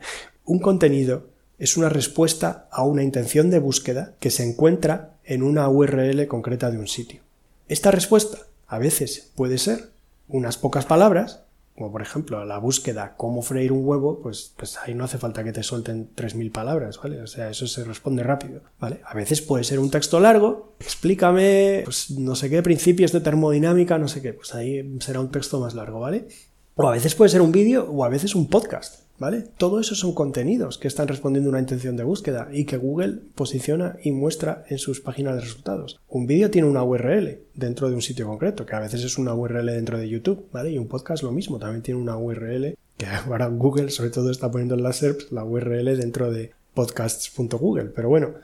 un 0.44 0.60
contenido 0.60 1.30
es 1.58 1.78
una 1.78 1.90
respuesta 1.90 2.68
a 2.72 2.84
una 2.84 3.04
intención 3.04 3.50
de 3.50 3.60
búsqueda 3.60 4.16
que 4.20 4.30
se 4.30 4.44
encuentra 4.44 5.18
en 5.24 5.42
una 5.44 5.70
URL 5.70 6.28
concreta 6.28 6.70
de 6.70 6.78
un 6.78 6.88
sitio. 6.88 7.27
Esta 7.68 7.92
respuesta 7.92 8.38
a 8.68 8.80
veces 8.80 9.32
puede 9.36 9.58
ser 9.58 9.92
unas 10.30 10.58
pocas 10.58 10.86
palabras, 10.86 11.44
como 11.76 11.92
por 11.92 12.02
ejemplo 12.02 12.44
la 12.46 12.58
búsqueda 12.58 13.16
cómo 13.18 13.42
freír 13.42 13.72
un 13.72 13.86
huevo, 13.86 14.20
pues, 14.22 14.54
pues 14.56 14.78
ahí 14.78 14.96
no 14.96 15.04
hace 15.04 15.18
falta 15.18 15.44
que 15.44 15.52
te 15.52 15.64
suelten 15.64 16.10
3.000 16.16 16.52
palabras, 16.52 16.98
¿vale? 16.98 17.22
O 17.22 17.28
sea, 17.28 17.50
eso 17.50 17.68
se 17.68 17.84
responde 17.84 18.24
rápido, 18.24 18.62
¿vale? 18.80 19.02
A 19.06 19.14
veces 19.14 19.42
puede 19.42 19.64
ser 19.64 19.80
un 19.80 19.92
texto 19.92 20.20
largo, 20.20 20.76
explícame, 20.80 21.82
pues 21.84 22.12
no 22.12 22.36
sé 22.36 22.50
qué, 22.50 22.64
principios 22.64 23.12
de 23.12 23.22
termodinámica, 23.22 23.98
no 23.98 24.08
sé 24.08 24.22
qué, 24.22 24.34
pues 24.34 24.56
ahí 24.56 24.98
será 25.00 25.20
un 25.20 25.32
texto 25.32 25.60
más 25.60 25.76
largo, 25.76 26.00
¿vale? 26.00 26.28
O 26.76 26.88
a 26.88 26.92
veces 26.92 27.16
puede 27.16 27.30
ser 27.30 27.42
un 27.42 27.52
vídeo 27.52 27.90
o 27.92 28.06
a 28.06 28.10
veces 28.10 28.34
un 28.34 28.48
podcast. 28.48 29.07
¿Vale? 29.20 29.46
Todo 29.58 29.80
eso 29.80 29.96
son 29.96 30.14
contenidos 30.14 30.78
que 30.78 30.88
están 30.88 31.08
respondiendo 31.08 31.50
a 31.50 31.54
una 31.54 31.60
intención 31.60 31.98
de 31.98 32.04
búsqueda 32.04 32.50
y 32.52 32.66
que 32.66 32.78
Google 32.78 33.20
posiciona 33.34 33.98
y 34.04 34.12
muestra 34.12 34.64
en 34.70 34.78
sus 34.78 35.02
páginas 35.02 35.36
de 35.36 35.42
resultados. 35.42 36.00
Un 36.08 36.28
vídeo 36.28 36.52
tiene 36.52 36.68
una 36.68 36.84
URL 36.84 37.40
dentro 37.56 37.90
de 37.90 37.96
un 37.96 38.04
sitio 38.04 38.28
concreto, 38.28 38.66
que 38.66 38.76
a 38.76 38.80
veces 38.80 39.04
es 39.04 39.18
una 39.18 39.34
URL 39.34 39.66
dentro 39.66 39.98
de 39.98 40.08
YouTube, 40.08 40.46
¿vale? 40.52 40.70
Y 40.70 40.78
un 40.78 40.88
podcast 40.88 41.24
lo 41.24 41.32
mismo, 41.32 41.58
también 41.58 41.82
tiene 41.82 42.00
una 42.00 42.16
URL 42.16 42.76
que 42.98 43.06
ahora 43.26 43.48
Google 43.48 43.90
sobre 43.90 44.12
todo 44.12 44.30
está 44.30 44.52
poniendo 44.52 44.76
en 44.76 44.84
las 44.84 44.98
SERPs 44.98 45.32
la 45.32 45.44
URL 45.44 45.98
dentro 45.98 46.32
de 46.32 46.52
podcasts.google. 46.76 47.86
Pero 47.96 48.10
bueno, 48.10 48.36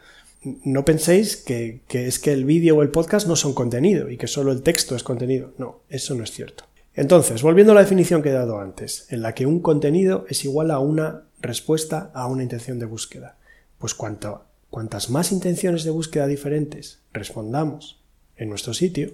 no 0.63 0.85
penséis 0.85 1.37
que, 1.37 1.81
que 1.87 2.07
es 2.07 2.17
que 2.17 2.33
el 2.33 2.45
vídeo 2.45 2.77
o 2.77 2.81
el 2.81 2.89
podcast 2.89 3.27
no 3.27 3.35
son 3.35 3.53
contenido 3.53 4.09
y 4.09 4.17
que 4.17 4.27
solo 4.27 4.51
el 4.51 4.63
texto 4.63 4.95
es 4.95 5.03
contenido. 5.03 5.53
No, 5.59 5.81
eso 5.89 6.15
no 6.15 6.23
es 6.23 6.31
cierto. 6.31 6.65
Entonces, 6.95 7.41
volviendo 7.41 7.71
a 7.71 7.75
la 7.75 7.81
definición 7.81 8.21
que 8.21 8.29
he 8.29 8.33
dado 8.33 8.59
antes, 8.59 9.07
en 9.09 9.21
la 9.21 9.33
que 9.33 9.45
un 9.45 9.61
contenido 9.61 10.25
es 10.29 10.45
igual 10.45 10.69
a 10.69 10.79
una 10.79 11.23
respuesta 11.41 12.11
a 12.13 12.27
una 12.27 12.43
intención 12.43 12.79
de 12.79 12.85
búsqueda. 12.85 13.37
Pues 13.79 13.95
cuantas 13.95 15.09
más 15.09 15.31
intenciones 15.31 15.83
de 15.83 15.91
búsqueda 15.91 16.27
diferentes 16.27 17.01
respondamos 17.11 18.01
en 18.37 18.49
nuestro 18.49 18.73
sitio, 18.73 19.11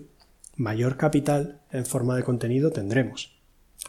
mayor 0.56 0.98
capital 0.98 1.62
en 1.72 1.86
forma 1.86 2.16
de 2.16 2.24
contenido 2.24 2.72
tendremos. 2.72 3.40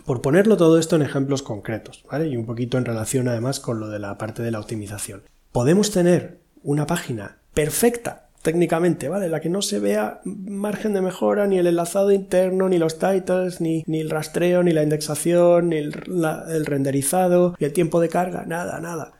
Por 0.06 0.22
ponerlo 0.22 0.56
todo 0.56 0.78
esto 0.78 0.96
en 0.96 1.02
ejemplos 1.02 1.42
concretos, 1.42 2.04
¿vale? 2.10 2.28
Y 2.28 2.36
un 2.36 2.46
poquito 2.46 2.78
en 2.78 2.84
relación 2.84 3.28
además 3.28 3.58
con 3.58 3.80
lo 3.80 3.88
de 3.88 3.98
la 3.98 4.16
parte 4.18 4.42
de 4.42 4.52
la 4.52 4.60
optimización. 4.60 5.22
Podemos 5.52 5.90
tener 5.90 6.38
una 6.62 6.86
página 6.86 7.38
perfecta 7.54 8.29
técnicamente, 8.42 9.08
¿vale? 9.08 9.28
La 9.28 9.40
que 9.40 9.48
no 9.48 9.62
se 9.62 9.78
vea 9.78 10.20
margen 10.24 10.92
de 10.92 11.02
mejora, 11.02 11.46
ni 11.46 11.58
el 11.58 11.66
enlazado 11.66 12.12
interno, 12.12 12.68
ni 12.68 12.78
los 12.78 12.98
titles, 12.98 13.60
ni, 13.60 13.84
ni 13.86 14.00
el 14.00 14.10
rastreo, 14.10 14.62
ni 14.62 14.72
la 14.72 14.82
indexación, 14.82 15.70
ni 15.70 15.76
el, 15.76 15.94
el 16.48 16.66
renderizado, 16.66 17.54
ni 17.58 17.66
el 17.66 17.72
tiempo 17.72 18.00
de 18.00 18.08
carga, 18.08 18.44
nada, 18.46 18.80
nada. 18.80 19.12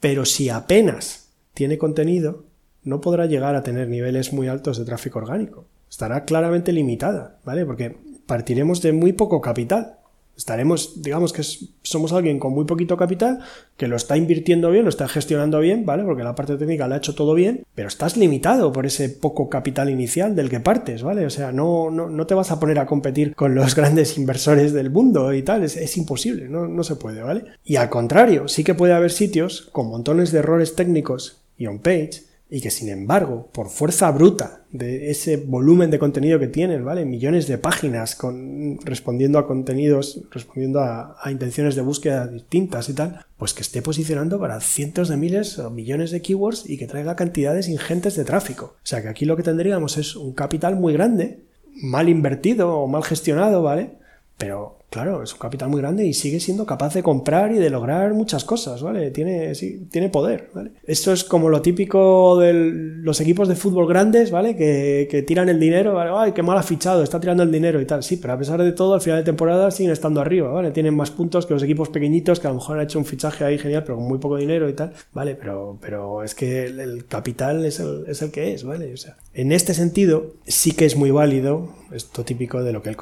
Pero 0.00 0.24
si 0.24 0.48
apenas 0.48 1.30
tiene 1.54 1.78
contenido, 1.78 2.44
no 2.84 3.00
podrá 3.00 3.26
llegar 3.26 3.54
a 3.54 3.62
tener 3.62 3.88
niveles 3.88 4.32
muy 4.32 4.48
altos 4.48 4.78
de 4.78 4.84
tráfico 4.84 5.18
orgánico. 5.18 5.66
Estará 5.90 6.24
claramente 6.24 6.72
limitada, 6.72 7.38
¿vale? 7.44 7.64
Porque 7.64 7.96
partiremos 8.26 8.82
de 8.82 8.92
muy 8.92 9.12
poco 9.12 9.40
capital. 9.40 9.97
Estaremos, 10.38 11.02
digamos 11.02 11.32
que 11.32 11.42
somos 11.82 12.12
alguien 12.12 12.38
con 12.38 12.52
muy 12.52 12.64
poquito 12.64 12.96
capital, 12.96 13.40
que 13.76 13.88
lo 13.88 13.96
está 13.96 14.16
invirtiendo 14.16 14.70
bien, 14.70 14.84
lo 14.84 14.88
está 14.88 15.08
gestionando 15.08 15.58
bien, 15.58 15.84
¿vale? 15.84 16.04
Porque 16.04 16.22
la 16.22 16.36
parte 16.36 16.56
técnica 16.56 16.86
la 16.86 16.94
ha 16.94 16.98
hecho 16.98 17.16
todo 17.16 17.34
bien, 17.34 17.64
pero 17.74 17.88
estás 17.88 18.16
limitado 18.16 18.72
por 18.72 18.86
ese 18.86 19.08
poco 19.08 19.48
capital 19.48 19.90
inicial 19.90 20.36
del 20.36 20.48
que 20.48 20.60
partes, 20.60 21.02
¿vale? 21.02 21.26
O 21.26 21.30
sea, 21.30 21.50
no, 21.50 21.90
no, 21.90 22.08
no 22.08 22.26
te 22.28 22.34
vas 22.34 22.52
a 22.52 22.60
poner 22.60 22.78
a 22.78 22.86
competir 22.86 23.34
con 23.34 23.56
los 23.56 23.74
grandes 23.76 24.16
inversores 24.16 24.72
del 24.72 24.90
mundo 24.90 25.32
y 25.32 25.42
tal, 25.42 25.64
es, 25.64 25.76
es 25.76 25.96
imposible, 25.96 26.48
no, 26.48 26.68
no 26.68 26.84
se 26.84 26.94
puede, 26.94 27.20
¿vale? 27.20 27.42
Y 27.64 27.74
al 27.74 27.90
contrario, 27.90 28.46
sí 28.46 28.62
que 28.62 28.76
puede 28.76 28.92
haber 28.92 29.10
sitios 29.10 29.68
con 29.72 29.88
montones 29.88 30.30
de 30.30 30.38
errores 30.38 30.76
técnicos 30.76 31.38
y 31.56 31.66
on-page 31.66 32.27
y 32.50 32.60
que 32.62 32.70
sin 32.70 32.88
embargo, 32.88 33.50
por 33.52 33.68
fuerza 33.68 34.10
bruta 34.10 34.62
de 34.70 35.10
ese 35.10 35.36
volumen 35.36 35.90
de 35.90 35.98
contenido 35.98 36.38
que 36.38 36.48
tienen, 36.48 36.84
¿vale? 36.84 37.04
Millones 37.04 37.46
de 37.46 37.58
páginas 37.58 38.14
con, 38.14 38.78
respondiendo 38.84 39.38
a 39.38 39.46
contenidos, 39.46 40.22
respondiendo 40.30 40.80
a, 40.80 41.16
a, 41.22 41.30
intenciones 41.30 41.74
de 41.74 41.82
búsqueda 41.82 42.26
distintas 42.26 42.88
y 42.88 42.94
tal, 42.94 43.26
pues 43.36 43.52
que 43.52 43.60
esté 43.60 43.82
posicionando 43.82 44.38
para 44.38 44.60
cientos 44.60 45.08
de 45.08 45.18
miles 45.18 45.58
o 45.58 45.70
millones 45.70 46.10
de 46.10 46.22
keywords 46.22 46.68
y 46.68 46.78
que 46.78 46.86
traiga 46.86 47.16
cantidades 47.16 47.68
ingentes 47.68 48.16
de 48.16 48.24
tráfico. 48.24 48.76
O 48.76 48.86
sea 48.86 49.02
que 49.02 49.08
aquí 49.08 49.26
lo 49.26 49.36
que 49.36 49.42
tendríamos 49.42 49.98
es 49.98 50.16
un 50.16 50.32
capital 50.32 50.76
muy 50.76 50.94
grande, 50.94 51.40
mal 51.82 52.08
invertido 52.08 52.74
o 52.74 52.86
mal 52.86 53.04
gestionado, 53.04 53.62
¿vale? 53.62 53.97
Pero 54.38 54.78
claro, 54.88 55.22
es 55.22 55.32
un 55.32 55.40
capital 55.40 55.68
muy 55.68 55.80
grande 55.80 56.06
y 56.06 56.14
sigue 56.14 56.38
siendo 56.38 56.64
capaz 56.64 56.94
de 56.94 57.02
comprar 57.02 57.52
y 57.52 57.56
de 57.56 57.70
lograr 57.70 58.14
muchas 58.14 58.44
cosas, 58.44 58.82
¿vale? 58.82 59.10
Tiene, 59.10 59.54
sí, 59.56 59.88
tiene 59.90 60.08
poder, 60.08 60.50
¿vale? 60.54 60.70
Esto 60.84 61.12
es 61.12 61.24
como 61.24 61.48
lo 61.48 61.60
típico 61.60 62.38
de 62.38 62.54
los 62.54 63.20
equipos 63.20 63.48
de 63.48 63.56
fútbol 63.56 63.88
grandes, 63.88 64.30
¿vale? 64.30 64.56
Que, 64.56 65.08
que, 65.10 65.22
tiran 65.22 65.48
el 65.48 65.58
dinero, 65.58 65.94
¿vale? 65.94 66.12
¡Ay, 66.14 66.32
qué 66.32 66.42
mal 66.42 66.56
ha 66.56 66.62
fichado! 66.62 67.02
Está 67.02 67.18
tirando 67.18 67.42
el 67.42 67.50
dinero 67.50 67.80
y 67.80 67.84
tal. 67.84 68.04
Sí, 68.04 68.16
pero 68.16 68.34
a 68.34 68.38
pesar 68.38 68.62
de 68.62 68.72
todo, 68.72 68.94
al 68.94 69.00
final 69.00 69.18
de 69.18 69.24
temporada 69.24 69.72
siguen 69.72 69.92
estando 69.92 70.20
arriba, 70.20 70.50
¿vale? 70.50 70.70
Tienen 70.70 70.94
más 70.94 71.10
puntos 71.10 71.44
que 71.44 71.54
los 71.54 71.62
equipos 71.64 71.88
pequeñitos 71.88 72.38
que 72.38 72.46
a 72.46 72.50
lo 72.50 72.56
mejor 72.56 72.78
han 72.78 72.84
hecho 72.84 73.00
un 73.00 73.04
fichaje 73.04 73.44
ahí 73.44 73.58
genial, 73.58 73.82
pero 73.82 73.96
con 73.96 74.06
muy 74.06 74.18
poco 74.18 74.36
dinero 74.36 74.68
y 74.68 74.72
tal, 74.72 74.92
¿vale? 75.12 75.34
Pero, 75.34 75.78
pero 75.80 76.22
es 76.22 76.36
que 76.36 76.66
el, 76.66 77.06
capital 77.06 77.64
es 77.64 77.80
el, 77.80 78.04
es 78.06 78.22
el 78.22 78.30
que 78.30 78.54
es, 78.54 78.62
¿vale? 78.62 78.94
O 78.94 78.96
sea, 78.96 79.16
en 79.34 79.50
este 79.50 79.74
sentido, 79.74 80.34
sí 80.46 80.72
que 80.72 80.86
es 80.86 80.96
muy 80.96 81.10
válido 81.10 81.74
esto 81.92 82.24
típico 82.24 82.62
de 82.62 82.72
lo 82.72 82.82
que 82.82 82.90
el 82.90 82.96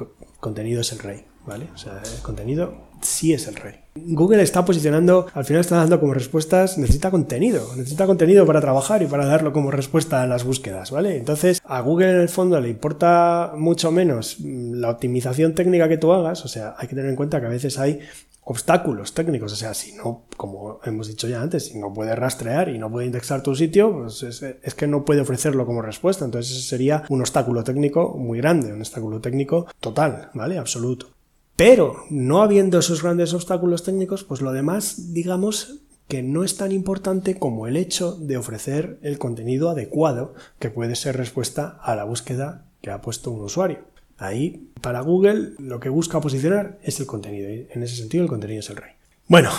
contenido 0.46 0.80
es 0.80 0.92
el 0.92 1.00
rey. 1.00 1.24
¿vale? 1.46 1.68
O 1.74 1.78
sea, 1.78 2.02
el 2.02 2.22
contenido 2.22 2.74
sí 3.00 3.32
es 3.32 3.46
el 3.46 3.56
rey. 3.56 3.74
Google 3.94 4.42
está 4.42 4.64
posicionando, 4.64 5.26
al 5.32 5.44
final 5.44 5.60
está 5.60 5.76
dando 5.76 5.98
como 6.00 6.12
respuestas, 6.12 6.76
necesita 6.76 7.10
contenido, 7.10 7.74
necesita 7.76 8.06
contenido 8.06 8.44
para 8.44 8.60
trabajar 8.60 9.02
y 9.02 9.06
para 9.06 9.24
darlo 9.24 9.52
como 9.52 9.70
respuesta 9.70 10.22
a 10.22 10.26
las 10.26 10.44
búsquedas, 10.44 10.90
¿vale? 10.90 11.16
Entonces, 11.16 11.62
a 11.64 11.80
Google 11.80 12.10
en 12.10 12.20
el 12.20 12.28
fondo 12.28 12.60
le 12.60 12.68
importa 12.68 13.52
mucho 13.56 13.90
menos 13.92 14.38
la 14.40 14.90
optimización 14.90 15.54
técnica 15.54 15.88
que 15.88 15.96
tú 15.98 16.12
hagas, 16.12 16.44
o 16.44 16.48
sea, 16.48 16.74
hay 16.76 16.88
que 16.88 16.94
tener 16.94 17.10
en 17.10 17.16
cuenta 17.16 17.40
que 17.40 17.46
a 17.46 17.50
veces 17.50 17.78
hay 17.78 18.00
obstáculos 18.48 19.12
técnicos, 19.12 19.52
o 19.52 19.56
sea, 19.56 19.74
si 19.74 19.92
no, 19.94 20.22
como 20.36 20.78
hemos 20.84 21.08
dicho 21.08 21.26
ya 21.26 21.42
antes, 21.42 21.66
si 21.66 21.78
no 21.78 21.92
puede 21.92 22.14
rastrear 22.14 22.68
y 22.68 22.78
no 22.78 22.88
puede 22.88 23.06
indexar 23.06 23.42
tu 23.42 23.56
sitio, 23.56 23.92
pues 23.92 24.22
es, 24.22 24.40
es, 24.40 24.74
que 24.76 24.86
no 24.86 25.04
puede 25.04 25.20
ofrecerlo 25.20 25.66
como 25.66 25.82
respuesta, 25.82 26.24
entonces 26.24 26.52
ese 26.52 26.68
sería 26.68 27.02
un 27.08 27.20
obstáculo 27.20 27.64
técnico 27.64 28.16
muy 28.16 28.38
grande, 28.38 28.72
un 28.72 28.78
obstáculo 28.78 29.20
técnico 29.20 29.66
total, 29.80 30.30
¿vale? 30.32 30.58
Absoluto. 30.58 31.08
Pero 31.56 32.04
no 32.08 32.40
habiendo 32.40 32.78
esos 32.78 33.02
grandes 33.02 33.34
obstáculos 33.34 33.82
técnicos, 33.82 34.22
pues 34.22 34.40
lo 34.40 34.52
demás, 34.52 35.12
digamos 35.12 35.80
que 36.06 36.22
no 36.22 36.44
es 36.44 36.56
tan 36.56 36.70
importante 36.70 37.40
como 37.40 37.66
el 37.66 37.76
hecho 37.76 38.12
de 38.12 38.36
ofrecer 38.36 39.00
el 39.02 39.18
contenido 39.18 39.70
adecuado 39.70 40.34
que 40.60 40.70
puede 40.70 40.94
ser 40.94 41.16
respuesta 41.16 41.80
a 41.82 41.96
la 41.96 42.04
búsqueda 42.04 42.66
que 42.80 42.92
ha 42.92 43.00
puesto 43.00 43.32
un 43.32 43.40
usuario. 43.40 43.95
Ahí, 44.18 44.70
para 44.80 45.00
Google, 45.00 45.52
lo 45.58 45.80
que 45.80 45.88
busca 45.88 46.20
posicionar 46.20 46.78
es 46.82 47.00
el 47.00 47.06
contenido. 47.06 47.48
En 47.48 47.82
ese 47.82 47.96
sentido, 47.96 48.24
el 48.24 48.30
contenido 48.30 48.60
es 48.60 48.70
el 48.70 48.76
rey. 48.76 48.92
Bueno, 49.28 49.50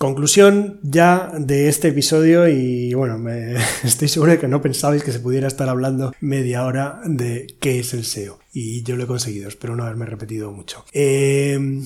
Conclusión 0.00 0.80
ya 0.82 1.30
de 1.38 1.68
este 1.68 1.88
episodio 1.88 2.48
y 2.48 2.94
bueno, 2.94 3.18
me, 3.18 3.56
estoy 3.84 4.08
seguro 4.08 4.32
de 4.32 4.38
que 4.38 4.48
no 4.48 4.62
pensabais 4.62 5.02
que 5.02 5.12
se 5.12 5.20
pudiera 5.20 5.46
estar 5.46 5.68
hablando 5.68 6.14
media 6.20 6.64
hora 6.64 7.02
de 7.04 7.54
qué 7.60 7.80
es 7.80 7.92
el 7.92 8.06
SEO 8.06 8.38
y 8.50 8.82
yo 8.82 8.96
lo 8.96 9.04
he 9.04 9.06
conseguido, 9.06 9.46
espero 9.46 9.76
no 9.76 9.82
haberme 9.82 10.06
repetido 10.06 10.52
mucho. 10.52 10.86
Eh, 10.94 11.82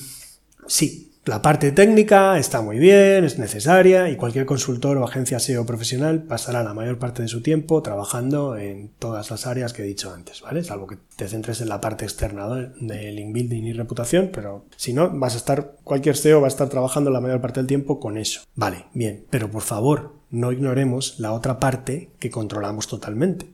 sí, 0.69 1.14
la 1.25 1.41
parte 1.41 1.73
técnica 1.73 2.39
está 2.39 2.61
muy 2.61 2.79
bien, 2.79 3.25
es 3.25 3.39
necesaria 3.39 4.11
y 4.11 4.17
cualquier 4.17 4.45
consultor 4.45 4.99
o 4.99 5.05
agencia 5.05 5.39
SEO 5.39 5.65
profesional 5.65 6.23
pasará 6.23 6.63
la 6.63 6.75
mayor 6.75 6.99
parte 6.99 7.23
de 7.23 7.29
su 7.29 7.41
tiempo 7.41 7.83
trabajando 7.83 8.59
en 8.59 8.91
todas 8.99 9.31
las 9.31 9.47
áreas 9.47 9.73
que 9.73 9.83
he 9.83 9.87
dicho 9.87 10.13
antes, 10.13 10.43
¿vale? 10.43 10.63
Salvo 10.63 10.87
que 10.87 10.99
te 11.17 11.27
centres 11.27 11.63
en 11.63 11.71
la 11.71 11.81
parte 11.81 12.05
externa 12.05 12.47
de 12.49 13.13
link 13.13 13.33
building 13.33 13.63
y 13.63 13.73
reputación, 13.73 14.31
pero 14.33 14.67
si 14.77 14.93
no, 14.93 15.11
vas 15.19 15.35
a 15.35 15.39
estar, 15.39 15.77
cualquier 15.83 16.17
SEO 16.17 16.43
va 16.43 16.47
a 16.47 16.49
estar 16.49 16.69
trabajando 16.69 17.11
la 17.11 17.21
mayor 17.21 17.41
parte 17.41 17.61
del 17.61 17.67
tiempo 17.67 17.99
con 17.99 18.19
eso. 18.19 18.43
Vale, 18.55 18.85
bien, 18.93 19.25
pero 19.31 19.51
por 19.51 19.63
favor, 19.63 20.17
no 20.31 20.53
ignoremos 20.53 21.21
la 21.21 21.33
otra 21.33 21.59
parte 21.59 22.11
que 22.19 22.31
controlamos 22.31 22.89
totalmente, 22.89 23.54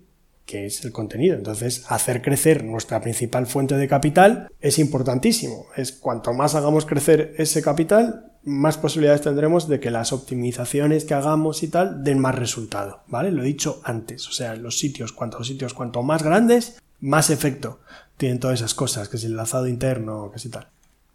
que 0.50 0.66
es 0.66 0.84
el 0.84 0.90
contenido. 0.90 1.36
Entonces, 1.36 1.84
hacer 1.88 2.22
crecer 2.22 2.64
nuestra 2.64 3.00
principal 3.00 3.46
fuente 3.46 3.76
de 3.76 3.86
capital 3.86 4.50
es 4.60 4.80
importantísimo. 4.80 5.66
Es 5.76 5.92
cuanto 5.92 6.32
más 6.32 6.56
hagamos 6.56 6.86
crecer 6.86 7.34
ese 7.38 7.62
capital, 7.62 8.32
más 8.42 8.76
posibilidades 8.76 9.20
tendremos 9.20 9.68
de 9.68 9.78
que 9.78 9.92
las 9.92 10.12
optimizaciones 10.12 11.04
que 11.04 11.14
hagamos 11.14 11.62
y 11.62 11.68
tal 11.68 12.02
den 12.02 12.18
más 12.18 12.34
resultado, 12.34 13.02
¿vale? 13.06 13.30
Lo 13.30 13.42
he 13.42 13.46
dicho 13.46 13.80
antes, 13.84 14.26
o 14.26 14.32
sea, 14.32 14.56
los 14.56 14.76
sitios, 14.76 15.12
cuantos 15.12 15.46
sitios, 15.46 15.72
cuanto 15.72 16.02
más 16.02 16.24
grandes, 16.24 16.80
más 16.98 17.30
efecto 17.30 17.78
tienen 18.16 18.40
todas 18.40 18.58
esas 18.58 18.74
cosas, 18.74 19.08
que 19.08 19.18
es 19.18 19.24
el 19.24 19.32
enlazado 19.32 19.68
interno, 19.68 20.32
que 20.32 20.40
si 20.40 20.48
tal. 20.48 20.66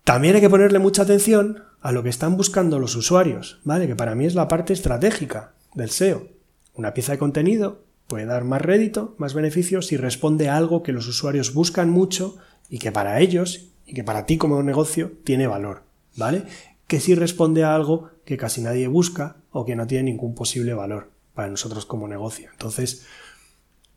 También 0.06 0.36
hay 0.36 0.41
que 0.41 0.50
ponerle 0.50 0.80
mucha 0.80 1.02
atención 1.02 1.63
a 1.82 1.91
lo 1.91 2.04
que 2.04 2.10
están 2.10 2.38
buscando 2.38 2.80
los 2.80 2.95
usuarios, 2.95 3.60
¿vale? 3.65 3.86
Que 3.86 3.98
para 3.98 4.15
mí 4.15 4.26
es 4.26 4.34
la 4.34 4.48
parte 4.48 4.71
estratégica 4.71 5.52
del 5.74 5.89
SEO. 5.89 6.30
Una 6.76 6.93
pieza 6.93 7.12
de 7.12 7.17
contenido 7.17 7.84
Puede 8.08 8.26
dar 8.26 8.44
más 8.44 8.62
rédito, 8.62 9.15
más 9.18 9.34
beneficio 9.34 9.82
si 9.82 9.98
responde 9.98 10.50
a 10.50 10.58
algo 10.58 10.84
que 10.84 10.91
los 10.91 11.08
usuarios 11.08 11.54
buscan 11.54 11.89
mucho 11.89 12.38
y 12.70 12.80
que 12.80 12.91
para 12.91 13.20
ellos 13.20 13.70
y 13.86 13.94
que 13.94 14.04
para 14.04 14.26
ti 14.26 14.38
como 14.38 14.62
negocio 14.63 15.12
tiene 15.24 15.48
valor, 15.48 15.84
¿vale? 16.15 16.44
Que 16.88 17.00
si 17.00 17.15
responde 17.15 17.63
a 17.63 17.74
algo 17.76 18.10
que 18.26 18.38
casi 18.38 18.62
nadie 18.62 18.88
busca 18.88 19.38
o 19.52 19.65
que 19.65 19.76
no 19.76 19.88
tiene 19.88 20.12
ningún 20.12 20.36
posible 20.36 20.74
valor 20.74 21.12
para 21.34 21.50
nosotros 21.50 21.86
como 21.86 22.08
negocio. 22.08 22.50
Entonces, 22.52 23.06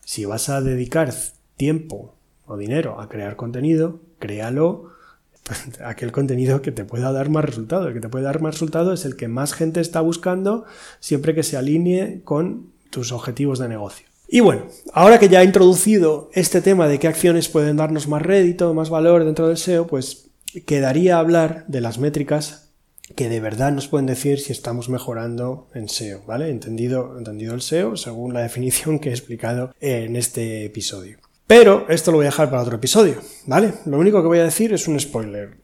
si 0.04 0.24
vas 0.24 0.48
a 0.48 0.60
dedicar 0.60 1.12
tiempo 1.56 2.14
o 2.46 2.56
dinero 2.56 3.00
a 3.00 3.08
crear 3.08 3.36
contenido, 3.36 4.00
créalo 4.18 4.90
aquel 5.84 6.12
contenido 6.12 6.62
que 6.62 6.72
te 6.72 6.84
pueda 6.84 7.12
dar 7.12 7.28
más 7.28 7.44
resultado. 7.44 7.88
El 7.88 7.94
que 7.94 8.00
te 8.00 8.08
puede 8.08 8.24
dar 8.24 8.40
más 8.40 8.54
resultado 8.54 8.92
es 8.92 9.04
el 9.04 9.16
que 9.16 9.28
más 9.28 9.52
gente 9.52 9.80
está 9.80 10.00
buscando 10.00 10.64
siempre 11.00 11.34
que 11.34 11.42
se 11.42 11.56
alinee 11.56 12.22
con 12.24 12.72
tus 12.90 13.12
objetivos 13.12 13.58
de 13.58 13.68
negocio. 13.68 14.06
Y 14.28 14.40
bueno, 14.40 14.66
ahora 14.92 15.18
que 15.18 15.28
ya 15.28 15.40
he 15.40 15.44
introducido 15.44 16.30
este 16.34 16.60
tema 16.60 16.86
de 16.86 16.98
qué 16.98 17.08
acciones 17.08 17.48
pueden 17.48 17.76
darnos 17.76 18.08
más 18.08 18.22
rédito, 18.22 18.74
más 18.74 18.90
valor 18.90 19.24
dentro 19.24 19.48
del 19.48 19.56
SEO, 19.56 19.86
pues 19.86 20.30
quedaría 20.66 21.18
hablar 21.18 21.64
de 21.66 21.80
las 21.80 21.98
métricas 21.98 22.68
que 23.16 23.30
de 23.30 23.40
verdad 23.40 23.72
nos 23.72 23.88
pueden 23.88 24.06
decir 24.06 24.38
si 24.38 24.52
estamos 24.52 24.90
mejorando 24.90 25.68
en 25.74 25.88
SEO, 25.88 26.22
¿vale? 26.26 26.50
Entendido, 26.50 27.16
entendido 27.16 27.54
el 27.54 27.62
SEO 27.62 27.96
según 27.96 28.34
la 28.34 28.40
definición 28.42 28.98
que 28.98 29.08
he 29.08 29.12
explicado 29.12 29.72
en 29.80 30.14
este 30.16 30.66
episodio. 30.66 31.18
Pero 31.46 31.86
esto 31.88 32.10
lo 32.10 32.18
voy 32.18 32.26
a 32.26 32.28
dejar 32.28 32.50
para 32.50 32.60
otro 32.60 32.76
episodio, 32.76 33.16
¿vale? 33.46 33.72
Lo 33.86 33.98
único 33.98 34.20
que 34.20 34.28
voy 34.28 34.40
a 34.40 34.44
decir 34.44 34.74
es 34.74 34.86
un 34.88 35.00
spoiler 35.00 35.56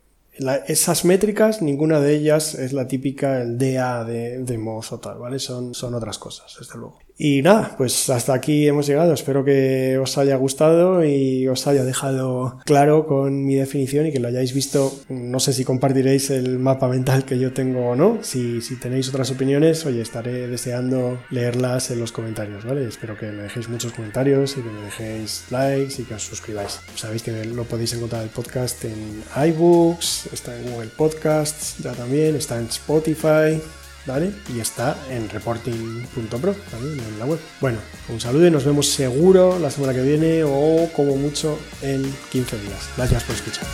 esas 0.66 1.04
métricas, 1.04 1.62
ninguna 1.62 2.00
de 2.00 2.14
ellas 2.14 2.54
es 2.54 2.72
la 2.72 2.88
típica, 2.88 3.40
el 3.40 3.58
DA 3.58 4.04
de, 4.04 4.38
de 4.38 4.58
o 4.58 4.98
tal, 4.98 5.18
¿vale? 5.18 5.38
Son, 5.38 5.74
son 5.74 5.94
otras 5.94 6.18
cosas, 6.18 6.56
desde 6.58 6.78
luego. 6.78 6.98
Y 7.16 7.42
nada, 7.42 7.74
pues 7.76 8.10
hasta 8.10 8.34
aquí 8.34 8.66
hemos 8.66 8.86
llegado. 8.86 9.12
Espero 9.12 9.44
que 9.44 9.98
os 9.98 10.18
haya 10.18 10.36
gustado 10.36 11.04
y 11.04 11.46
os 11.46 11.66
haya 11.66 11.84
dejado 11.84 12.58
claro 12.64 13.06
con 13.06 13.44
mi 13.46 13.54
definición 13.54 14.06
y 14.06 14.12
que 14.12 14.18
lo 14.18 14.28
hayáis 14.28 14.52
visto. 14.52 14.92
No 15.08 15.38
sé 15.38 15.52
si 15.52 15.64
compartiréis 15.64 16.30
el 16.30 16.58
mapa 16.58 16.88
mental 16.88 17.24
que 17.24 17.38
yo 17.38 17.52
tengo 17.52 17.90
o 17.90 17.96
no. 17.96 18.18
Si, 18.22 18.60
tenéis 18.80 19.08
otras 19.08 19.30
opiniones, 19.30 19.86
oye, 19.86 20.00
estaré 20.00 20.48
deseando 20.48 21.20
leerlas 21.30 21.90
en 21.92 22.00
los 22.00 22.10
comentarios, 22.10 22.64
¿vale? 22.64 22.86
Espero 22.86 23.16
que 23.16 23.26
me 23.26 23.44
dejéis 23.44 23.68
muchos 23.68 23.92
comentarios 23.92 24.56
y 24.56 24.62
que 24.62 24.70
me 24.70 24.82
dejéis 24.82 25.44
likes 25.50 26.02
y 26.02 26.04
que 26.04 26.14
os 26.14 26.22
suscribáis. 26.22 26.80
Sabéis 26.96 27.22
que 27.22 27.44
lo 27.44 27.64
podéis 27.64 27.94
encontrar 27.94 28.24
el 28.24 28.30
podcast 28.30 28.84
en 28.84 29.22
iBooks, 29.50 30.30
está 30.32 30.56
en 30.58 30.70
Google 30.72 30.90
Podcasts 30.96 31.76
ya 31.78 31.92
también, 31.92 32.34
está 32.34 32.58
en 32.58 32.66
Spotify. 32.66 33.60
¿Vale? 34.06 34.32
Y 34.54 34.60
está 34.60 34.96
en 35.10 35.28
reporting.pro 35.28 36.54
también 36.70 37.00
en 37.00 37.18
la 37.18 37.26
web. 37.26 37.38
Bueno, 37.60 37.78
un 38.08 38.20
saludo 38.20 38.46
y 38.46 38.50
nos 38.50 38.64
vemos 38.64 38.88
seguro 38.88 39.58
la 39.58 39.70
semana 39.70 39.92
que 39.92 40.02
viene 40.02 40.44
o 40.44 40.88
como 40.94 41.16
mucho 41.16 41.58
en 41.82 42.02
15 42.30 42.58
días. 42.58 42.88
Gracias 42.96 43.24
por 43.24 43.34
escuchar. 43.34 43.66